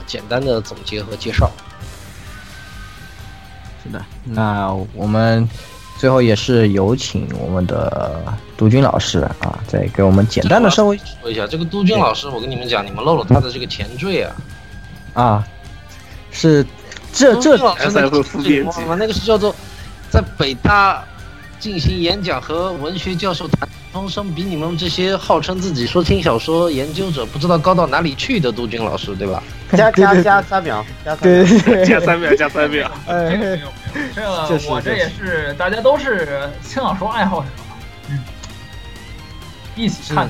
[0.09, 1.49] 简单的总结和介绍。
[3.81, 5.47] 是的，那我们
[5.97, 8.21] 最后也是有请我们的
[8.57, 11.47] 杜军老师啊，再给我们简单的稍微说一下。
[11.47, 14.35] 这个杜军老师，我跟你们讲，你们漏了他的这个前缀啊，
[15.13, 15.47] 啊。
[16.31, 16.65] 是，
[17.11, 18.23] 这这老师那个
[18.95, 19.55] 那个是叫做，
[20.11, 21.03] 在北大
[21.59, 29.41] 进行演讲和文学教授谈风声，比你们这些号称自己说轻小说研究者不知道高到哪里去的杜军老师，对吧？
[29.73, 31.45] 加加加三秒，加三秒，
[31.85, 32.91] 加三秒，加三秒。
[33.07, 33.59] 哎，
[34.15, 37.47] 这个我这也是大家都是轻小说爱好者，
[38.09, 38.19] 嗯，
[39.75, 40.29] 一起看。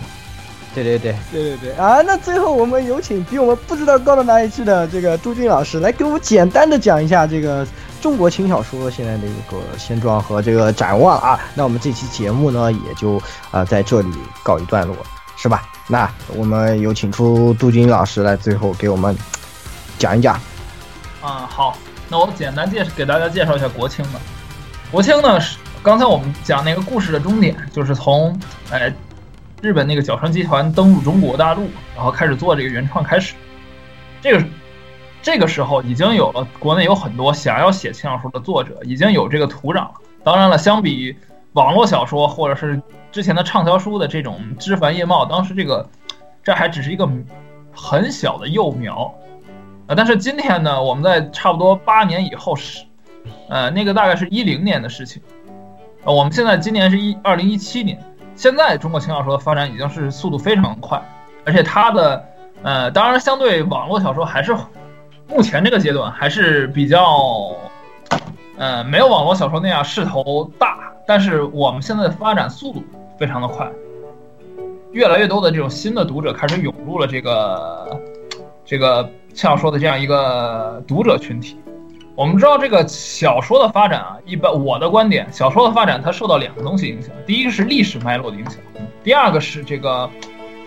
[0.75, 1.99] 对对对对对对啊！
[2.05, 7.65] 那最后我们有请比我们不知道高到哪里去的这个杜军老师来给我们简单的讲一下这个
[8.01, 11.39] 中国轻小说现在的一个现状和这个展望啊。
[11.53, 13.21] 那我们这期节目呢也就
[13.51, 14.13] 啊在这里
[14.43, 14.95] 告一段落，
[15.35, 15.63] 是吧？
[15.87, 19.15] 那我们有请出杜军老师来最后给我们
[19.97, 20.35] 讲一讲。
[21.21, 21.77] 啊，好，
[22.07, 24.19] 那我简单介绍给大家介绍一下国清的。
[24.91, 28.39] 国清呢是刚才我们讲那个故事的终点，就是从
[28.71, 28.93] 哎。
[29.61, 33.33] 日本那个角川集团登陆中国大陆，然后开始做这个原创，开始，
[34.21, 34.41] 这个
[35.21, 39.93] 这个时候已经有了国内有很多想要写轻小说的作者，已经有这个土壤了。
[40.23, 41.15] 当然了，相比
[41.53, 42.81] 网络小说或者是
[43.11, 45.87] 之前的畅销书的这种枝繁叶茂，当时这个
[46.43, 47.09] 这还只是一个
[47.73, 49.13] 很小的幼苗。
[49.87, 52.85] 呃，但是今天呢，我们在差不多八年以后是，
[53.49, 55.21] 呃，那个大概是一零年的事情。
[56.03, 57.99] 呃，我们现在今年是一二零一七年，
[58.35, 61.01] 现在中国轻小说的发展已经是速度非常快，
[61.43, 62.25] 而且它的
[62.61, 64.55] 呃，当然相对网络小说还是
[65.29, 67.55] 目前这个阶段还是比较，
[68.57, 72.83] 呃，没有网络小说那样势头大，但是我们现在的发展速度
[73.17, 73.69] 非常的快，
[74.91, 77.99] 越来越多的这种新的读者开始涌入了这个
[78.65, 79.09] 这个。
[79.31, 81.55] 轻小说的这样一个读者群体，
[82.15, 88.55] 我们知道这个小说的发展啊，一般我的观点，小说的发展它受到两个东西影响，第一个是历史脉络的影响，
[89.03, 90.09] 第二个是这个，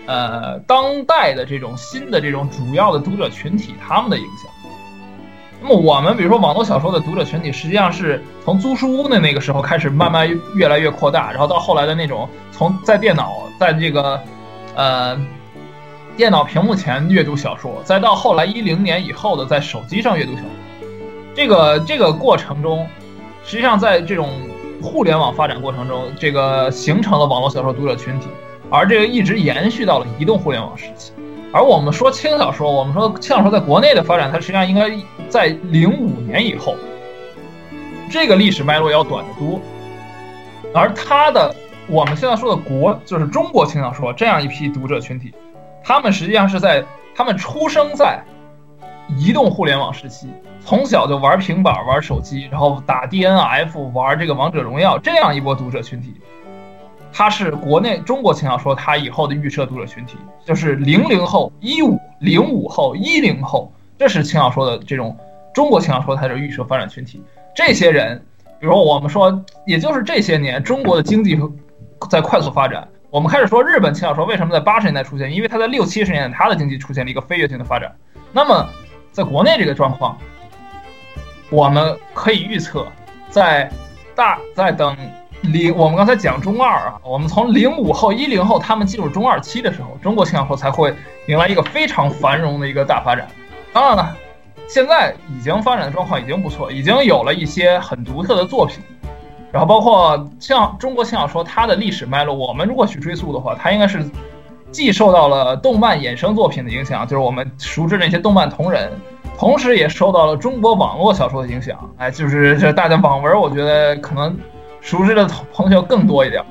[0.05, 4.49] 呃，当代的这种新的这种主要的读者群体他们的影响。
[5.63, 14.21] 那么我们比如说网络小说的读者群体，实际上是从租书屋的那个时候开始慢慢越来越扩大，然后到后来的那种从在电脑在这个，
[14.75, 15.17] 呃。
[16.15, 20.47] 电脑屏幕前阅读小说，再到后来一零年以后的在手机上阅读小说，
[21.33, 22.87] 这个这个过程中，
[23.43, 24.29] 实际上在这种
[24.79, 28.27] 互联网发展过程中，这个形成了网络小说读者群体，
[28.69, 31.13] 而这个一直延续到了移动互联网时期。
[31.53, 34.91] 而我们说轻小说，我们说轻小说在国内的发展，它实际上应该
[35.29, 36.75] 在零五年以后，
[38.09, 39.61] 这个历史脉络要短得多。
[40.73, 41.55] 而它的
[41.87, 45.31] 我们现在说的国，就是中国轻小说这样一批读者群体。
[45.83, 48.19] 他们实际上是在他们出生在
[49.15, 56.15] 移动互联网时期，从小就玩平板、玩手机，然后打 DNF、玩这个王者荣耀这样一波读者群体。
[57.13, 65.15] 他是国内中国轻小说他以后的预设读者群体，就是零零后、一五零五后、一零后，这是轻小说的这种
[65.53, 67.21] 中国轻小说它的预设发展群体。
[67.55, 68.19] 这些人，
[68.59, 71.39] 比如我们说，也就是这些年中国的经济
[72.09, 72.87] 在快速发展。
[73.11, 77.95] 我们开始说日本轻小说为什么在八十年代出现，因为它在六七十年代它的经济出现了一个飞跃性的发展。
[78.31, 78.67] 那么，
[79.11, 80.17] 在国内这个状况，
[81.51, 82.87] 我们可以预测，
[83.29, 83.71] 在
[84.15, 84.97] 大在等
[85.43, 90.93] 零，我们刚才讲中二啊，我们从零五后、一零后他们进入中二期的时候，中国轻小说才会
[91.27, 93.27] 迎来一个非常繁荣的一个大发展。
[93.73, 94.15] 当然了，
[94.67, 98.79] 现在已经发展的状况已经不错，已经有了一些很独特的作品。
[99.51, 104.03] 然后包括像中国轻小说，它的历史脉络，我们如果去追溯的话，它应该是
[104.71, 108.91] 既受到了动漫衍生作品的影响，就是我们熟知那些动漫同人，
[109.37, 111.77] 同时也受到了中国网络小说的影响。
[111.97, 114.35] 哎，就是这大家网文，我觉得可能
[114.83, 116.43] 熟知的朋友更多一点。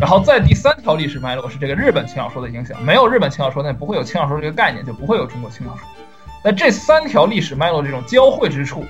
[0.00, 5.82] 然后在第三条历史脉络是这个日本轻小说的影响，没有日本轻小说，那不会有轻小说这个概念，就不会有中国轻小说。
[6.44, 8.84] 那这三条历史脉络这种交汇之处。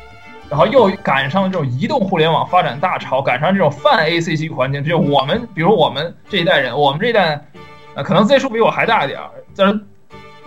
[0.48, 7.40] 然后又赶上了这种移动互联网发展大潮，赶上这种泛 A C G 环境，就我们，比如我们这一代人，我们这一代，
[7.94, 9.80] 呃，可能 Z 数比我还大一点儿，但是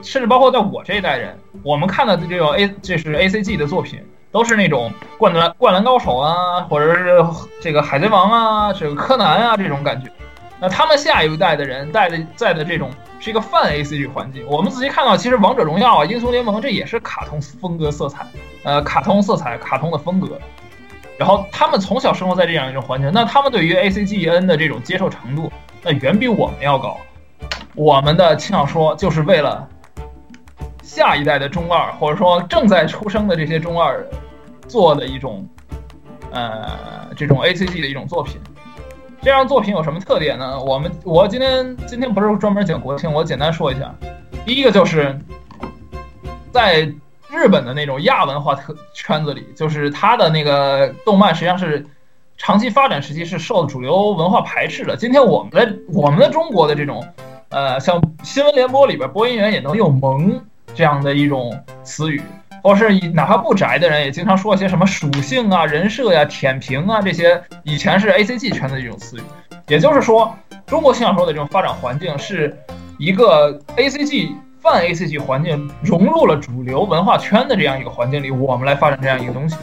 [0.01, 1.33] 甚至包括在我这一代人，
[1.63, 4.01] 我们看到的这种 A，这是 A C G 的作品，
[4.33, 7.23] 都是那种灌篮灌篮高手啊，或者是
[7.61, 10.11] 这个海贼王啊，这个柯南啊这种感觉。
[10.59, 12.89] 那他们下一代的人带的在的这种
[13.19, 14.45] 是一个泛 A C G 环境。
[14.47, 18.25] 我们仔细看到，其实王者荣耀啊、英雄联盟这也是卡通风格色彩，
[18.63, 20.39] 呃，卡通色彩、卡通的风格。
[21.17, 25.51] 然后他们从小生活在这样一种环境，那他们对于 A C G N 的这种接受程度，
[25.83, 26.97] 那远比我们要高。
[27.75, 29.67] 我们的轻小说就是为了
[30.81, 34.03] 下一代的中二，或者说正在出生的这些中二
[34.67, 35.47] 做的一种，
[36.31, 38.39] 呃，这种 A C G 的一种作品。
[39.21, 40.59] 这样作品有什么特点呢？
[40.59, 43.93] 我们我今天今天不是专门讲国庆，我简单说一下。
[44.45, 45.17] 第一个就是，
[46.51, 46.81] 在
[47.29, 51.85] 日本的那种亚文化特圈子里，就是它的那个动漫实际上是
[52.37, 54.97] 长期发展时期是受主流文化排斥的。
[54.97, 57.01] 今天我们的我们的中国的这种，
[57.47, 60.43] 呃，像新闻联播里边播音员也能用“萌”
[60.75, 62.21] 这样的一种词语。
[62.63, 69.21] 或是以哪怕不宅的人，也经常说一些什么属性啊、人设呀、舔屏啊这些，以前是 A C G 圈的这种词语。
[69.67, 70.33] 也就是说，
[70.65, 72.57] 中国新小说的这种发展环境是
[72.97, 79.57] 一个 A C G 泛 A C G 环境融入了主流文化圈的这样一个环境里，我们来发展这样一个东西。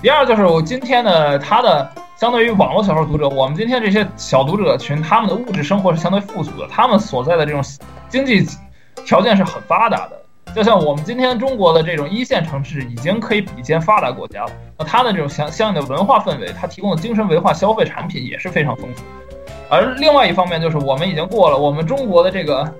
[0.00, 7.62] 第二就是我今天的它的相对于网络小说读者，我们今天这些小读者群，他们的物质生活是相对富足的，他们所在的这种
[8.08, 8.44] 经济
[9.04, 10.21] 条件是很发达的。
[10.54, 14.52] 就像我们今天中国的这种一线城市，已经可以比肩发达国家了。
[14.78, 19.02] 那它的这种相相应的文化氛围，它提供的精神文化消费产品也是非常丰富。
[19.70, 22.70] 而另外一方面，就是我们已经过了我们中国的这个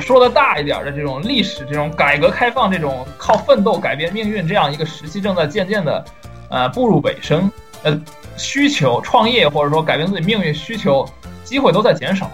[0.00, 6.04] 说的大一点的这种历史，这种改革开放，这种靠奋斗改变命运这样一个时期，正在渐渐的，
[6.48, 7.50] 呃，步入尾声。
[7.84, 7.96] 呃，
[8.36, 11.08] 需求创业或者说改变自己命运需求
[11.44, 12.28] 机会都在减少，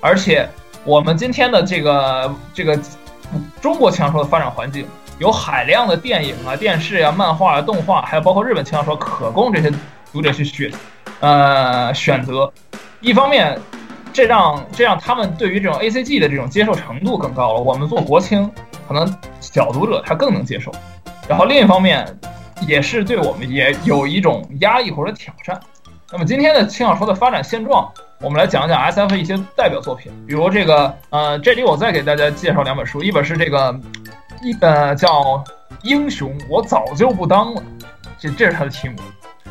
[0.00, 0.48] 而且
[0.84, 2.78] 我们今天的这个这个
[3.60, 4.86] 中国轻小说的发展环境，
[5.18, 9.72] 有海量的电影啊、电视呀、漫画、动画，还有包括日本轻小说可供这些
[10.12, 10.72] 读者去选，
[11.20, 12.52] 呃，选择。
[13.00, 13.58] 一方面。
[14.10, 17.60] 这让这让他们对于这种 A C G 的这种接受程度更高了。
[17.60, 18.50] 我们做国青，
[18.88, 20.72] 可能小读者他更能接受。
[21.28, 22.04] 然后另一方面，
[22.66, 25.60] 也是对我们也有一种压抑或者挑战。
[26.10, 33.78] 那么今天的轻小说的发展现状，我们来讲讲 S F 一些代表作品，比如这个呃，这里我再给大家介绍两本书，一本是这个
[34.42, 35.08] 一呃叫
[35.82, 37.60] 《英雄我早就不当了》，
[38.18, 38.96] 这这是它的题目。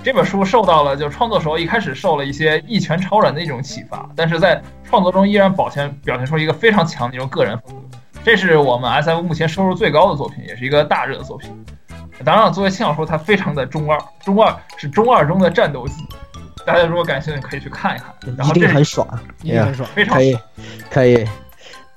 [0.04, 7.98] 这本书受到了，就创作时候一开始受了一些一拳超人的一种启发，但是在创作中依然保现表现出一个非常强的一种个人风格。
[8.24, 11.50] 这是我们 S F 目前收入最高的作品，也是一个大热的作品。
[12.26, 16.06] 当然，作为轻小说，它非常的中二，中二是中二中的战斗机。
[16.68, 18.14] 大家如果感兴趣，可以去看一看。
[18.38, 19.08] 然后一定很爽，
[19.42, 20.38] 一定很爽，非常可以，
[20.92, 21.26] 可以。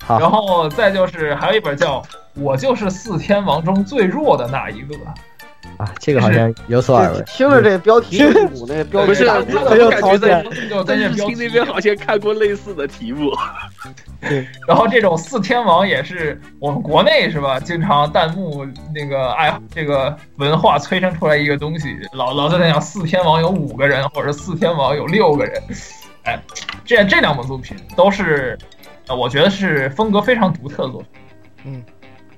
[0.01, 2.01] 好，然后再就是还有一本叫
[2.35, 4.95] 《我就是四天王中最弱的那一个》。
[5.77, 7.23] 啊，这个好像有所耳闻。
[7.25, 10.43] 听着这标题，股那标题不是，我感觉在
[10.85, 13.31] 在日清那边好像看过类似的题目。
[14.21, 17.59] 对，然后这种四天王也是我们国内是吧？
[17.59, 25.61] 经常弹幕那个爱这个文化催生出来一个东西，老老在那讲四天王有五个人，或者四天王有六个人。
[26.23, 26.39] 哎，
[26.85, 28.55] 这这两部作品都是，
[29.07, 31.09] 我觉得是风格非常独特的作品。
[31.65, 31.83] 嗯，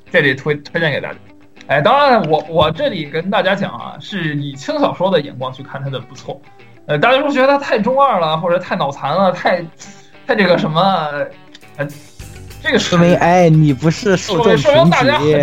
[0.10, 1.20] 这里推推荐给大家。
[1.68, 6.40] 哎，当然，我我这里跟大家讲啊，是以轻小说的眼光去看它的不错。
[6.85, 9.61] 呃，大家都觉得它太中二了，或者太脑残了，太
[10.27, 10.81] 太这个什么，
[11.77, 11.88] 呃，
[12.61, 15.38] 这个说明哎，你不是受众群体，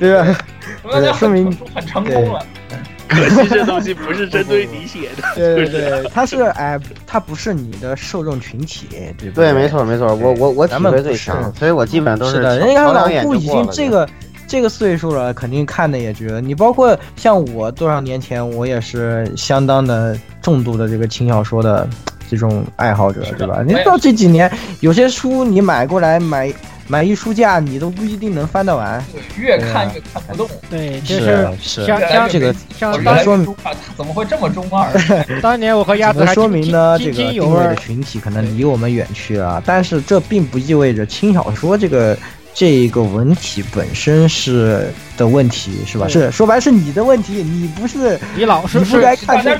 [0.00, 0.36] 对吧？
[1.14, 2.44] 说明很成功了。
[3.06, 12.58] 可惜这东西不是针对你写的，对对对， 它是哎，它不是你的受众群体，对对，没错没错，我我我体会最强，所以我基本上都是的。
[12.58, 14.08] 人家老顾已经这个。
[14.52, 21.88] 这个岁数了，肯定看的也觉得你包括像我多少年前，我也是相当的重度的这个轻小说的
[22.30, 23.64] 这种爱好者，对吧？
[23.66, 26.52] 你到这几年，有些书你买过来买
[26.86, 29.02] 买一书架，你都不一定能翻得完。
[29.38, 30.46] 越看越看不动。
[30.68, 32.92] 对，就是是像像这个，像
[33.24, 33.56] 说明
[33.96, 34.86] 怎么会这么中二？
[35.40, 42.14] 当年我和鸭子还说明呢，这个定位的群体可能离我们远去了，但是这并不意味着轻小说这个。
[42.54, 46.06] 这个文体本身是的问题，是吧？
[46.08, 49.58] 是说白是你的问题，你不是你老是不该看这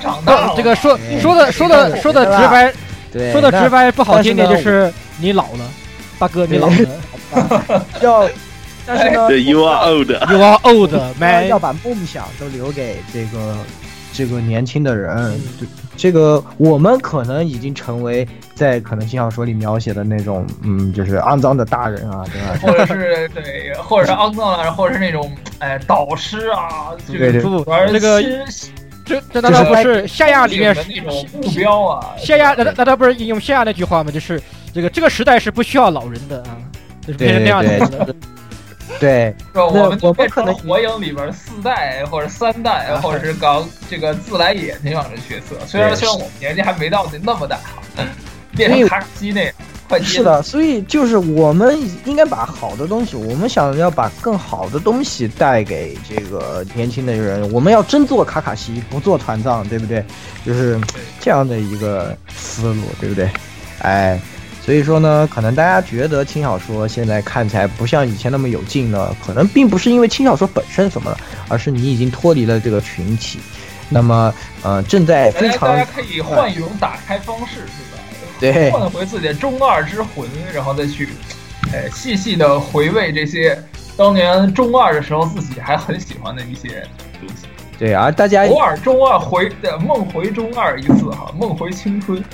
[0.56, 2.72] 这个说说的说的说的直白，
[3.32, 5.70] 说的直白不好听点就是你老了，
[6.18, 8.28] 大哥你老了， 要
[8.84, 13.56] 但是呢，You are old，You are old，man，要把梦想都留给这个。
[14.14, 15.40] 这个年轻的人，
[16.02, 18.26] 这个我们可能已经成为
[18.56, 22.58] 在可能轻小说里描写的那种，嗯，就是肮脏的大人啊，对吧？
[22.60, 25.30] 或者是对，或者是肮脏的，或者是那种
[25.60, 28.20] 哎导师啊，对对，这个
[29.06, 32.04] 这这难道不是夏亚里面那种目标啊？
[32.18, 34.10] 夏亚难道难道不是引用夏亚那句话吗？
[34.10, 34.42] 就是
[34.74, 36.58] 这个这个时代是不需要老人的啊，
[37.06, 38.12] 就是变成那样的。
[39.00, 45.56] 对，我们就变成了火影里边四代或者三代，或者是搞这个自来也那样的角色。
[45.66, 47.58] 虽然虽然我们年纪还没到那那么大，
[48.56, 49.52] 变成卡西那样。
[50.02, 57.52] 是的，所以就是我们应该把好的东西，我们想要把更好的东西带给这个年轻的人。
[57.52, 60.02] 我们要真做卡卡西，不做团藏，对不对？
[60.46, 60.80] 就是
[61.20, 63.28] 这样的一个思路，对不对？
[63.80, 64.18] 哎。
[64.64, 71.18] 所以说呢，可能大家觉得轻小说现在看起来不像以前那么有劲呢，可能并不是因为轻小说本身什么了，
[71.48, 73.40] 而是你已经脱离了这个群体。
[73.88, 74.32] 那么，
[74.62, 77.98] 呃，正在非常大家可以换一种打开方式，是吧？
[78.40, 81.10] 对，换回自己的中二之魂，然后再去，
[81.72, 83.60] 呃，细细的回味这些
[83.96, 86.86] 当年中二的时候自己还很喜欢的一些
[87.20, 87.46] 东西。
[87.78, 92.24] 对，而大家偶尔中二回的梦回中二一次哈，梦回青春。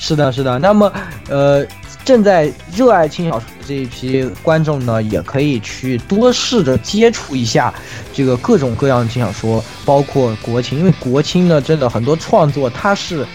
[0.00, 0.58] 是的，是的。
[0.58, 0.90] 那么，
[1.28, 1.64] 呃，
[2.06, 7.72] 正在热爱轻小说的这一批观众呢，也可以去多试着接触一下
[8.14, 10.78] 这个各种各样的轻小说，包括国青。
[10.78, 13.26] 因为国青呢，真的很多创作，它是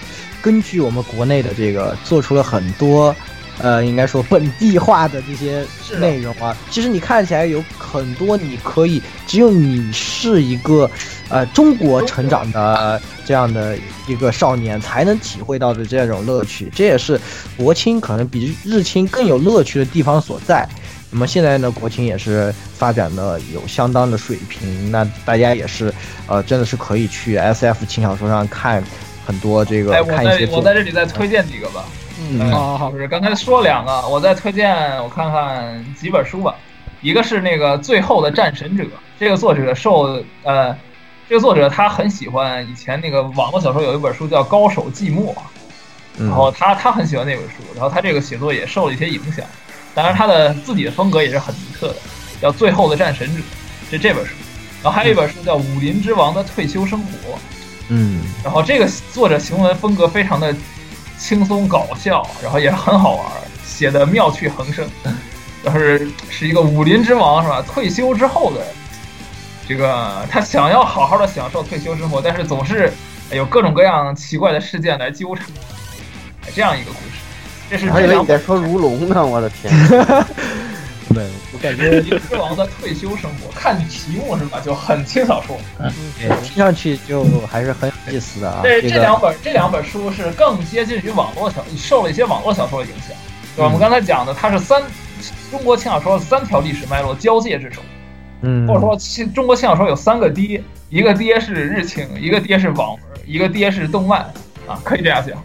[0.41, 3.15] 根据我们国内的这个做出了很多。
[3.59, 5.65] 呃，应该说本地化的这些
[5.97, 10.89] 内容啊，其实你看起来有很多，你可以只有你是一个，
[11.29, 13.77] 呃，中国成长的这样的
[14.07, 16.69] 一个少年才能体会到的这种乐趣。
[16.75, 17.19] 这也是
[17.55, 20.67] 国青可能比日青更有乐趣的地方所在。
[21.09, 25.93] 那么现在呢，国青也是发展的有相当的水平，那大家也是
[26.27, 28.83] 呃，真的是可以去 S F 轻小说上看
[29.25, 31.85] 很多这个哎，我看一些在我在这里再推荐几个吧。
[31.87, 32.04] 嗯
[32.51, 36.55] 好好就是刚才说两个，我再推荐我看看几本书吧。
[37.01, 38.83] 一个是那个《最后的战神者》，
[39.19, 40.75] 这个作者受呃，
[41.29, 45.33] 这个作者他很喜欢以前那个网络小说有一本书叫《高手寂寞》，
[46.17, 46.27] 嗯。
[46.27, 49.45] 然后他他很喜欢那本书，然后他这个写作也受了一些影响，
[49.93, 51.95] 当然他的自己的风格也是很独特的，
[52.41, 53.41] 叫《最后的战神者》，
[53.91, 54.33] 是这本书。
[54.81, 57.33] 然后还有一本书叫《武林之王的退休生活》，
[57.89, 58.23] 嗯。
[58.43, 60.55] 然后这个作者行文风格非常的
[61.17, 63.25] 轻松搞笑，然后也很好玩，
[63.65, 64.87] 写的妙趣横生。
[65.63, 67.59] 就是是一个武林之王是吧？
[67.67, 68.61] 退休之后的
[69.67, 72.93] 这个他想要好好的享受退休生活，但是总是
[73.31, 75.47] 有各种各样奇怪的事件来纠缠，
[76.43, 77.15] 哎这样一个故事。
[77.67, 79.73] 这是我还以为你在说如龙呢，我的天！
[81.13, 81.23] 对，
[81.53, 85.57] 我感觉之王的退休生活， 看题目是吧，就很轻小说。
[86.43, 88.61] 听上去就还是很有意思的啊。
[88.63, 93.15] 这这两本这两本书是更接近于网络小，受了一些网络小说的影响。
[93.55, 93.65] 对吧？
[93.65, 94.81] 我们刚才讲的，它是三
[95.49, 97.79] 中国轻小说三条历史脉络交界之处，
[98.41, 104.21] 嗯，或者说轻中国轻小说有三个爹，一个爹是日清，一个爹是网文，一个爹是动漫
[104.67, 105.41] 啊，可以这样讲。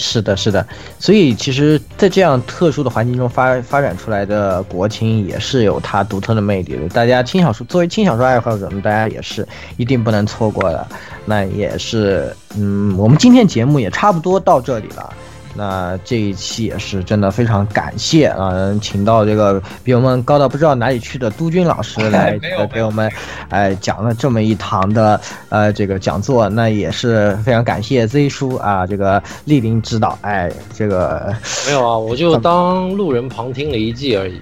[0.00, 0.66] 是的，是的，
[0.98, 6.88] 所以其实，在这样特殊的环境中发发展出来的国青也是有它独特的魅力的。
[6.88, 9.46] 大家轻小说作为轻小说爱好者们，大家也是
[9.76, 10.86] 一定不能错过的。
[11.26, 15.12] 那也是，嗯，我们今天节目也差不多到这里了。
[15.54, 22.38] 那这一期也是真的非常感谢啊，请到这个比我们高到不知道哪里去的督军老师来
[22.72, 23.10] 给我们，
[23.48, 31.34] 哎讲了这么一堂的呃这个讲座，那也是非常感谢 Z 叔啊这个莅临指导，哎这个
[31.66, 34.40] 没有啊，我就当路人旁听了一记而已。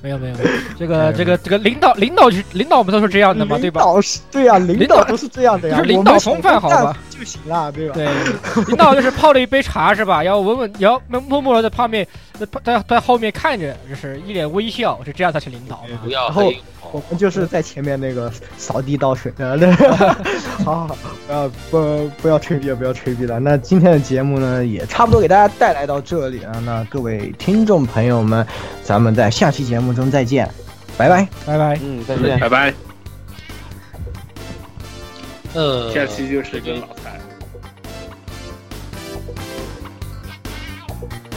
[0.00, 3.80] 没有没有，没有这个 这个这个领导领导领导我们都是这样的吗，对吧？
[3.80, 7.94] 领导是对呀、领导都是这样的呀，是领导风范好吧就行了，对吧？
[7.94, 8.08] 对，
[8.66, 10.22] 领导就是泡了一杯茶是吧？
[10.22, 12.06] 然后稳稳，然后默默的在旁边，
[12.62, 15.98] 在在后面看着，就是一脸微笑，是这样才是领导嘛。
[16.02, 16.52] 不要然后
[16.92, 19.70] 我们就是在前面那个扫地倒水的，对
[20.64, 20.96] 好好，
[21.26, 23.40] 不要不不要吹逼了，不要吹逼了。
[23.40, 26.60] 那今天的节目呢，也差不多给大家带来到这里了。
[26.64, 28.46] 那各位听众朋友们，
[28.82, 30.48] 咱们在下期节目中再见，
[30.96, 31.78] 拜拜，拜拜。
[31.82, 32.93] 嗯，再见，拜拜。
[35.54, 37.20] 呃，下期就是跟老蔡。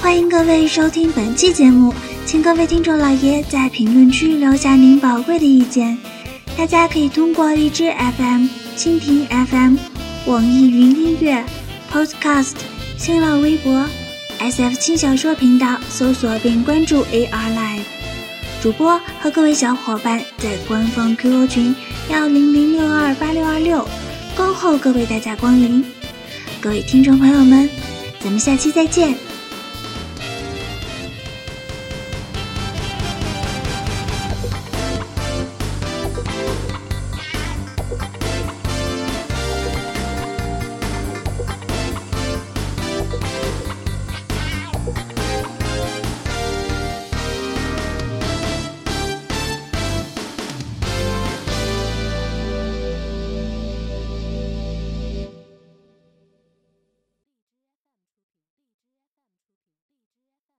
[0.01, 1.93] 欢迎各位收听本期节目，
[2.25, 5.97] 请各位听众老爷在评论区留下您宝贵的意见。
[6.57, 9.75] 大家可以通过荔枝 FM、蜻蜓 FM、
[10.25, 11.43] 网易云音乐、
[11.91, 12.55] Podcast、
[12.97, 13.85] 新浪微博、
[14.39, 17.83] SF 轻小说频道搜索并关注 AR Live。
[18.63, 21.75] 主播和各位小伙伴在官方 QQ 群
[22.09, 23.87] 幺零零六二八六二六
[24.37, 25.83] 恭候各位大驾光临。
[26.61, 27.67] 各位听众朋友们，
[28.19, 29.17] 咱们下期再见。